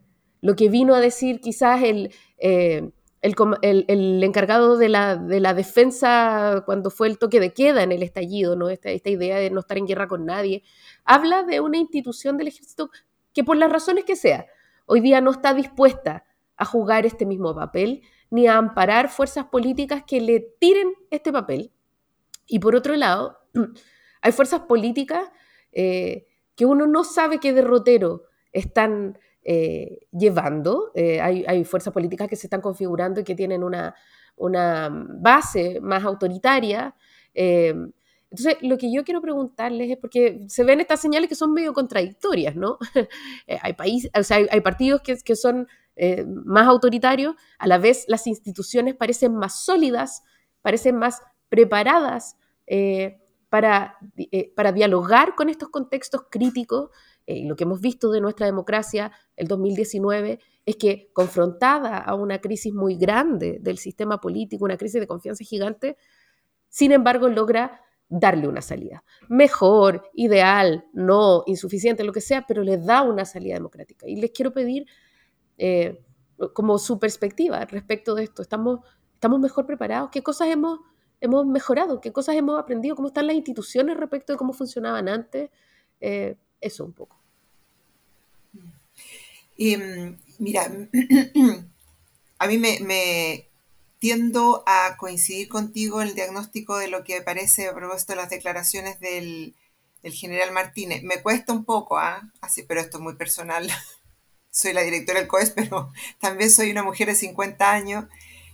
lo 0.45 0.57
que 0.57 0.69
vino 0.69 0.95
a 0.95 1.01
decir 1.01 1.41
quizás 1.41 1.83
el, 1.83 2.13
eh, 2.37 2.91
el, 3.23 4.23
encargado 4.23 4.77
de 4.77 4.91
la, 4.91 5.17
de 5.17 5.41
la, 5.41 5.55
defensa 5.55 6.65
cuando 6.67 6.91
fue 6.91 7.09
el 7.09 7.17
toque 7.17 7.41
de 7.41 7.55
queda 7.55 7.83
en 7.83 7.93
el 7.93 8.03
estallido, 8.03 8.55
¿no? 8.55 8.69
Esta, 8.69 8.91
esta 8.91 9.09
idea 9.09 9.39
de 9.39 9.49
no 9.49 9.61
estar 9.61 9.79
en 9.79 9.87
guerra 9.87 10.07
con 10.07 10.27
nadie, 10.27 10.63
habla 11.03 11.45
de 11.45 11.61
una 11.61 11.79
institución 11.79 12.37
del 12.37 12.49
ejército 12.49 12.91
que 13.33 13.43
por 13.43 13.57
las 13.57 13.73
razones 13.73 14.05
que 14.05 14.17
sea, 14.17 14.45
hoy 14.85 15.01
día 15.01 15.23
no 15.23 15.31
está 15.31 15.55
dispuesta 15.55 16.27
a 16.59 16.67
jugar 16.67 17.07
este 17.07 17.25
mismo 17.25 17.55
papel 17.55 18.03
ni 18.29 18.47
a 18.47 18.59
amparar 18.59 19.09
fuerzas 19.09 19.47
políticas 19.47 20.05
que 20.07 20.21
le 20.21 20.41
tiren 20.61 20.93
este 21.11 21.33
papel. 21.33 21.73
Y 22.47 22.59
por 22.59 22.77
otro 22.77 22.95
lado, 22.97 23.39
hay 24.21 24.33
fuerzas 24.33 24.61
políticas 24.61 25.27
eh, 25.73 26.27
que 26.55 26.67
uno 26.67 26.87
no 26.87 27.03
sabe 27.03 27.41
qué 27.41 27.55
derrotero 27.55 28.25
están 28.53 29.19
eh, 29.45 30.07
llevando. 30.13 30.91
Eh, 30.95 31.21
hay, 31.21 31.65
fuerzas 31.65 31.93
políticas 31.93 32.29
que 32.29 32.37
se 32.37 32.47
están 32.47 32.61
configurando 32.61 33.21
y 33.21 33.25
que 33.25 33.35
tienen 33.35 33.63
una, 33.63 33.95
una 34.37 34.91
base 34.91 35.81
más 35.81 36.05
autoritaria. 36.05 36.95
entonces, 37.35 38.57
lo 38.63 38.79
que 38.79 38.93
yo 38.93 39.05
quiero 39.05 39.21
preguntarles 39.21 39.91
es, 39.91 39.97
porque 39.99 40.41
se 40.49 40.65
ven 40.65 40.81
estas 40.81 41.01
señales 41.01 41.29
que 41.29 41.35
son 41.35 41.53
medio 41.53 41.73
contradictorias, 41.73 42.57
¿no? 42.57 42.79
hay, 43.63 43.73
países, 43.75 44.11
hay, 44.31 44.47
hay, 44.51 44.61
partidos 44.61 45.03
que, 45.03 45.17
que 45.17 45.37
son 45.37 45.69
eh, 45.97 46.25
más 46.27 46.67
autoritario, 46.67 47.37
a 47.59 47.69
la 47.69 47.79
vez 47.79 48.05
las 48.09 48.27
instituciones 48.27 48.97
parecen 48.97 49.37
más 49.37 49.65
sólidas, 49.65 50.25
parecen 50.61 50.97
más 50.97 51.23
preparadas 51.49 52.37
eh, 52.67 53.21
para, 53.49 53.97
eh, 54.17 54.53
para, 54.57 54.73
dialogar 54.73 55.37
con 55.37 55.49
estos 55.49 55.69
contextos 55.69 56.23
críticos. 56.29 56.91
Y 57.27 57.47
lo 57.47 57.57
que 57.57 57.65
hemos 57.65 57.81
visto 57.81 58.11
de 58.11 58.21
nuestra 58.21 58.47
democracia 58.47 59.13
el 59.37 59.49
2019 59.49 60.41
es 60.67 60.77
que 60.77 61.11
confrontada 61.13 61.99
a 61.99 62.15
una 62.15 62.41
crisis 62.41 62.73
muy 62.73 62.97
grande 62.97 63.59
del 63.61 63.79
sistema 63.79 64.21
político, 64.21 64.65
una 64.65 64.77
crisis 64.77 65.01
de 65.01 65.07
confianza 65.07 65.45
gigante, 65.45 65.97
sin 66.69 66.93
embargo 66.93 67.29
logra 67.29 67.81
darle 68.09 68.49
una 68.49 68.61
salida. 68.61 69.05
Mejor, 69.29 70.11
ideal, 70.15 70.85
no, 70.93 71.43
insuficiente, 71.47 72.05
lo 72.05 72.13
que 72.13 72.21
sea, 72.21 72.47
pero 72.47 72.63
le 72.63 72.79
da 72.79 73.03
una 73.03 73.25
salida 73.25 73.55
democrática. 73.55 74.07
Y 74.07 74.17
les 74.17 74.31
quiero 74.31 74.53
pedir 74.53 74.87
eh, 75.59 76.05
como 76.53 76.79
su 76.79 76.99
perspectiva 76.99 77.65
respecto 77.65 78.15
de 78.15 78.25
esto. 78.25 78.43
¿Estamos, 78.43 78.81
estamos 79.15 79.41
mejor 79.41 79.67
preparados? 79.67 80.11
¿Qué 80.11 80.23
cosas 80.23 80.49
hemos, 80.49 80.81
hemos 81.21 81.47
mejorado? 81.47 82.01
¿Qué 82.01 82.13
cosas 82.13 82.37
hemos 82.37 82.59
aprendido? 82.59 82.97
¿Cómo 82.97 83.09
están 83.09 83.27
las 83.27 83.37
instituciones 83.37 83.97
respecto 83.97 84.33
de 84.33 84.37
cómo 84.37 84.53
funcionaban 84.53 85.09
antes? 85.09 85.51
Eh, 86.01 86.37
eso 86.65 86.85
un 86.85 86.93
poco. 86.93 87.17
Em, 89.57 90.17
mira, 90.39 90.65
a 92.39 92.47
mí 92.47 92.59
me, 92.59 93.49
tiendo 93.99 94.65
a 94.67 94.97
coincidir 94.99 95.49
contigo 95.49 96.01
en 96.01 96.09
el 96.09 96.15
diagnóstico 96.15 96.77
de 96.77 96.89
lo 96.89 97.05
que 97.05 97.23
parece 97.23 97.69
a 97.69 97.75
propósito 97.75 98.13
de 98.13 98.17
las 98.17 98.31
declaraciones 98.31 99.01
del, 99.01 99.55
general 100.03 100.53
Martínez. 100.53 101.03
Me 101.03 101.23
cuesta 101.23 101.53
un 101.53 101.65
poco, 101.65 101.99
¿ah? 101.99 102.31
así, 102.41 102.63
pero 102.63 102.81
esto 102.81 102.99
es 102.99 103.03
muy 103.03 103.15
personal. 103.15 103.71
soy 104.51 104.73
la 104.73 104.83
directora 104.83 105.19
del 105.19 105.29
COES, 105.29 105.51
pero 105.51 105.93
también 106.21 106.51
soy 106.51 106.71
una 106.71 106.83
mujer 106.83 107.09
de 107.09 107.15
50 107.15 107.73
años. 107.73 108.05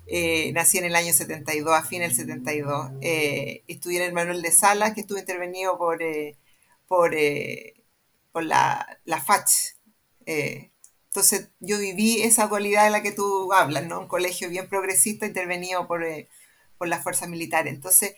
Eh, 0.07 0.51
nací 0.53 0.79
en 0.79 0.85
el 0.85 0.97
año 0.97 1.13
72, 1.13 1.73
a 1.73 1.85
fin 1.85 2.01
del 2.01 2.15
72. 2.15 2.91
Eh, 3.01 3.63
estudié 3.69 3.99
en 3.99 4.07
el 4.07 4.13
Manuel 4.13 4.43
de 4.43 4.51
Salas, 4.51 4.93
que 4.93 5.03
estuvo 5.03 5.19
intervenido 5.19 5.79
por, 5.79 6.03
eh, 6.03 6.37
por, 6.89 7.15
por 8.33 8.45
la, 8.45 9.01
la 9.05 9.21
FACH. 9.21 9.77
entonces 10.27 11.49
yo 11.61 11.79
viví 11.79 12.23
esa 12.23 12.47
dualidad 12.47 12.85
de 12.85 12.91
la 12.91 13.03
que 13.03 13.13
tú 13.13 13.53
hablas, 13.53 13.87
¿no? 13.87 14.01
Un 14.01 14.09
colegio 14.09 14.49
bien 14.49 14.69
progresista 14.69 15.27
intervenido 15.27 15.87
por, 15.87 16.05
por 16.79 16.89
las 16.89 17.03
fuerzas 17.03 17.29
militares. 17.29 17.73
Entonces, 17.73 18.15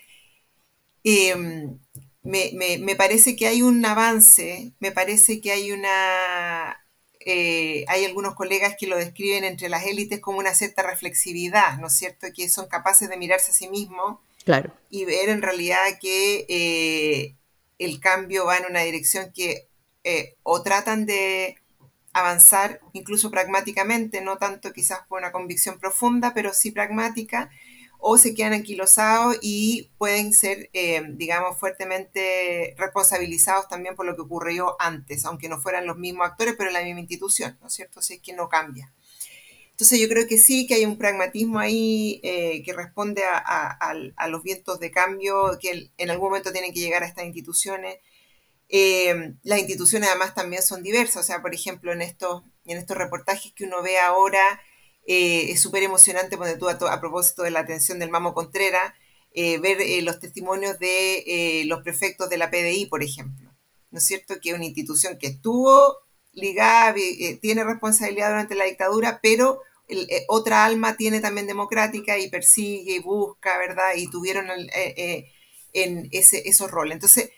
me, 1.05 2.51
me, 2.55 2.79
me 2.79 2.97
parece 2.97 3.37
que 3.37 3.47
hay 3.47 3.63
un 3.63 3.85
avance, 3.85 4.73
me 4.79 4.93
parece 4.93 5.41
que 5.41 5.53
hay 5.53 5.73
una 5.73 6.79
eh, 7.25 7.85
hay 7.89 8.05
algunos 8.05 8.35
colegas 8.35 8.75
que 8.79 8.87
lo 8.87 8.97
describen 8.97 9.45
entre 9.45 9.69
las 9.69 9.87
élites 9.87 10.21
como 10.21 10.39
una 10.39 10.55
cierta 10.55 10.83
reflexividad, 10.83 11.79
¿no 11.79 11.87
es 11.87 11.95
cierto? 11.95 12.27
Que 12.35 12.49
son 12.49 12.67
capaces 12.67 13.09
de 13.09 13.17
mirarse 13.17 13.53
a 13.53 13.55
sí 13.55 13.69
mismos 13.69 14.19
claro. 14.45 14.73
y 14.91 15.05
ver 15.05 15.29
en 15.29 15.43
realidad 15.43 15.99
que 16.01 16.47
eh, 16.49 17.37
el 17.79 18.01
cambio 18.01 18.47
va 18.47 18.59
en 18.59 18.67
una 18.67 18.81
dirección 18.83 19.33
que 19.33 19.69
eh, 20.05 20.37
o 20.43 20.63
tratan 20.63 21.07
de 21.07 21.57
avanzar, 22.13 22.81
incluso 22.93 23.31
pragmáticamente, 23.31 24.21
no 24.21 24.37
tanto 24.37 24.73
quizás 24.73 25.01
por 25.09 25.19
una 25.19 25.33
convicción 25.33 25.79
profunda, 25.79 26.35
pero 26.35 26.53
sí 26.53 26.71
pragmática, 26.71 27.51
o 28.05 28.19
se 28.19 28.35
quedan 28.35 28.53
anquilosados 28.53 29.39
y 29.43 29.91
pueden 29.97 30.33
ser, 30.33 30.69
eh, 30.73 31.03
digamos, 31.11 31.59
fuertemente 31.59 32.75
responsabilizados 32.77 33.69
también 33.69 33.95
por 33.95 34.05
lo 34.05 34.17
que 34.17 34.23
ocurrió 34.23 34.75
antes, 34.81 35.25
aunque 35.25 35.49
no 35.49 35.61
fueran 35.61 35.87
los 35.87 35.97
mismos 35.97 36.27
actores, 36.27 36.55
pero 36.59 36.71
la 36.73 36.83
misma 36.83 37.01
institución, 37.01 37.57
¿no 37.61 37.69
es 37.69 37.73
cierto? 37.73 38.03
Si 38.03 38.15
es 38.15 38.21
que 38.21 38.33
no 38.33 38.49
cambia. 38.49 38.93
Entonces 39.71 40.01
yo 40.01 40.09
creo 40.09 40.27
que 40.27 40.37
sí, 40.37 40.67
que 40.67 40.75
hay 40.75 40.85
un 40.85 40.99
pragmatismo 40.99 41.59
ahí 41.59 42.21
eh, 42.23 42.63
que 42.65 42.73
responde 42.73 43.23
a, 43.25 44.29
los 44.29 44.43
vientos 44.43 44.79
de 44.81 44.91
cambio 44.91 45.59
que 45.61 45.91
en 45.97 46.11
algún 46.11 46.29
momento 46.29 46.53
tienen 46.53 46.73
que 46.73 46.81
llegar 46.81 47.03
a 47.03 47.07
estas 47.07 47.25
instituciones. 47.25 47.99
Eh, 48.75 49.35
las 49.43 49.59
instituciones 49.59 50.09
además 50.09 50.35
también 50.35 50.63
son 50.63 50.83
diversas, 50.83 51.23
o 51.23 51.27
sea, 51.27 51.43
por 51.43 51.55
ejemplo, 51.55 51.93
en 51.93 52.01
estos, 52.01 52.43
en 52.65 52.79
estos 52.79 52.97
reportajes 52.97 53.53
que 53.53 53.65
uno 53.65 53.83
ve 53.83 53.99
ahora, 53.99 54.63
eh, 55.07 55.51
es 55.51 55.61
súper 55.61 55.83
emocionante 55.83 56.39
cuando 56.39 56.59
tú 56.59 56.87
a, 56.89 57.01
propósito 57.01 57.43
de 57.43 57.51
la 57.51 57.61
atención 57.61 57.99
del 57.99 58.09
Mamo 58.09 58.33
Contreras, 58.33 58.95
eh, 59.35 59.59
ver 59.59 59.79
los 60.03 60.21
testimonios 60.21 60.79
de 60.79 61.65
los 61.67 61.83
prefectos 61.83 62.31
de 62.31 62.39
la 62.39 62.51
PDI, 62.51 62.87
por 62.87 63.03
ejemplo. 63.03 63.53
¿No 63.91 63.99
es 63.99 64.07
cierto? 64.07 64.41
Que 64.41 64.51
es 64.51 64.55
una 64.55 64.65
institución 64.65 65.19
que 65.19 65.27
estuvo 65.27 65.99
ligada, 66.33 66.95
tiene 67.43 67.65
responsabilidad 67.65 68.31
durante 68.31 68.55
la 68.55 68.65
dictadura, 68.65 69.21
pero 69.23 69.61
otra 70.29 70.65
alma 70.65 70.97
tiene 70.97 71.21
también 71.21 71.47
democrática 71.47 72.19
y 72.19 72.31
persigue 72.31 72.95
y 72.95 73.01
busca, 73.01 73.59
¿verdad? 73.59 73.97
Y 73.97 74.09
tuvieron 74.09 74.47
en 74.51 76.09
ese, 76.11 76.49
esos 76.49 76.71
roles. 76.71 76.95
Entonces, 76.95 77.31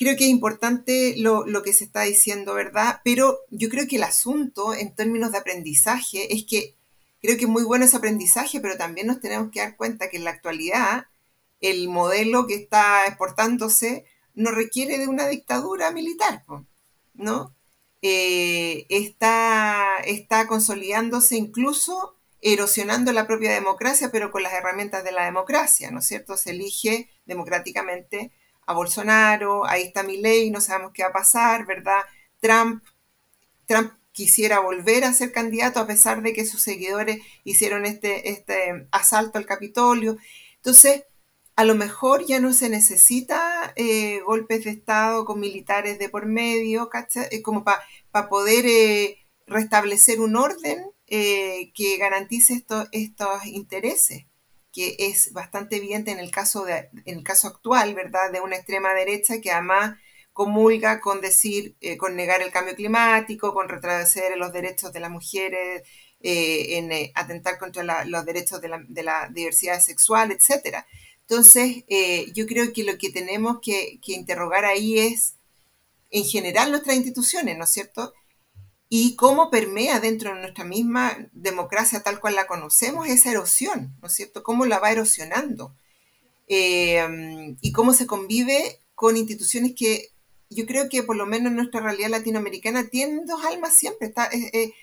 creo 0.00 0.16
que 0.16 0.24
es 0.24 0.30
importante 0.30 1.14
lo, 1.18 1.44
que 1.62 1.74
se 1.74 1.84
está 1.84 2.00
diciendo, 2.00 2.54
¿verdad? 2.54 3.02
Pero 3.04 3.40
yo 3.50 3.68
creo 3.68 3.86
que 3.86 3.96
el 3.96 4.02
asunto 4.02 4.72
en 4.72 4.94
términos 4.94 5.30
de 5.30 5.36
aprendizaje 5.36 6.34
es 6.34 6.46
que 6.46 6.74
creo 7.20 7.36
que 7.36 7.44
es 7.44 7.50
muy 7.50 7.64
bueno 7.64 7.84
ese 7.84 7.98
aprendizaje, 7.98 8.60
pero 8.60 8.78
también 8.78 9.08
nos 9.08 9.20
tenemos 9.20 9.50
que 9.50 9.60
dar 9.60 9.76
cuenta 9.76 10.08
que 10.08 10.16
en 10.16 10.24
la 10.24 10.30
actualidad 10.30 11.04
el 11.60 11.90
modelo 11.90 12.46
que 12.46 12.54
está 12.54 13.06
exportándose 13.06 14.06
no 14.34 14.52
requiere 14.52 14.96
de 14.96 15.06
una 15.06 15.28
dictadura 15.28 15.90
militar, 15.90 16.44
¿no? 17.12 17.54
Eh, 18.00 18.86
está, 18.88 19.98
está 20.06 20.46
consolidándose 20.46 21.36
incluso 21.36 22.16
erosionando 22.40 23.12
la 23.12 23.26
propia 23.26 23.52
democracia, 23.52 24.10
pero 24.10 24.30
con 24.30 24.44
las 24.44 24.54
herramientas 24.54 25.04
de 25.04 25.12
la 25.12 25.26
democracia, 25.26 25.90
¿no 25.90 25.98
es 25.98 26.06
cierto? 26.06 26.38
Se 26.38 26.52
elige 26.52 27.10
democráticamente 27.26 28.32
a 28.70 28.74
Bolsonaro, 28.74 29.66
ahí 29.66 29.82
está 29.82 30.02
mi 30.04 30.18
ley, 30.18 30.50
no 30.50 30.60
sabemos 30.60 30.92
qué 30.94 31.02
va 31.02 31.08
a 31.08 31.12
pasar, 31.12 31.66
¿verdad? 31.66 32.02
Trump, 32.40 32.84
Trump 33.66 33.92
quisiera 34.12 34.60
volver 34.60 35.04
a 35.04 35.12
ser 35.12 35.32
candidato 35.32 35.80
a 35.80 35.86
pesar 35.86 36.22
de 36.22 36.32
que 36.32 36.46
sus 36.46 36.62
seguidores 36.62 37.18
hicieron 37.44 37.84
este, 37.84 38.30
este 38.30 38.86
asalto 38.92 39.38
al 39.38 39.46
Capitolio. 39.46 40.18
Entonces, 40.56 41.04
a 41.56 41.64
lo 41.64 41.74
mejor 41.74 42.24
ya 42.26 42.40
no 42.40 42.52
se 42.52 42.68
necesita 42.68 43.72
eh, 43.76 44.20
golpes 44.24 44.64
de 44.64 44.70
Estado 44.70 45.24
con 45.24 45.40
militares 45.40 45.98
de 45.98 46.08
por 46.08 46.26
medio, 46.26 46.88
¿cachai? 46.88 47.42
como 47.42 47.64
para 47.64 48.28
poder 48.28 48.66
eh, 48.66 49.18
restablecer 49.46 50.20
un 50.20 50.36
orden 50.36 50.84
eh, 51.08 51.72
que 51.74 51.96
garantice 51.98 52.64
estos 52.92 53.46
intereses 53.46 54.29
que 54.72 54.96
es 54.98 55.32
bastante 55.32 55.76
evidente 55.76 56.10
en 56.10 56.18
el 56.18 56.30
caso, 56.30 56.64
de, 56.64 56.88
en 57.04 57.18
el 57.18 57.24
caso 57.24 57.48
actual, 57.48 57.94
¿verdad?, 57.94 58.30
de 58.32 58.40
una 58.40 58.56
extrema 58.56 58.94
derecha 58.94 59.40
que 59.40 59.50
además 59.50 59.98
comulga 60.32 61.00
con 61.00 61.20
decir, 61.20 61.76
eh, 61.80 61.96
con 61.96 62.16
negar 62.16 62.40
el 62.42 62.52
cambio 62.52 62.74
climático, 62.74 63.52
con 63.52 63.68
retroceder 63.68 64.36
los 64.38 64.52
derechos 64.52 64.92
de 64.92 65.00
las 65.00 65.10
mujeres, 65.10 65.82
eh, 66.20 66.78
en 66.78 66.92
eh, 66.92 67.12
atentar 67.14 67.58
contra 67.58 68.04
los 68.04 68.24
derechos 68.24 68.60
de 68.60 69.02
la, 69.02 69.28
diversidad 69.32 69.80
sexual, 69.80 70.30
etc. 70.32 70.84
Entonces, 71.20 71.84
yo 72.34 72.46
creo 72.46 72.72
que 72.72 72.84
lo 72.84 72.98
que 72.98 73.10
tenemos 73.10 73.58
que, 73.62 74.00
que 74.02 74.12
interrogar 74.14 74.64
ahí 74.64 74.98
es, 74.98 75.34
en 76.10 76.24
general, 76.24 76.70
nuestras 76.70 76.96
instituciones, 76.96 77.56
¿no 77.56 77.64
es 77.64 77.70
cierto? 77.70 78.12
Y 78.92 79.14
cómo 79.14 79.50
permea 79.50 80.00
dentro 80.00 80.34
de 80.34 80.40
nuestra 80.40 80.64
misma 80.64 81.16
democracia 81.30 82.02
tal 82.02 82.18
cual 82.18 82.34
la 82.34 82.48
conocemos 82.48 83.06
esa 83.06 83.30
erosión, 83.30 83.96
¿no 84.02 84.08
es 84.08 84.14
cierto? 84.14 84.42
Cómo 84.42 84.66
la 84.66 84.80
va 84.80 84.90
erosionando 84.90 85.76
eh, 86.48 87.56
y 87.60 87.70
cómo 87.70 87.92
se 87.92 88.08
convive 88.08 88.80
con 88.96 89.16
instituciones 89.16 89.74
que 89.76 90.08
yo 90.50 90.66
creo 90.66 90.88
que 90.88 91.04
por 91.04 91.14
lo 91.14 91.24
menos 91.24 91.52
en 91.52 91.56
nuestra 91.56 91.80
realidad 91.80 92.10
latinoamericana 92.10 92.88
tienen 92.88 93.26
dos 93.26 93.44
almas 93.44 93.76
siempre. 93.76 94.08
Está, 94.08 94.28
eh, 94.32 94.74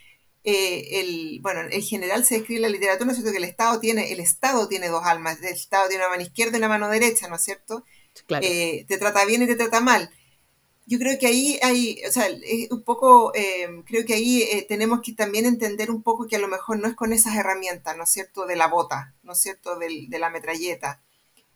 eh, 0.46 1.02
el, 1.02 1.42
bueno, 1.42 1.64
en 1.70 1.82
general 1.82 2.24
se 2.24 2.36
describe 2.36 2.60
en 2.60 2.62
la 2.62 2.70
literatura, 2.70 3.08
¿no 3.08 3.12
es 3.12 3.18
cierto? 3.18 3.34
Que 3.34 3.40
el 3.40 3.50
Estado 3.50 3.78
tiene, 3.82 4.14
el 4.14 4.22
Estado 4.22 4.70
tiene 4.70 4.88
dos 4.88 5.04
almas, 5.04 5.40
el 5.40 5.50
Estado 5.50 5.90
tiene 5.90 6.06
una 6.06 6.12
mano 6.12 6.24
izquierda 6.24 6.56
y 6.56 6.60
una 6.60 6.70
mano 6.70 6.88
derecha, 6.88 7.28
¿no 7.28 7.36
es 7.36 7.44
cierto? 7.44 7.84
te 8.30 8.98
trata 8.98 9.26
bien 9.26 9.44
y 9.44 9.48
te 9.48 9.58
trata 9.58 9.80
mal 9.80 10.10
yo 10.88 10.98
creo 11.00 11.20
que 11.20 11.28
ahí 11.28 11.60
hay, 11.62 12.02
o 12.08 12.12
sea, 12.12 12.28
un 12.72 12.82
poco, 12.84 13.34
eh, 13.36 13.84
creo 13.86 14.06
que 14.06 14.14
ahí 14.14 14.44
eh, 14.44 14.66
tenemos 14.68 15.02
que 15.02 15.12
también 15.12 15.46
entender 15.46 15.92
un 15.92 16.02
poco 16.02 16.28
que 16.28 16.38
a 16.38 16.40
lo 16.40 16.48
mejor 16.48 16.80
no 16.80 16.88
es 16.88 16.96
con 16.96 17.12
esas 17.12 17.36
herramientas, 17.36 17.98
¿no 17.98 18.06
es 18.06 18.10
cierto?, 18.10 18.46
de 18.46 18.56
la 18.56 18.68
bota, 18.68 19.14
¿no 19.22 19.34
es 19.34 19.40
cierto?, 19.40 19.78
de, 19.78 20.08
la 20.18 20.30
metralleta. 20.30 21.02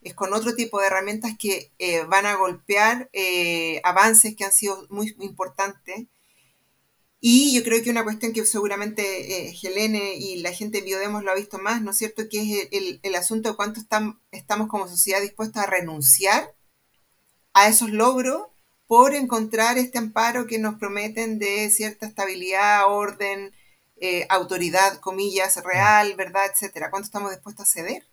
Es 0.01 0.13
con 0.15 0.33
otro 0.33 0.53
tipo 0.53 0.81
de 0.81 0.87
herramientas 0.87 1.37
que 1.39 1.71
eh, 1.79 2.03
van 2.03 2.25
a 2.25 2.35
golpear 2.35 3.09
avances 3.83 4.35
que 4.35 4.43
han 4.43 4.51
sido 4.51 4.85
muy 4.89 5.15
importantes. 5.19 6.07
Y 7.21 7.55
yo 7.55 7.63
creo 7.63 7.81
que 7.83 7.91
una 7.91 8.03
cuestión 8.03 8.33
que 8.33 8.45
seguramente 8.45 9.51
Helene 9.51 10.15
y 10.15 10.41
la 10.41 10.51
gente 10.51 10.79
de 10.79 10.85
Biodemos 10.85 11.23
lo 11.23 11.31
ha 11.31 11.35
visto 11.35 11.57
más, 11.57 11.81
¿no 11.81 11.91
es 11.91 11.97
cierto?, 11.97 12.27
que 12.29 12.41
es 12.41 12.67
el, 12.71 12.99
el 13.01 13.15
asunto 13.15 13.49
de 13.49 13.55
cuánto 13.55 13.79
estamos 14.31 14.67
como 14.67 14.89
sociedad 14.89 15.21
dispuestos 15.21 15.63
a 15.63 15.67
renunciar 15.67 16.53
a 17.53 17.69
esos 17.69 17.91
logros 17.91 18.50
por 18.91 19.15
encontrar 19.15 19.77
este 19.77 19.99
amparo 19.99 20.47
que 20.47 20.59
nos 20.59 20.75
prometen 20.75 21.39
de 21.39 21.69
cierta 21.69 22.05
estabilidad, 22.05 22.89
orden, 22.89 23.53
eh, 24.01 24.25
autoridad, 24.27 24.99
comillas, 24.99 25.63
real, 25.63 26.13
¿verdad? 26.17 26.41
Etcétera. 26.51 26.89
¿Cuánto 26.89 27.05
estamos 27.05 27.31
dispuestos 27.31 27.69
a 27.69 27.71
ceder? 27.71 28.05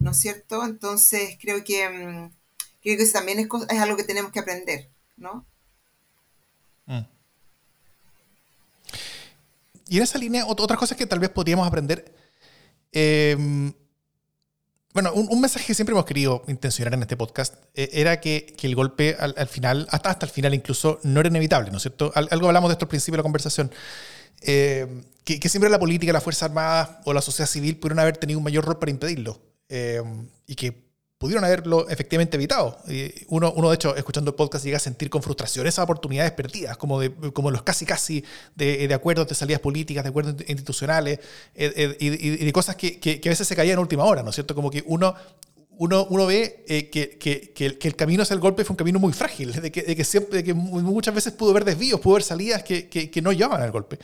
¿No 0.00 0.10
es 0.10 0.16
cierto? 0.18 0.64
Entonces, 0.64 1.38
creo 1.40 1.62
que, 1.62 1.88
mm, 1.88 2.32
creo 2.82 2.96
que 2.96 3.02
eso 3.04 3.12
también 3.12 3.38
es, 3.38 3.46
es, 3.70 3.78
algo 3.78 3.96
que 3.96 4.02
tenemos 4.02 4.32
que 4.32 4.40
aprender, 4.40 4.90
¿no? 5.16 5.46
Mm. 6.86 7.02
Y 9.86 9.98
en 9.98 10.02
esa 10.02 10.18
línea, 10.18 10.46
otras 10.48 10.80
cosas 10.80 10.98
que 10.98 11.06
tal 11.06 11.20
vez 11.20 11.30
podríamos 11.30 11.64
aprender. 11.64 12.12
Eh, 12.90 13.72
bueno, 14.92 15.12
un, 15.14 15.40
mensaje 15.40 15.66
que 15.66 15.74
siempre 15.74 15.92
hemos 15.94 16.04
querido 16.04 16.42
intencionar 16.48 16.92
en 16.94 17.02
este 17.02 17.16
podcast 17.16 17.54
eh, 17.74 17.88
era 17.92 18.20
que, 18.20 18.54
el 18.62 18.74
golpe 18.74 19.16
al, 19.18 19.46
final, 19.46 19.86
hasta, 19.90 20.10
hasta 20.10 20.26
el 20.26 20.32
final 20.32 20.52
incluso, 20.52 21.00
no 21.02 21.20
era 21.20 21.28
inevitable, 21.28 21.70
¿no 21.70 21.78
es 21.78 21.82
cierto? 21.82 22.12
algo 22.14 22.46
hablamos 22.46 22.68
de 22.68 22.72
esto 22.72 22.84
al 22.84 22.90
principio 22.90 23.14
de 23.14 23.18
la 23.18 23.22
conversación. 23.22 23.72
Eh, 24.42 25.04
que, 25.24 25.48
siempre 25.48 25.70
la 25.70 25.78
política, 25.78 26.12
la 26.12 26.20
Fuerza 26.20 26.46
Armada 26.46 27.00
o 27.04 27.12
la 27.12 27.22
sociedad 27.22 27.48
civil 27.48 27.76
pudieron 27.78 28.00
haber 28.00 28.16
tenido 28.16 28.38
un 28.38 28.44
mayor 28.44 28.64
rol 28.64 28.78
para 28.78 28.90
impedirlo. 28.90 29.40
Eh, 29.68 30.02
y 30.46 30.56
que 30.56 30.91
pudieron 31.22 31.44
haberlo 31.44 31.88
efectivamente 31.88 32.36
evitado. 32.36 32.78
Uno, 33.28 33.52
uno, 33.54 33.68
de 33.70 33.76
hecho, 33.76 33.94
escuchando 33.94 34.32
el 34.32 34.34
podcast, 34.34 34.64
llega 34.64 34.78
a 34.78 34.80
sentir 34.80 35.08
con 35.08 35.22
frustración 35.22 35.68
esas 35.68 35.84
oportunidades 35.84 36.32
perdidas, 36.32 36.76
como, 36.76 36.98
de, 36.98 37.12
como 37.32 37.52
los 37.52 37.62
casi 37.62 37.86
casi 37.86 38.24
de, 38.56 38.88
de 38.88 38.92
acuerdos 38.92 39.28
de 39.28 39.36
salidas 39.36 39.60
políticas, 39.60 40.02
de 40.02 40.10
acuerdos 40.10 40.34
institucionales, 40.48 41.20
eh, 41.54 41.72
eh, 41.76 41.96
y, 42.00 42.44
de 42.44 42.52
cosas 42.52 42.74
que, 42.74 42.98
que, 42.98 43.20
a 43.24 43.28
veces 43.28 43.46
se 43.46 43.54
caían 43.54 43.74
en 43.74 43.78
última 43.78 44.02
hora, 44.02 44.24
¿no 44.24 44.30
es 44.30 44.34
cierto? 44.34 44.56
Como 44.56 44.68
que 44.68 44.82
uno, 44.84 45.14
uno, 45.78 46.06
uno 46.10 46.26
ve 46.26 46.64
eh, 46.68 46.90
que, 46.90 47.18
que, 47.18 47.88
el 47.88 47.96
camino 47.96 48.22
hacia 48.22 48.34
el 48.34 48.40
golpe 48.40 48.64
fue 48.64 48.74
un 48.74 48.76
camino 48.76 48.98
muy 48.98 49.12
frágil, 49.12 49.52
de 49.62 49.72
que, 49.72 49.82
de 49.82 49.96
que, 49.96 50.04
siempre, 50.04 50.38
de 50.38 50.44
que 50.44 50.54
muchas 50.54 51.14
veces 51.14 51.32
pudo 51.32 51.50
haber 51.50 51.64
desvíos, 51.64 52.00
pudo 52.00 52.14
haber 52.14 52.24
salidas 52.24 52.62
que, 52.62 53.20
no 53.22 53.32
llevaban 53.32 53.62
al 53.62 53.70
golpe. 53.70 53.98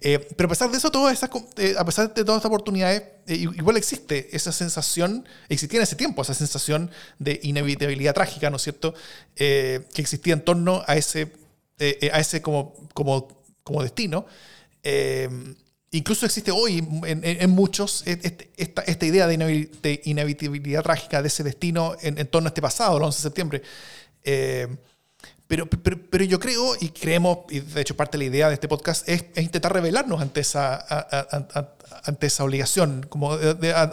Eh, 0.00 0.20
pero 0.36 0.46
a 0.46 0.50
pesar 0.50 0.70
de 0.70 0.78
eso, 0.78 0.90
todas 0.92 1.12
esas, 1.12 1.28
eh, 1.56 1.74
a 1.76 1.84
pesar 1.84 2.14
de 2.14 2.24
todas 2.24 2.38
estas 2.38 2.50
oportunidades, 2.50 3.02
eh, 3.26 3.34
igual 3.34 3.76
existe 3.76 4.28
esa 4.36 4.52
sensación, 4.52 5.26
existía 5.48 5.80
en 5.80 5.82
ese 5.82 5.96
tiempo 5.96 6.22
esa 6.22 6.34
sensación 6.34 6.90
de 7.18 7.40
inevitabilidad 7.42 8.14
trágica, 8.14 8.48
¿no 8.48 8.56
es 8.56 8.62
cierto?, 8.62 8.94
que 9.34 9.82
existía 9.96 10.34
en 10.34 10.44
torno 10.44 10.84
a 10.86 10.96
ese, 10.96 11.32
a 12.12 12.20
ese 12.20 12.42
como, 12.42 12.74
como, 12.94 13.42
como 13.64 13.82
destino. 13.82 14.26
Incluso 15.90 16.26
existe 16.26 16.50
hoy 16.50 16.86
en, 17.04 17.50
muchos 17.50 18.02
este, 18.06 18.50
esta, 18.56 18.82
esta, 18.82 19.06
idea 19.06 19.26
de 19.26 20.00
inevitabilidad 20.04 20.82
trágica 20.82 21.22
de 21.22 21.28
ese 21.28 21.42
destino 21.42 21.96
en, 22.00 22.26
torno 22.26 22.48
a 22.48 22.50
este 22.50 22.62
pasado, 22.62 22.96
el 22.96 23.02
11 23.02 23.16
de 23.16 23.22
septiembre. 23.22 23.62
Pero, 25.48 25.66
pero, 25.66 26.24
yo 26.26 26.38
creo 26.38 26.74
y 26.78 26.90
creemos, 26.90 27.38
y 27.48 27.60
de 27.60 27.80
hecho 27.80 27.96
parte 27.96 28.18
de 28.18 28.24
la 28.24 28.30
idea 28.30 28.48
de 28.48 28.54
este 28.54 28.68
podcast 28.68 29.08
es, 29.08 29.24
intentar 29.36 29.72
revelarnos 29.72 30.20
ante 30.20 30.40
esa, 30.42 30.76
ante 32.04 32.26
esa 32.26 32.44
obligación. 32.44 33.06
Como 33.08 33.30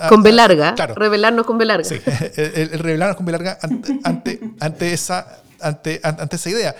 con 0.09 0.21
B 0.21 0.33
larga, 0.33 0.75
revelarnos 0.95 1.45
con 1.45 1.57
B 1.57 1.63
larga. 1.63 1.87
Sí, 1.87 2.01
el, 2.35 2.77
revelarnos 2.77 3.15
con 3.15 3.25
B 3.25 3.31
larga 3.31 3.57
ante, 3.61 4.41
ante, 4.59 4.93
esa, 4.93 5.39
ante, 5.61 6.01
ante 6.03 6.35
esa 6.35 6.49
idea. 6.49 6.75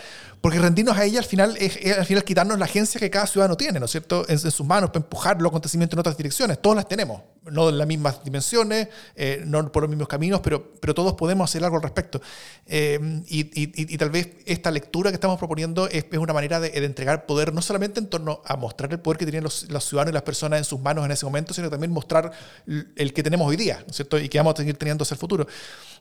Porque 0.45 0.59
rendirnos 0.59 0.95
a 0.95 1.03
ella 1.03 1.17
al 1.17 1.25
final 1.25 1.57
es, 1.57 1.75
al 1.97 2.05
final 2.05 2.23
quitarnos 2.23 2.59
la 2.59 2.65
agencia 2.65 2.99
que 2.99 3.09
cada 3.09 3.25
ciudadano 3.25 3.57
tiene, 3.57 3.79
¿no 3.79 3.87
es 3.87 3.91
cierto?, 3.91 4.25
en, 4.29 4.37
sus 4.37 4.63
manos 4.63 4.91
para 4.91 5.03
empujar 5.03 5.41
los 5.41 5.49
acontecimientos 5.49 5.95
en 5.95 6.01
otras 6.01 6.15
direcciones. 6.15 6.61
Todos 6.61 6.75
las 6.75 6.87
tenemos, 6.87 7.19
no 7.51 7.69
en 7.69 7.79
las 7.79 7.87
mismas 7.87 8.23
dimensiones, 8.23 8.87
eh, 9.15 9.41
no 9.43 9.71
por 9.71 9.81
los 9.81 9.89
mismos 9.89 10.07
caminos, 10.07 10.41
pero, 10.41 10.73
pero 10.79 10.93
todos 10.93 11.13
podemos 11.13 11.49
hacer 11.49 11.63
algo 11.63 11.77
al 11.77 11.81
respecto. 11.81 12.21
Eh, 12.67 13.23
y, 13.27 13.97
tal 13.97 14.11
vez 14.11 14.29
esta 14.45 14.69
lectura 14.69 15.09
que 15.09 15.15
estamos 15.15 15.39
proponiendo 15.39 15.87
es, 15.87 16.05
una 16.15 16.33
manera 16.33 16.59
de, 16.59 16.77
entregar 16.85 17.25
poder 17.25 17.51
no 17.51 17.63
solamente 17.63 17.99
en 17.99 18.05
torno 18.05 18.43
a 18.45 18.55
mostrar 18.55 18.91
el 18.91 18.99
poder 18.99 19.17
que 19.17 19.25
tienen 19.25 19.43
los, 19.43 19.65
ciudadanos 19.83 20.11
y 20.11 20.13
las 20.13 20.21
personas 20.21 20.59
en 20.59 20.65
sus 20.65 20.79
manos 20.79 21.05
en 21.05 21.11
ese 21.11 21.25
momento, 21.25 21.55
sino 21.55 21.71
también 21.71 21.91
mostrar 21.91 22.31
el 22.67 23.13
que 23.13 23.23
tenemos 23.23 23.47
hoy 23.47 23.55
día, 23.55 23.79
¿no 23.79 23.89
es 23.89 23.95
cierto?, 23.95 24.19
y 24.19 24.29
que 24.29 24.37
vamos 24.37 24.53
a 24.53 24.57
seguir 24.57 24.77
teniendo 24.77 25.01
hacia 25.01 25.15
el 25.15 25.19
futuro. 25.19 25.47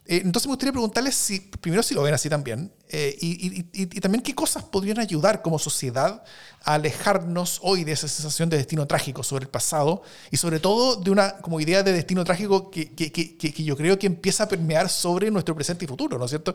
Eh, 0.07 0.21
entonces 0.23 0.47
me 0.47 0.53
gustaría 0.53 0.73
preguntarles 0.73 1.15
si, 1.15 1.41
primero 1.41 1.83
si 1.83 1.95
lo 1.95 2.03
ven 2.03 2.13
así 2.13 2.29
también, 2.29 2.71
y 2.93 4.01
también 4.01 4.23
qué 4.23 4.34
cosas 4.35 4.65
podrían 4.65 4.99
ayudar 4.99 5.43
como 5.43 5.59
sociedad 5.59 6.23
a 6.63 6.75
alejarnos 6.75 7.61
hoy 7.63 7.85
de 7.85 7.93
esa 7.93 8.09
sensación 8.09 8.49
de 8.49 8.57
destino 8.57 8.87
trágico 8.87 9.23
sobre 9.23 9.45
el 9.45 9.51
pasado 9.51 10.03
y 10.31 10.37
sobre 10.37 10.61
todo 10.61 10.97
de 10.97 11.11
una 11.11 11.39
como 11.39 11.61
idea 11.61 11.83
de 11.83 11.93
destino 11.93 12.25
trágico 12.25 12.71
que, 12.71 12.93
que, 12.93 13.13
que, 13.13 13.37
que 13.37 13.65
yo 13.65 13.77
creo 13.77 13.99
que 13.99 14.07
empieza 14.07 14.45
a 14.45 14.49
permear 14.49 14.89
sobre 14.89 15.31
nuestro 15.31 15.55
presente 15.55 15.85
y 15.85 15.89
futuro, 15.89 16.19
¿no 16.19 16.25
es 16.25 16.31
cierto? 16.31 16.55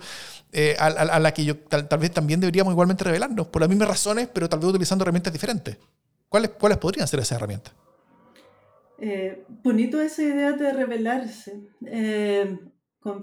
Eh, 0.52 0.76
a, 0.80 1.20
la 1.20 1.34
que 1.34 1.46
yo 1.46 1.58
tal, 1.58 1.88
vez 2.00 2.12
también 2.12 2.40
deberíamos 2.40 2.74
igualmente 2.74 3.04
revelarnos 3.04 3.48
por 3.48 3.62
las 3.62 3.70
mismas 3.70 3.88
razones, 3.88 4.30
pero 4.34 4.50
tal 4.50 4.60
vez 4.60 4.70
utilizando 4.70 5.04
herramientas 5.04 5.34
diferentes. 5.34 5.78
¿Cuáles, 6.28 6.52
cuáles 6.52 6.78
podrían 6.78 7.08
ser 7.08 7.20
esas 7.20 7.38
herramientas? 7.38 7.74
Eh, 9.00 9.46
bonito 9.64 10.02
esa 10.02 10.22
idea 10.22 10.52
de 10.52 10.74
revelarse. 10.74 11.70
Eh, 11.86 12.60
con 13.00 13.22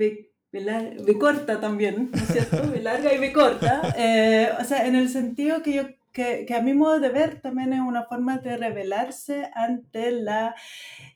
me 0.60 1.18
corta 1.18 1.60
también, 1.60 2.10
¿no 2.12 2.18
es 2.18 2.26
cierto? 2.28 2.64
Me 2.64 2.80
larga 2.80 3.14
y 3.14 3.18
me 3.18 3.32
corta. 3.32 3.94
Eh, 3.96 4.50
o 4.60 4.64
sea, 4.64 4.86
en 4.86 4.96
el 4.96 5.08
sentido 5.08 5.62
que 5.62 5.72
yo 5.72 5.82
que, 6.16 6.46
que, 6.46 6.54
a 6.54 6.62
mi 6.62 6.72
modo 6.72 6.98
de 6.98 7.10
ver 7.10 7.42
también 7.42 7.74
es 7.74 7.80
una 7.80 8.04
forma 8.04 8.38
de 8.38 8.56
rebelarse 8.56 9.50
ante 9.54 10.12
la, 10.12 10.54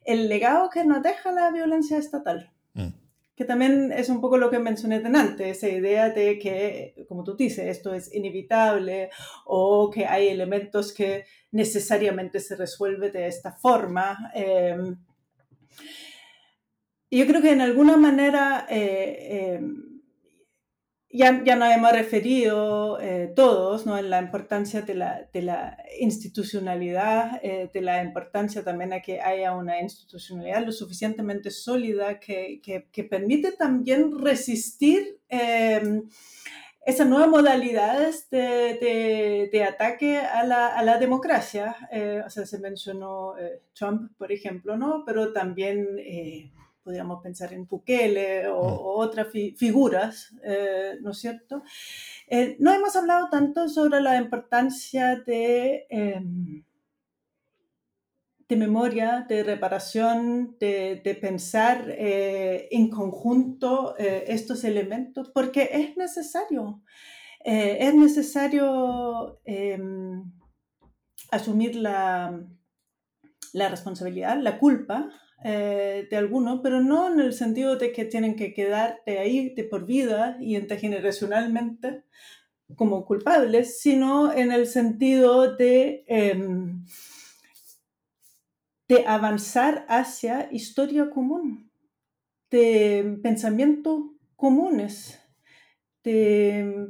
el 0.05 0.29
legado 0.29 0.69
que 0.69 0.85
nos 0.85 1.03
deja 1.03 1.33
la 1.33 1.51
violencia 1.51 1.97
estatal. 1.97 2.51
Mm. 2.75 2.89
Que 3.35 3.47
también 3.47 3.93
es 3.93 4.11
un 4.11 4.21
poco 4.21 4.37
lo 4.37 4.51
que 4.51 4.59
mencioné 4.59 4.97
antes, 4.97 5.57
esa 5.57 5.71
idea 5.71 6.11
de 6.11 6.39
que, 6.39 7.07
como 7.09 7.25
tú 7.25 7.35
dices, 7.35 7.67
esto 7.67 7.95
es 7.95 8.15
inevitable 8.15 9.09
o 9.47 9.91
que 9.91 10.05
hay 10.05 10.29
elementos 10.29 10.93
que 10.93 11.25
necesariamente 11.51 12.39
se 12.39 12.55
resuelven 12.57 13.11
de 13.11 13.27
esta 13.27 13.53
forma. 13.53 14.31
Eh, 14.35 14.77
yo 17.19 17.27
creo 17.27 17.43
que 17.43 17.51
en 17.51 17.61
alguna 17.61 17.97
manera 17.97 18.67
eh, 18.71 19.57
em, 19.57 20.01
ya, 21.13 21.43
ya, 21.45 21.57
nos 21.57 21.75
hemos 21.75 21.91
referido 21.91 23.01
eh, 23.01 23.33
todos 23.35 23.85
¿no? 23.85 23.99
en 23.99 24.11
la 24.11 24.21
importancia 24.21 24.83
de 24.83 24.95
la, 24.95 25.77
institucionalidad, 25.99 27.41
eh, 27.43 27.69
de 27.75 27.81
la 27.81 28.01
importancia 28.05 28.63
también 28.63 28.93
a 28.93 29.03
que 29.03 29.21
haya 29.21 29.57
una 29.57 29.81
institucionalidad 29.81 30.65
lo 30.65 30.71
suficientemente 30.71 31.51
sólida 31.51 32.21
que, 32.21 32.61
que, 32.63 33.05
permite 33.05 33.51
también 33.51 34.17
resistir 34.17 35.19
esas 36.87 37.09
nuevas 37.09 37.29
modalidades 37.29 38.31
de, 38.31 38.79
de, 38.81 39.51
de 39.53 39.65
ataque 39.65 40.19
a 40.19 40.45
la, 40.45 40.69
a 40.69 40.85
la 40.85 40.99
democracia. 40.99 41.75
o 42.25 42.31
sea, 42.31 42.47
se 42.47 42.61
mencionó 42.61 43.35
Trump, 43.75 44.13
por 44.17 44.31
ejemplo, 44.31 44.77
¿no? 44.77 45.03
pero 45.05 45.33
también 45.33 45.99
podríamos 46.91 47.23
pensar 47.23 47.53
en 47.53 47.69
Bukele 47.69 48.49
o, 48.49 48.65
mm. 48.65 48.79
otras 48.99 49.29
figuras, 49.57 50.35
eh, 50.43 50.99
¿no 51.01 51.13
es 51.13 51.19
cierto? 51.19 51.63
Eh, 52.27 52.57
no 52.59 52.73
hemos 52.73 52.97
hablado 52.97 53.29
tanto 53.31 53.69
sobre 53.69 54.01
la 54.01 54.17
importancia 54.17 55.15
de, 55.25 55.87
em, 55.89 56.65
de 58.49 58.57
memoria, 58.57 59.25
de 59.29 59.45
reparación, 59.45 60.57
de, 60.59 61.01
de 61.05 61.15
pensar 61.15 61.85
eh, 61.91 62.67
en 62.73 62.91
conjunto 62.91 63.95
estos 63.97 64.65
elementos, 64.65 65.31
porque 65.33 65.71
es 65.73 65.97
necesario. 65.97 66.83
es 67.45 67.95
necesario 67.95 69.41
em, 69.45 70.25
asumir 71.31 71.77
la, 71.77 72.45
la 73.53 73.69
responsabilidad, 73.69 74.41
la 74.41 74.59
culpa 74.59 75.09
eh, 75.43 76.07
de 76.11 76.17
algunos, 76.17 76.61
pero 76.63 76.81
no 76.81 77.13
en 77.13 77.21
el 77.21 77.33
sentido 77.33 77.77
de 77.77 77.93
que 77.93 78.05
tienen 78.05 78.37
que 78.37 78.53
quedarte 78.53 79.19
ahí 79.19 79.55
de 79.55 79.65
por 79.65 79.87
vida 79.87 80.37
y 80.41 80.57
intergeneracionalmente 80.57 82.05
como 82.77 83.05
culpables, 83.05 83.81
sino 83.81 84.33
en 84.33 84.53
el 84.53 84.67
sentido 84.67 85.57
de, 85.57 86.05
em, 86.07 86.85
de 88.89 89.07
avanzar 89.07 89.87
hacia 89.89 90.49
historia 90.53 91.11
común, 91.11 91.71
de 92.51 93.19
pensamientos 93.23 94.03
comunes, 94.37 95.21
de 96.05 96.89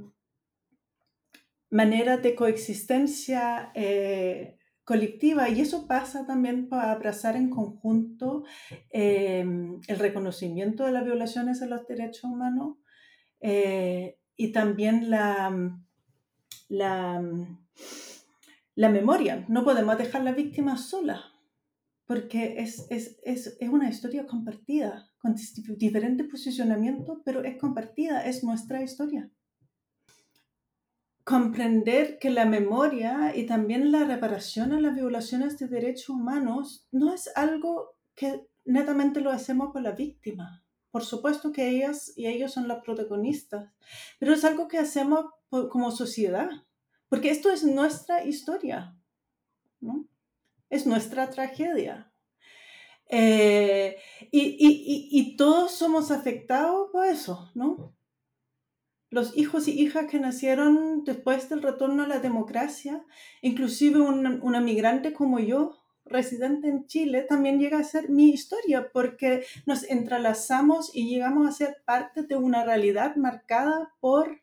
manera 1.70 2.16
de 2.16 2.34
coexistencia 2.34 3.70
eh, 3.74 4.58
colectiva 4.90 5.48
y 5.48 5.60
eso 5.60 5.86
pasa 5.86 6.26
también 6.26 6.68
para 6.68 6.90
abrazar 6.90 7.36
en 7.36 7.48
conjunto 7.48 8.42
em, 8.90 9.80
el 9.86 9.98
reconocimiento 10.00 10.84
de 10.84 10.90
las 10.90 11.04
violaciones 11.04 11.62
a 11.62 11.66
los 11.66 11.86
derechos 11.86 12.24
humanos 12.24 12.78
eh, 13.40 14.18
y 14.34 14.50
también 14.50 15.08
la, 15.08 15.78
la, 16.68 17.22
la, 18.74 18.88
memoria. 18.88 19.44
No 19.46 19.62
podemos 19.62 19.96
dejar 19.96 20.22
a 20.22 20.24
la 20.24 20.32
víctima 20.32 20.76
sola 20.76 21.22
porque 22.04 22.56
es, 22.58 22.88
es, 22.90 23.20
es, 23.22 23.58
es 23.60 23.68
una 23.68 23.88
historia 23.88 24.26
compartida, 24.26 25.08
con 25.18 25.36
diferentes 25.76 26.26
posicionamientos, 26.26 27.18
pero 27.24 27.44
es 27.44 27.56
compartida, 27.58 28.26
es 28.26 28.42
nuestra 28.42 28.82
historia 28.82 29.30
comprender 31.30 32.18
que 32.18 32.30
la 32.30 32.44
memoria 32.44 33.32
y 33.36 33.46
también 33.46 33.92
la 33.92 34.04
reparación 34.04 34.72
a 34.72 34.80
las 34.80 34.94
violaciones 34.94 35.58
de 35.58 35.68
derechos 35.68 36.08
humanos 36.08 36.88
no 36.90 37.14
es 37.14 37.30
algo 37.36 37.96
que 38.16 38.48
netamente 38.64 39.20
lo 39.20 39.30
hacemos 39.30 39.72
por 39.72 39.82
la 39.82 39.92
víctima. 39.92 40.64
Por 40.90 41.04
supuesto 41.04 41.52
que 41.52 41.68
ellas 41.68 42.12
y 42.16 42.26
ellos 42.26 42.52
son 42.52 42.66
las 42.66 42.82
protagonistas, 42.82 43.70
pero 44.18 44.34
es 44.34 44.44
algo 44.44 44.66
que 44.66 44.78
hacemos 44.78 45.26
como 45.48 45.92
sociedad, 45.92 46.50
porque 47.08 47.30
esto 47.30 47.50
es 47.50 47.62
nuestra 47.62 48.24
historia, 48.24 48.96
¿no? 49.78 50.08
es 50.68 50.86
nuestra 50.86 51.28
tragedia. 51.30 52.12
Eh, 53.08 53.96
y, 54.30 54.40
y, 54.40 55.08
y, 55.10 55.36
todos 55.36 55.72
somos 55.72 56.12
afectados 56.12 56.90
por 56.92 57.04
eso, 57.06 57.50
¿no? 57.54 57.92
Los 59.10 59.36
hijos 59.36 59.68
y 59.68 59.72
hijas 59.72 60.06
que 60.06 60.20
nacieron 60.20 61.04
después 61.04 61.48
del 61.48 61.62
retorno 61.62 62.04
a 62.04 62.08
la 62.08 62.20
democracia, 62.20 63.04
inclusive 63.42 64.00
un, 64.00 64.40
una 64.42 64.60
migrante 64.60 65.12
como 65.12 65.40
yo, 65.40 65.76
residente 66.04 66.68
en 66.68 66.86
Chile, 66.86 67.26
también 67.28 67.58
llega 67.58 67.78
a 67.78 67.84
ser 67.84 68.08
mi 68.08 68.30
historia 68.30 68.90
porque 68.92 69.44
nos 69.66 69.84
entrelazamos 69.84 70.90
y 70.94 71.08
llegamos 71.08 71.48
a 71.48 71.52
ser 71.52 71.82
parte 71.84 72.22
de 72.22 72.36
una 72.36 72.64
realidad 72.64 73.16
marcada 73.16 73.92
por 74.00 74.40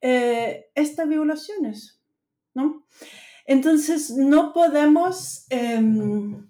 eh, 0.00 0.66
estas 0.74 1.08
violaciones, 1.08 2.00
¿no? 2.54 2.86
Entonces, 3.46 4.10
no 4.10 4.52
podemos... 4.52 5.46
Em, 5.50 6.48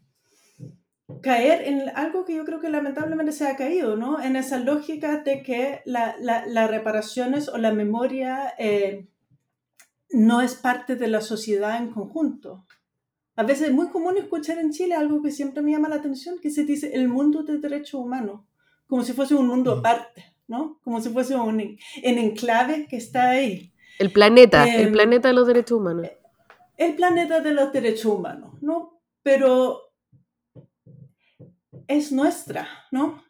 caer 1.23 1.63
en 1.69 1.91
algo 1.95 2.25
que 2.25 2.35
yo 2.35 2.45
creo 2.45 2.61
que 2.61 2.71
lamentablemente 2.71 3.33
se 3.33 3.47
ha 3.47 3.57
caído, 3.57 3.97
¿no? 3.97 4.23
En 4.23 4.37
esa 4.37 4.59
lógica 4.59 5.19
de 5.19 5.43
que 5.43 5.83
las 5.85 6.17
la, 6.21 6.67
reparaciones 6.67 7.49
o 7.49 7.59
la 7.59 7.73
memoria 7.73 8.55
eh, 8.59 9.07
no 10.11 10.41
es 10.41 10.55
parte 10.55 10.97
de 10.97 11.09
la 11.09 11.21
sociedad 11.21 11.77
en 11.77 11.91
conjunto. 11.91 12.65
A 13.37 13.43
veces 13.43 13.69
es 13.69 13.75
muy 13.75 13.89
común 13.89 14.17
escuchar 14.17 14.59
en 14.59 14.71
Chile 14.71 14.95
algo 14.95 15.21
que 15.23 15.31
siempre 15.31 15.63
me 15.63 15.73
llama 15.73 15.89
la 15.89 15.97
atención, 15.97 16.39
que 16.41 16.51
se 16.51 16.65
dice 16.65 16.95
el 16.95 17.09
mundo 17.09 17.43
de 17.43 17.59
derechos 17.59 18.01
humanos, 18.01 18.43
como 18.87 19.03
si 19.03 19.13
fuese 19.13 19.35
un 19.35 19.49
mundo 19.49 19.75
mm. 19.75 19.79
aparte, 19.81 20.25
¿no? 20.47 20.81
Como 20.85 21.01
si 21.01 21.11
fuese 21.11 21.35
un 21.35 21.61
en 21.61 22.19
enclave 22.19 22.87
que 22.89 22.97
está 22.97 23.31
ahí. 23.31 23.73
El 23.99 24.11
planeta, 24.13 24.67
el 24.73 24.89
em, 24.89 24.93
planeta 24.93 25.29
de 25.29 25.35
los 25.35 25.47
derechos 25.47 25.79
humanos. 25.79 26.09
El 26.77 26.95
planeta 26.95 27.41
de 27.41 27.53
los 27.53 27.73
derechos 27.73 28.07
humanos, 28.07 28.55
¿no? 28.63 29.01
Pero 29.23 29.94
es 31.89 32.13
nuestra, 32.13 32.69
¿no? 32.91 33.23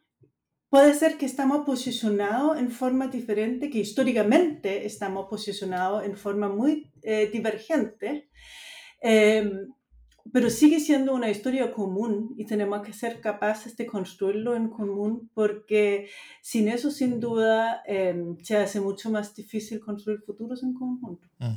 Puede 0.68 0.94
ser 0.94 1.18
que 1.18 1.26
estamos 1.26 1.64
posicionados 1.64 2.58
en 2.58 2.70
forma 2.70 3.06
diferente, 3.06 3.70
que 3.70 3.78
históricamente 3.78 4.86
estamos 4.86 5.28
posicionados 5.28 6.04
en 6.04 6.16
forma 6.16 6.48
muy 6.48 6.90
eh, 7.02 7.30
divergente, 7.32 8.28
em, 9.00 9.72
pero 10.32 10.50
sigue 10.50 10.80
siendo 10.80 11.14
una 11.14 11.30
historia 11.30 11.72
común 11.72 12.34
y 12.36 12.44
tenemos 12.44 12.84
que 12.84 12.92
ser 12.92 13.20
capaces 13.20 13.76
de 13.76 13.86
construirlo 13.86 14.56
en 14.56 14.68
común 14.68 15.30
porque 15.32 16.08
sin 16.42 16.66
eso, 16.66 16.90
sin 16.90 17.20
duda, 17.20 17.82
em, 17.86 18.36
se 18.42 18.56
hace 18.56 18.80
mucho 18.80 19.10
más 19.10 19.32
difícil 19.32 19.78
construir 19.78 20.22
futuros 20.22 20.62
en 20.64 20.74
conjunto. 20.74 21.28
Mm. 21.38 21.54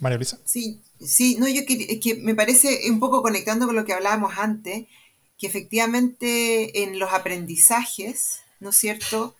María 0.00 0.18
Luisa. 0.18 0.38
Sí, 0.44 0.80
sí, 0.98 1.36
no, 1.38 1.46
yo 1.48 1.62
que, 1.66 2.00
que 2.00 2.16
me 2.16 2.34
parece 2.34 2.90
un 2.90 2.98
poco 2.98 3.22
conectando 3.22 3.66
con 3.66 3.76
lo 3.76 3.84
que 3.84 3.92
hablábamos 3.92 4.32
antes, 4.36 4.86
que 5.38 5.46
efectivamente 5.46 6.82
en 6.82 6.98
los 6.98 7.12
aprendizajes, 7.12 8.40
¿no 8.60 8.70
es 8.70 8.76
cierto? 8.76 9.36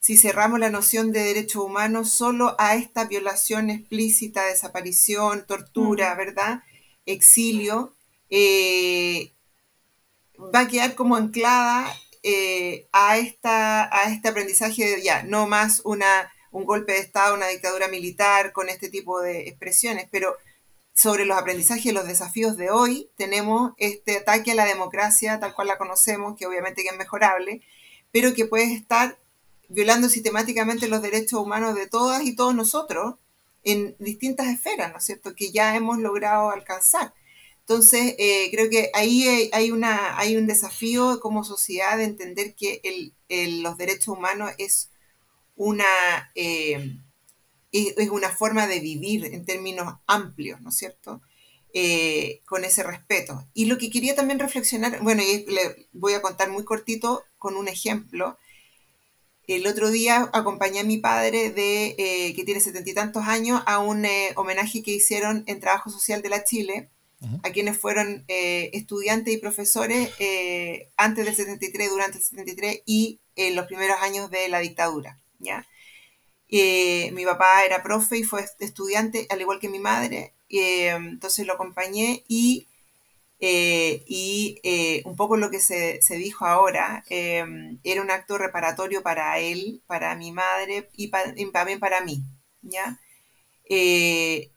Si 0.00 0.16
cerramos 0.16 0.58
la 0.58 0.70
noción 0.70 1.12
de 1.12 1.22
derechos 1.22 1.62
humanos 1.62 2.10
solo 2.10 2.56
a 2.58 2.74
esta 2.74 3.04
violación 3.04 3.70
explícita, 3.70 4.44
desaparición, 4.44 5.46
tortura, 5.46 6.14
¿verdad? 6.14 6.62
Exilio, 7.06 7.94
eh, 8.30 9.32
va 10.54 10.60
a 10.60 10.68
quedar 10.68 10.94
como 10.94 11.16
anclada 11.16 11.94
eh, 12.22 12.86
a, 12.92 13.18
esta, 13.18 13.94
a 13.94 14.12
este 14.12 14.28
aprendizaje 14.28 14.84
de 14.84 15.02
ya, 15.02 15.22
no 15.22 15.46
más 15.46 15.82
una, 15.84 16.32
un 16.50 16.64
golpe 16.64 16.92
de 16.92 17.00
Estado, 17.00 17.34
una 17.34 17.48
dictadura 17.48 17.88
militar 17.88 18.52
con 18.52 18.68
este 18.68 18.88
tipo 18.88 19.20
de 19.20 19.48
expresiones, 19.48 20.08
pero 20.10 20.36
sobre 21.00 21.24
los 21.24 21.38
aprendizajes 21.38 21.86
y 21.86 21.92
los 21.92 22.06
desafíos 22.06 22.58
de 22.58 22.70
hoy, 22.70 23.08
tenemos 23.16 23.72
este 23.78 24.18
ataque 24.18 24.50
a 24.50 24.54
la 24.54 24.66
democracia 24.66 25.40
tal 25.40 25.54
cual 25.54 25.68
la 25.68 25.78
conocemos, 25.78 26.36
que 26.36 26.46
obviamente 26.46 26.82
que 26.82 26.90
es 26.90 26.96
mejorable, 26.98 27.62
pero 28.12 28.34
que 28.34 28.44
puede 28.44 28.74
estar 28.74 29.18
violando 29.70 30.10
sistemáticamente 30.10 30.88
los 30.88 31.00
derechos 31.00 31.40
humanos 31.40 31.74
de 31.74 31.86
todas 31.86 32.22
y 32.24 32.36
todos 32.36 32.54
nosotros 32.54 33.14
en 33.64 33.96
distintas 33.98 34.48
esferas, 34.48 34.92
¿no 34.92 34.98
es 34.98 35.04
cierto?, 35.04 35.34
que 35.34 35.50
ya 35.50 35.74
hemos 35.74 35.96
logrado 35.98 36.50
alcanzar. 36.50 37.14
Entonces, 37.60 38.14
eh, 38.18 38.50
creo 38.50 38.68
que 38.68 38.90
ahí 38.92 39.48
hay, 39.54 39.70
una, 39.70 40.18
hay 40.18 40.36
un 40.36 40.46
desafío 40.46 41.18
como 41.20 41.44
sociedad 41.44 41.96
de 41.96 42.04
entender 42.04 42.54
que 42.54 42.82
los 43.62 43.78
derechos 43.78 44.18
humanos 44.18 44.52
es 44.58 44.90
una... 45.56 46.30
Eh, 46.34 46.98
es, 47.72 48.10
una 48.10 48.30
forma 48.30 48.66
de 48.66 48.80
vivir 48.80 49.26
en 49.26 49.44
términos 49.44 49.94
amplios, 50.06 50.60
¿no 50.60 50.70
es 50.70 50.76
cierto? 50.76 51.20
Eh, 51.72 52.40
con 52.46 52.64
ese 52.64 52.82
respeto. 52.82 53.46
Y 53.54 53.66
lo 53.66 53.78
que 53.78 53.90
quería 53.90 54.14
también 54.14 54.40
reflexionar, 54.40 55.00
bueno, 55.02 55.22
y 55.22 55.46
le 55.46 55.88
voy 55.92 56.14
a 56.14 56.22
contar 56.22 56.50
muy 56.50 56.64
cortito 56.64 57.24
con 57.38 57.56
un 57.56 57.68
ejemplo. 57.68 58.36
El 59.46 59.66
otro 59.66 59.90
día 59.90 60.28
acompañé 60.32 60.80
a 60.80 60.84
mi 60.84 60.98
padre, 60.98 61.50
de, 61.50 61.94
eh, 61.98 62.34
que 62.34 62.44
tiene 62.44 62.60
setenta 62.60 62.90
y 62.90 62.94
tantos 62.94 63.24
años, 63.24 63.62
a 63.66 63.78
un 63.78 64.04
eh, 64.04 64.32
homenaje 64.36 64.82
que 64.82 64.92
hicieron 64.92 65.44
en 65.46 65.60
Trabajo 65.60 65.90
Social 65.90 66.22
de 66.22 66.28
la 66.28 66.44
Chile, 66.44 66.90
a 67.42 67.50
quienes 67.50 67.76
fueron 67.76 68.24
estudiantes 68.28 69.34
y 69.34 69.36
profesores 69.36 70.08
antes 70.96 71.26
del 71.26 71.34
73, 71.34 71.90
durante 71.90 72.16
el 72.16 72.24
73 72.24 72.80
y 72.86 73.20
en 73.36 73.56
los 73.56 73.66
primeros 73.66 73.98
años 74.00 74.30
de 74.30 74.48
la 74.48 74.60
dictadura. 74.60 75.20
¿ya? 75.38 75.66
Eh, 76.52 77.12
mi 77.12 77.24
papá 77.24 77.64
era 77.64 77.82
profe 77.82 78.18
y 78.18 78.24
fue 78.24 78.44
estudiante, 78.58 79.26
al 79.30 79.40
igual 79.40 79.60
que 79.60 79.68
mi 79.68 79.78
madre, 79.78 80.34
eh, 80.48 80.88
entonces 80.88 81.46
lo 81.46 81.52
acompañé 81.52 82.24
y, 82.26 82.66
eh, 83.38 84.02
y 84.08 84.60
un 85.04 85.14
poco 85.14 85.36
lo 85.36 85.50
que 85.50 85.60
se, 85.60 86.02
se 86.02 86.16
dijo 86.16 86.46
ahora, 86.46 87.04
era 87.08 88.02
un 88.02 88.10
acto 88.10 88.36
reparatorio 88.36 89.02
para 89.02 89.38
él, 89.38 89.82
para 89.86 90.16
mi 90.16 90.32
madre 90.32 90.88
y, 90.96 91.10
también 91.52 91.78
para 91.78 92.00
mí, 92.00 92.24
¿ya? 92.62 92.98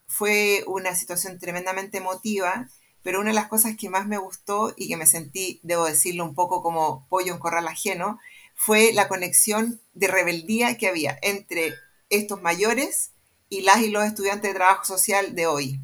fue 0.07 0.63
una 0.67 0.95
situación 0.95 1.39
tremendamente 1.39 1.99
emotiva, 1.99 2.67
pero 3.03 3.19
una 3.19 3.29
de 3.29 3.35
las 3.35 3.47
cosas 3.47 3.75
que 3.77 3.89
más 3.89 4.07
me 4.07 4.17
gustó 4.17 4.73
y 4.75 4.87
que 4.87 4.97
me 4.97 5.05
sentí, 5.05 5.59
debo 5.61 5.85
decirlo, 5.85 6.23
un 6.23 6.33
poco 6.33 6.63
como 6.63 7.07
pollo 7.09 7.33
en 7.33 7.39
corral 7.39 7.67
ajeno, 7.67 8.19
fue 8.55 8.93
la 8.93 9.07
conexión 9.07 9.81
de 9.93 10.07
rebeldía 10.07 10.77
que 10.77 10.87
había 10.87 11.17
entre 11.21 11.73
estos 12.09 12.41
mayores 12.41 13.11
y 13.49 13.61
las 13.61 13.81
y 13.81 13.89
los 13.89 14.03
estudiantes 14.05 14.51
de 14.51 14.55
trabajo 14.55 14.85
social 14.85 15.35
de 15.35 15.47
hoy. 15.47 15.79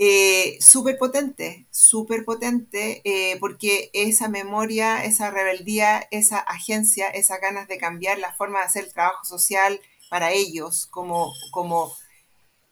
Eh, 0.00 0.56
súper 0.60 0.96
potente, 0.96 1.66
súper 1.72 2.24
potente, 2.24 3.02
eh, 3.04 3.36
porque 3.40 3.90
esa 3.94 4.28
memoria, 4.28 5.04
esa 5.04 5.30
rebeldía, 5.32 6.06
esa 6.12 6.38
agencia, 6.38 7.08
esas 7.08 7.40
ganas 7.40 7.66
de 7.66 7.78
cambiar 7.78 8.18
la 8.18 8.32
forma 8.32 8.60
de 8.60 8.66
hacer 8.66 8.84
el 8.84 8.92
trabajo 8.92 9.24
social 9.24 9.80
para 10.08 10.30
ellos, 10.30 10.86
como, 10.86 11.32
como 11.50 11.92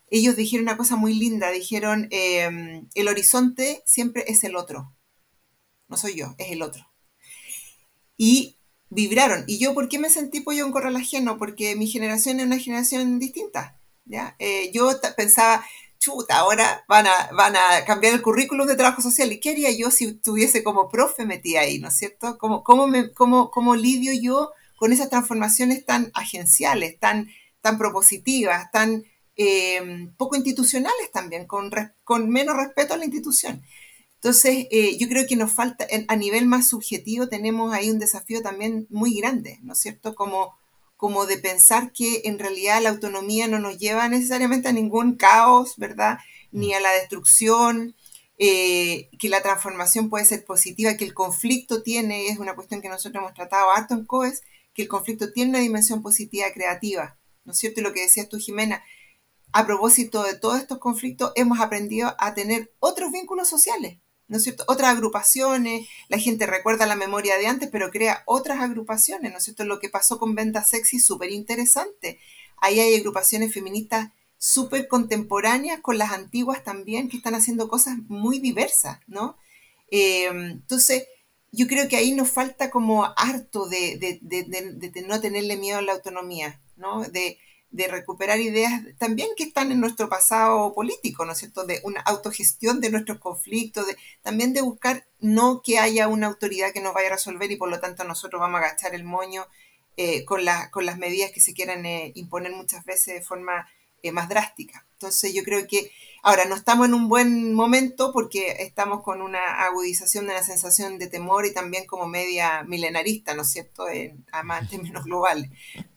ellos 0.09 0.37
dijeron 0.37 0.67
una 0.67 0.77
cosa 0.77 0.95
muy 0.95 1.15
linda, 1.15 1.51
dijeron, 1.51 2.07
eh, 2.13 2.85
el 2.95 3.09
horizonte 3.09 3.83
siempre 3.85 4.25
es 4.29 4.45
el 4.45 4.55
otro, 4.55 4.95
no 5.89 5.97
soy 5.97 6.15
yo, 6.15 6.37
es 6.39 6.53
el 6.53 6.63
otro. 6.63 6.87
Y 8.17 8.57
vibraron. 8.91 9.45
¿Y 9.47 9.59
yo 9.59 9.75
por 9.75 9.89
qué 9.89 9.99
me 9.99 10.11
sentí 10.11 10.41
pollo 10.41 10.65
en 10.65 10.73
corral 10.73 10.97
ajeno? 10.97 11.39
Porque 11.39 11.77
mi 11.77 11.87
generación 11.87 12.41
es 12.41 12.47
una 12.47 12.59
generación 12.59 13.19
distinta. 13.19 13.79
¿ya? 14.05 14.37
Eh, 14.39 14.71
yo 14.73 14.91
pensaba, 15.17 15.65
chuta, 15.99 16.39
ahora 16.39 16.85
van 16.89 17.07
a, 17.07 17.31
van 17.37 17.57
a 17.57 17.85
cambiar 17.87 18.15
el 18.15 18.23
currículum 18.23 18.67
de 18.67 18.77
trabajo 18.77 19.03
social. 19.03 19.33
¿Y 19.33 19.41
qué 19.41 19.51
haría 19.51 19.71
yo 19.71 19.91
si 19.91 20.07
estuviese 20.07 20.63
como 20.63 20.89
profe 20.89 21.27
metida 21.27 21.61
ahí, 21.61 21.79
¿no 21.79 21.89
es 21.89 21.97
cierto? 21.97 22.39
¿Cómo, 22.39 22.63
cómo, 22.63 22.87
me, 22.87 23.13
cómo, 23.13 23.51
cómo 23.51 23.75
lidio 23.75 24.13
yo 24.21 24.53
con 24.77 24.93
esas 24.93 25.11
transformaciones 25.11 25.85
tan 25.85 26.11
agenciales, 26.15 26.99
tan, 27.01 27.29
tan 27.61 27.79
propositivas, 27.79 28.71
tan 28.71 29.05
eh, 29.37 30.09
poco 30.17 30.37
institucionales 30.37 31.11
también, 31.13 31.47
con, 31.47 31.71
con 32.05 32.29
menos 32.31 32.57
respeto 32.57 32.95
a 32.95 32.97
la 32.97 33.05
institución? 33.05 33.63
Entonces, 34.27 34.67
eh, 34.73 34.99
yo 34.99 35.09
creo 35.09 35.25
que 35.29 35.37
nos 35.37 35.53
falta, 35.53 35.87
a 36.09 36.17
nivel 36.17 36.47
más 36.47 36.67
subjetivo, 36.67 37.29
tenemos 37.29 37.73
ahí 37.73 37.93
un 37.93 38.01
desafío 38.01 38.43
también 38.43 38.89
muy 38.91 39.15
grande, 39.15 39.61
¿no 39.63 39.75
es 39.75 39.79
cierto? 39.79 40.17
Como, 40.17 40.59
como 40.97 41.27
de 41.27 41.39
pensar 41.39 41.93
que 41.93 42.23
en 42.25 42.41
realidad 42.41 42.83
la 42.83 42.89
autonomía 42.89 43.47
no 43.47 43.61
nos 43.61 43.79
lleva 43.79 44.09
necesariamente 44.09 44.67
a 44.67 44.73
ningún 44.73 45.15
caos, 45.15 45.75
¿verdad? 45.77 46.19
Ni 46.51 46.75
a 46.75 46.81
la 46.81 46.91
destrucción, 46.91 47.95
eh, 48.37 49.11
que 49.17 49.29
la 49.29 49.45
transformación 49.45 50.11
puede 50.11 50.25
ser 50.25 50.45
positiva, 50.45 50.97
que 50.97 51.05
el 51.05 51.15
conflicto 51.15 51.85
tiene, 51.85 52.27
es 52.27 52.41
una 52.41 52.57
cuestión 52.57 52.83
que 52.83 52.89
nosotros 52.89 53.23
hemos 53.23 53.35
tratado 53.35 53.71
harto 53.71 53.95
en 53.95 54.07
COES, 54.07 54.43
que 54.75 54.83
el 54.83 54.89
conflicto 54.89 55.33
tiene 55.33 55.51
una 55.51 55.61
dimensión 55.61 56.03
positiva 56.03 56.49
creativa, 56.53 57.17
¿no 57.45 57.53
es 57.53 57.59
cierto? 57.59 57.79
Y 57.79 57.85
lo 57.85 57.93
que 57.93 58.01
decías 58.01 58.29
tú, 58.29 58.39
Jimena, 58.39 58.83
a 59.53 59.67
propósito 59.67 60.25
de 60.25 60.35
todos 60.35 60.59
estos 60.59 60.79
conflictos, 60.79 61.31
hemos 61.37 61.61
aprendido 61.61 62.17
a 62.19 62.35
tener 62.35 62.75
otros 62.81 63.13
vínculos 63.13 63.47
sociales, 63.47 63.99
¿no 64.29 64.37
es 64.37 64.43
cierto? 64.43 64.65
Otras 64.69 64.91
agrupaciones, 64.91 65.89
la 66.09 66.19
gente 66.19 66.47
recuerda 66.47 66.87
la 66.87 66.97
memoria 66.97 67.37
de 67.39 67.47
antes, 67.47 67.69
pero 67.71 67.91
crea 67.91 68.23
otras 68.27 68.61
agrupaciones, 68.61 69.33
¿no 69.33 69.39
es 69.39 69.45
cierto? 69.45 69.65
Lo 69.65 69.79
que 69.79 69.89
pasó 69.89 70.19
con 70.19 70.35
Venta 70.35 70.65
Sexy 70.65 70.99
súper 70.99 71.31
interesante. 71.31 72.19
Ahí 72.59 72.81
hay 72.81 72.97
agrupaciones 72.97 73.53
feministas 73.53 74.11
súper 74.39 74.89
contemporáneas 74.89 75.81
con 75.81 75.99
las 75.99 76.13
antiguas 76.13 76.65
también, 76.65 77.09
que 77.09 77.17
están 77.17 77.35
haciendo 77.35 77.69
cosas 77.69 77.97
muy 78.09 78.39
diversas, 78.39 78.99
¿no? 79.07 79.37
Eh, 79.91 80.27
entonces, 80.27 81.05
yo 81.53 81.67
creo 81.67 81.89
que 81.89 81.97
ahí 81.97 82.13
nos 82.13 82.31
falta 82.31 82.71
como 82.71 83.05
harto 83.17 83.67
de, 83.67 83.97
de, 83.99 84.19
de, 84.21 85.03
no 85.03 85.21
tenerle 85.21 85.57
miedo 85.57 85.79
a 85.79 85.83
la 85.83 85.93
autonomía, 85.93 86.61
¿no? 86.77 87.03
De 87.77 87.89
recuperar 87.89 88.41
ideas 88.41 88.83
también 88.97 89.29
que 89.37 89.45
están 89.45 89.71
en 89.71 89.81
nuestro 89.81 90.09
pasado 90.09 90.73
político, 90.73 91.27
¿no 91.27 91.33
es 91.33 91.39
cierto? 91.39 91.67
De 91.67 91.81
una 91.85 92.01
autogestión 92.01 92.81
de 92.81 92.91
nuestros 92.91 93.19
conflictos, 93.19 93.85
también 94.23 94.55
de 94.55 94.63
buscar 94.63 95.07
no 95.21 95.61
que 95.63 95.79
haya 95.79 96.09
una 96.09 96.29
autoridad 96.29 96.73
que 96.73 96.81
nos 96.81 96.95
vaya 96.95 97.09
a 97.09 97.13
resolver 97.13 97.51
y 97.51 97.57
por 97.57 97.69
lo 97.69 97.79
tanto 97.79 98.05
nosotros 98.05 98.41
vamos 98.41 98.61
a 98.61 98.65
agachar 98.65 98.95
el 98.95 99.05
moño 99.05 99.47
eh, 99.99 100.25
con, 100.25 100.41
con 100.71 100.87
las 100.87 100.97
medidas 100.97 101.33
que 101.33 101.41
se 101.41 101.53
quieran 101.53 101.85
eh, 101.85 102.13
imponer 102.15 102.53
muchas 102.53 102.83
veces 102.87 103.15
de 103.15 103.23
forma 103.23 103.69
eh, 104.03 104.11
más 104.11 104.31
drástica. 104.31 104.87
Entonces 104.93 105.35
yo 105.35 105.43
creo 105.45 105.67
que 105.67 105.93
ahora 106.27 106.45
no 106.45 106.57
estamos 106.57 106.89
en 106.89 106.95
un 106.95 107.09
buen 107.09 107.55
momento 107.55 108.13
porque 108.13 108.57
estamos 108.59 109.05
con 109.05 109.23
una 109.23 109.65
agudización 109.65 110.27
de 110.27 110.35
la 110.35 110.43
sensación 110.43 110.99
de 110.99 111.07
temor 111.07 111.47
y 111.47 111.55
también 111.55 111.87
como 111.87 112.09
media 112.09 112.65
milenarista, 112.65 113.35
¿no 113.35 113.43
es 113.43 113.51
cierto?, 113.51 113.89
en, 113.89 114.27
además 114.33 114.63
en 114.63 114.69
términos 114.69 115.05
globales. 115.05 115.53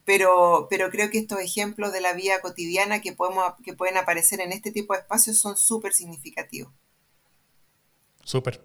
Pero, 0.05 0.67
pero 0.69 0.91
creo 0.91 1.09
que 1.09 1.17
estos 1.17 1.39
ejemplos 1.39 1.91
de 1.93 2.01
la 2.01 2.13
vida 2.13 2.41
cotidiana 2.41 3.01
que, 3.01 3.11
podemos, 3.11 3.55
que 3.63 3.73
pueden 3.73 3.97
aparecer 3.97 4.39
en 4.39 4.51
este 4.51 4.71
tipo 4.71 4.93
de 4.93 4.99
espacios 4.99 5.39
son 5.39 5.57
súper 5.57 5.95
significativos. 5.95 6.71
Súper. 8.23 8.63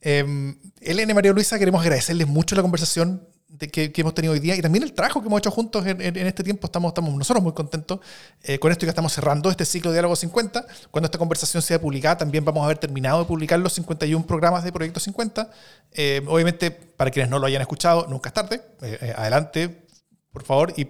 Eh, 0.00 0.54
Elena 0.80 1.10
y 1.10 1.14
María 1.14 1.32
Luisa, 1.32 1.58
queremos 1.58 1.80
agradecerles 1.80 2.28
mucho 2.28 2.54
la 2.54 2.62
conversación 2.62 3.28
que, 3.58 3.92
hemos 3.96 4.14
tenido 4.14 4.32
hoy 4.32 4.40
día 4.40 4.56
y 4.56 4.62
también 4.62 4.82
el 4.82 4.92
trabajo 4.92 5.20
que 5.20 5.26
hemos 5.26 5.38
hecho 5.38 5.50
juntos 5.50 5.84
en, 5.86 6.16
este 6.16 6.42
tiempo. 6.42 6.66
Estamos, 6.66 6.90
estamos 6.90 7.14
nosotros 7.14 7.42
muy 7.42 7.52
contentos 7.52 8.00
eh, 8.42 8.58
con 8.58 8.72
esto 8.72 8.84
y 8.84 8.86
que 8.86 8.90
estamos 8.90 9.12
cerrando 9.12 9.50
este 9.50 9.64
ciclo 9.64 9.90
de 9.90 9.96
Diálogo 9.96 10.16
50. 10.16 10.66
Cuando 10.90 11.06
esta 11.06 11.18
conversación 11.18 11.62
sea 11.62 11.80
publicada, 11.80 12.18
también 12.18 12.44
vamos 12.44 12.62
a 12.62 12.66
haber 12.66 12.78
terminado 12.78 13.20
de 13.20 13.24
publicar 13.26 13.58
los 13.58 13.72
51 13.74 14.26
programas 14.26 14.64
de 14.64 14.72
Proyecto 14.72 15.00
50. 15.00 15.50
Eh, 15.92 16.22
obviamente, 16.26 16.70
para 16.70 17.10
quienes 17.10 17.30
no 17.30 17.38
lo 17.38 17.46
hayan 17.46 17.60
escuchado, 17.60 18.06
nunca 18.08 18.30
es 18.30 18.34
tarde. 18.34 18.62
Eh, 18.82 19.12
adelante, 19.16 19.84
por 20.32 20.44
favor. 20.44 20.72
Y, 20.76 20.88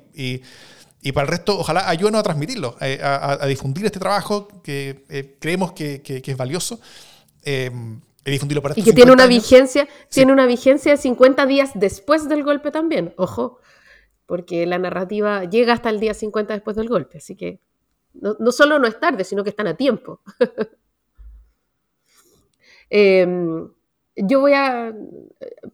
y, 1.02 1.12
para 1.12 1.24
el 1.24 1.32
resto, 1.32 1.58
ojalá 1.58 1.88
ayúdenos 1.88 2.20
a 2.20 2.22
transmitirlo, 2.22 2.76
a, 2.80 3.44
difundir 3.48 3.84
este 3.86 3.98
trabajo 3.98 4.46
que 4.62 5.36
creemos 5.40 5.72
que, 5.72 6.00
que, 6.00 6.22
es 6.24 6.36
valioso 6.36 6.78
y 8.24 8.82
que 8.84 8.92
tiene 8.92 9.12
una 9.12 9.26
vigencia, 9.26 9.88
tiene 10.08 10.32
una 10.32 10.46
vigencia 10.46 10.92
de 10.92 10.98
50 10.98 11.46
días 11.46 11.70
después 11.74 12.28
del 12.28 12.44
golpe 12.44 12.70
también, 12.70 13.14
ojo, 13.16 13.58
porque 14.26 14.64
la 14.66 14.78
narrativa 14.78 15.44
llega 15.44 15.72
hasta 15.72 15.90
el 15.90 15.98
día 15.98 16.14
50 16.14 16.54
después 16.54 16.76
del 16.76 16.88
golpe, 16.88 17.18
así 17.18 17.36
que 17.36 17.60
no, 18.14 18.36
no 18.38 18.52
solo 18.52 18.78
no 18.78 18.86
es 18.86 19.00
tarde, 19.00 19.24
sino 19.24 19.42
que 19.42 19.50
están 19.50 19.66
a 19.66 19.76
tiempo. 19.76 20.20
Em, 22.94 23.70
yo 24.16 24.40
voy 24.40 24.52
a... 24.54 24.92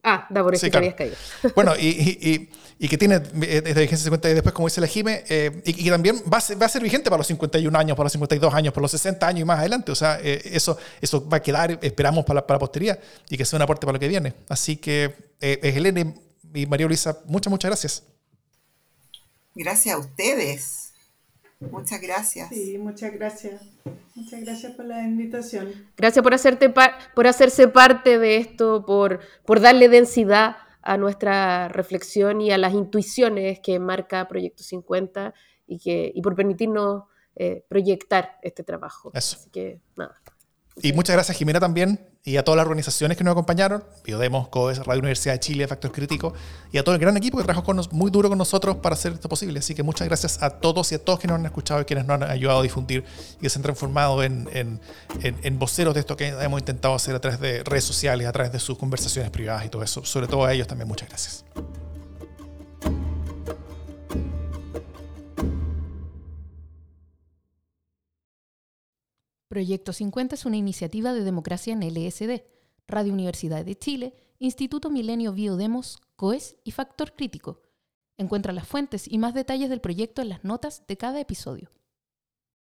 Ah, 0.02 0.26
da 0.30 0.42
por 0.42 0.54
eso 0.54 0.60
Sí, 0.60 0.66
que 0.66 0.70
claro. 0.70 0.86
habías 0.86 0.94
caído. 0.96 1.16
Bueno, 1.54 1.74
y, 1.78 1.86
y- 1.88 2.30
y- 2.30 2.50
y 2.80 2.88
que 2.88 2.96
tiene 2.96 3.16
eh, 3.16 3.62
esta 3.66 3.80
vigencia 3.80 4.04
50 4.04 4.30
y 4.30 4.34
después, 4.34 4.52
como 4.54 4.68
dice 4.68 4.80
la 4.80 4.86
Jime, 4.86 5.24
eh, 5.28 5.62
y, 5.64 5.72
que 5.72 5.90
también 5.90 6.22
va 6.32 6.38
a, 6.38 6.40
ser, 6.40 6.62
va 6.62 6.66
a 6.66 6.68
ser 6.68 6.80
vigente 6.80 7.10
para 7.10 7.18
los 7.18 7.26
51 7.26 7.76
años, 7.76 7.96
para 7.96 8.04
los 8.04 8.12
52 8.12 8.54
años, 8.54 8.72
para 8.72 8.82
los 8.82 8.90
60 8.92 9.26
años 9.26 9.40
y 9.40 9.44
más 9.44 9.58
adelante. 9.58 9.90
O 9.90 9.96
sea, 9.96 10.20
eh, 10.22 10.40
eso, 10.44 10.78
eso 11.00 11.28
va 11.28 11.38
a 11.38 11.42
quedar, 11.42 11.76
esperamos, 11.82 12.24
para, 12.24 12.36
la- 12.40 12.46
para 12.46 12.56
la 12.56 12.60
posteridad 12.60 12.98
y 13.28 13.36
que 13.36 13.44
sea 13.44 13.56
un 13.56 13.62
aporte 13.62 13.84
para 13.84 13.94
lo 13.94 13.98
que 14.00 14.06
viene. 14.06 14.32
Así 14.48 14.76
que, 14.76 15.12
eh, 15.40 15.58
Helene 15.62 16.14
y 16.54 16.66
María 16.66 16.86
Luisa, 16.86 17.18
muchas, 17.26 17.50
muchas 17.50 17.68
gracias. 17.70 18.02
Gracias 19.56 19.96
a 19.96 19.98
ustedes. 19.98 20.87
Muchas 21.60 22.00
gracias. 22.00 22.48
Sí, 22.50 22.78
muchas 22.78 23.12
gracias. 23.12 23.62
Muchas 24.14 24.40
gracias 24.42 24.72
por 24.72 24.84
la 24.84 25.02
invitación. 25.02 25.72
Gracias 25.96 26.22
por, 26.22 26.34
hacerte 26.34 26.70
par- 26.70 26.96
por 27.14 27.26
hacerse 27.26 27.68
parte 27.68 28.18
de 28.18 28.36
esto, 28.36 28.84
por, 28.86 29.20
por 29.44 29.60
darle 29.60 29.88
densidad 29.88 30.56
a 30.82 30.96
nuestra 30.96 31.68
reflexión 31.68 32.40
y 32.40 32.50
a 32.52 32.58
las 32.58 32.72
intuiciones 32.74 33.60
que 33.60 33.78
marca 33.78 34.26
Proyecto 34.28 34.62
50 34.62 35.34
y, 35.66 35.78
que, 35.78 36.10
y 36.14 36.22
por 36.22 36.34
permitirnos 36.34 37.04
eh, 37.36 37.64
proyectar 37.68 38.38
este 38.42 38.62
trabajo. 38.64 39.10
Eso. 39.14 39.36
Así 39.36 39.50
que, 39.50 39.80
nada. 39.96 40.20
Y 40.80 40.92
muchas 40.92 41.14
gracias, 41.16 41.36
Jimena, 41.36 41.58
también, 41.58 41.98
y 42.24 42.36
a 42.36 42.44
todas 42.44 42.56
las 42.56 42.64
organizaciones 42.64 43.16
que 43.16 43.24
nos 43.24 43.32
acompañaron, 43.32 43.82
Biodemos, 44.04 44.46
COES, 44.48 44.78
Radio 44.86 45.00
Universidad 45.00 45.34
de 45.34 45.40
Chile, 45.40 45.66
Factor 45.66 45.90
Crítico, 45.90 46.34
y 46.70 46.78
a 46.78 46.84
todo 46.84 46.94
el 46.94 47.00
gran 47.00 47.16
equipo 47.16 47.36
que 47.36 47.42
trabajó 47.44 47.74
muy 47.90 48.12
duro 48.12 48.28
con 48.28 48.38
nosotros 48.38 48.76
para 48.76 48.94
hacer 48.94 49.12
esto 49.12 49.28
posible. 49.28 49.58
Así 49.58 49.74
que 49.74 49.82
muchas 49.82 50.06
gracias 50.06 50.40
a 50.40 50.50
todos 50.50 50.92
y 50.92 50.94
a 50.94 51.04
todos 51.04 51.18
que 51.18 51.26
nos 51.26 51.34
han 51.36 51.46
escuchado 51.46 51.80
y 51.80 51.84
quienes 51.84 52.06
nos 52.06 52.14
han 52.22 52.30
ayudado 52.30 52.60
a 52.60 52.62
difundir 52.62 53.02
y 53.38 53.42
que 53.42 53.50
se 53.50 53.58
han 53.58 53.62
transformado 53.64 54.22
en, 54.22 54.48
en- 54.52 54.80
en- 55.22 55.36
en 55.42 55.58
voceros 55.58 55.94
de 55.94 56.00
esto 56.00 56.16
que 56.16 56.28
hemos 56.28 56.60
intentado 56.60 56.94
hacer 56.94 57.14
a 57.16 57.20
través 57.20 57.40
de 57.40 57.64
redes 57.64 57.84
sociales, 57.84 58.28
a 58.28 58.32
través 58.32 58.52
de 58.52 58.60
sus 58.60 58.78
conversaciones 58.78 59.30
privadas 59.32 59.64
y 59.64 59.68
todo 59.70 59.82
eso. 59.82 60.04
Sobre 60.04 60.28
todo 60.28 60.44
a 60.44 60.52
ellos 60.52 60.68
también, 60.68 60.86
muchas 60.86 61.08
gracias. 61.08 61.44
Proyecto 69.48 69.94
50 69.94 70.34
es 70.34 70.44
una 70.44 70.58
iniciativa 70.58 71.14
de 71.14 71.24
democracia 71.24 71.72
en 71.72 71.80
LSD, 71.80 72.42
Radio 72.86 73.14
Universidad 73.14 73.64
de 73.64 73.78
Chile, 73.78 74.14
Instituto 74.38 74.90
Milenio 74.90 75.32
Biodemos, 75.32 76.00
COES 76.16 76.56
y 76.64 76.72
Factor 76.72 77.14
Crítico. 77.14 77.62
Encuentra 78.18 78.52
las 78.52 78.68
fuentes 78.68 79.10
y 79.10 79.16
más 79.16 79.32
detalles 79.32 79.70
del 79.70 79.80
proyecto 79.80 80.20
en 80.20 80.28
las 80.28 80.44
notas 80.44 80.86
de 80.86 80.98
cada 80.98 81.18
episodio. 81.18 81.70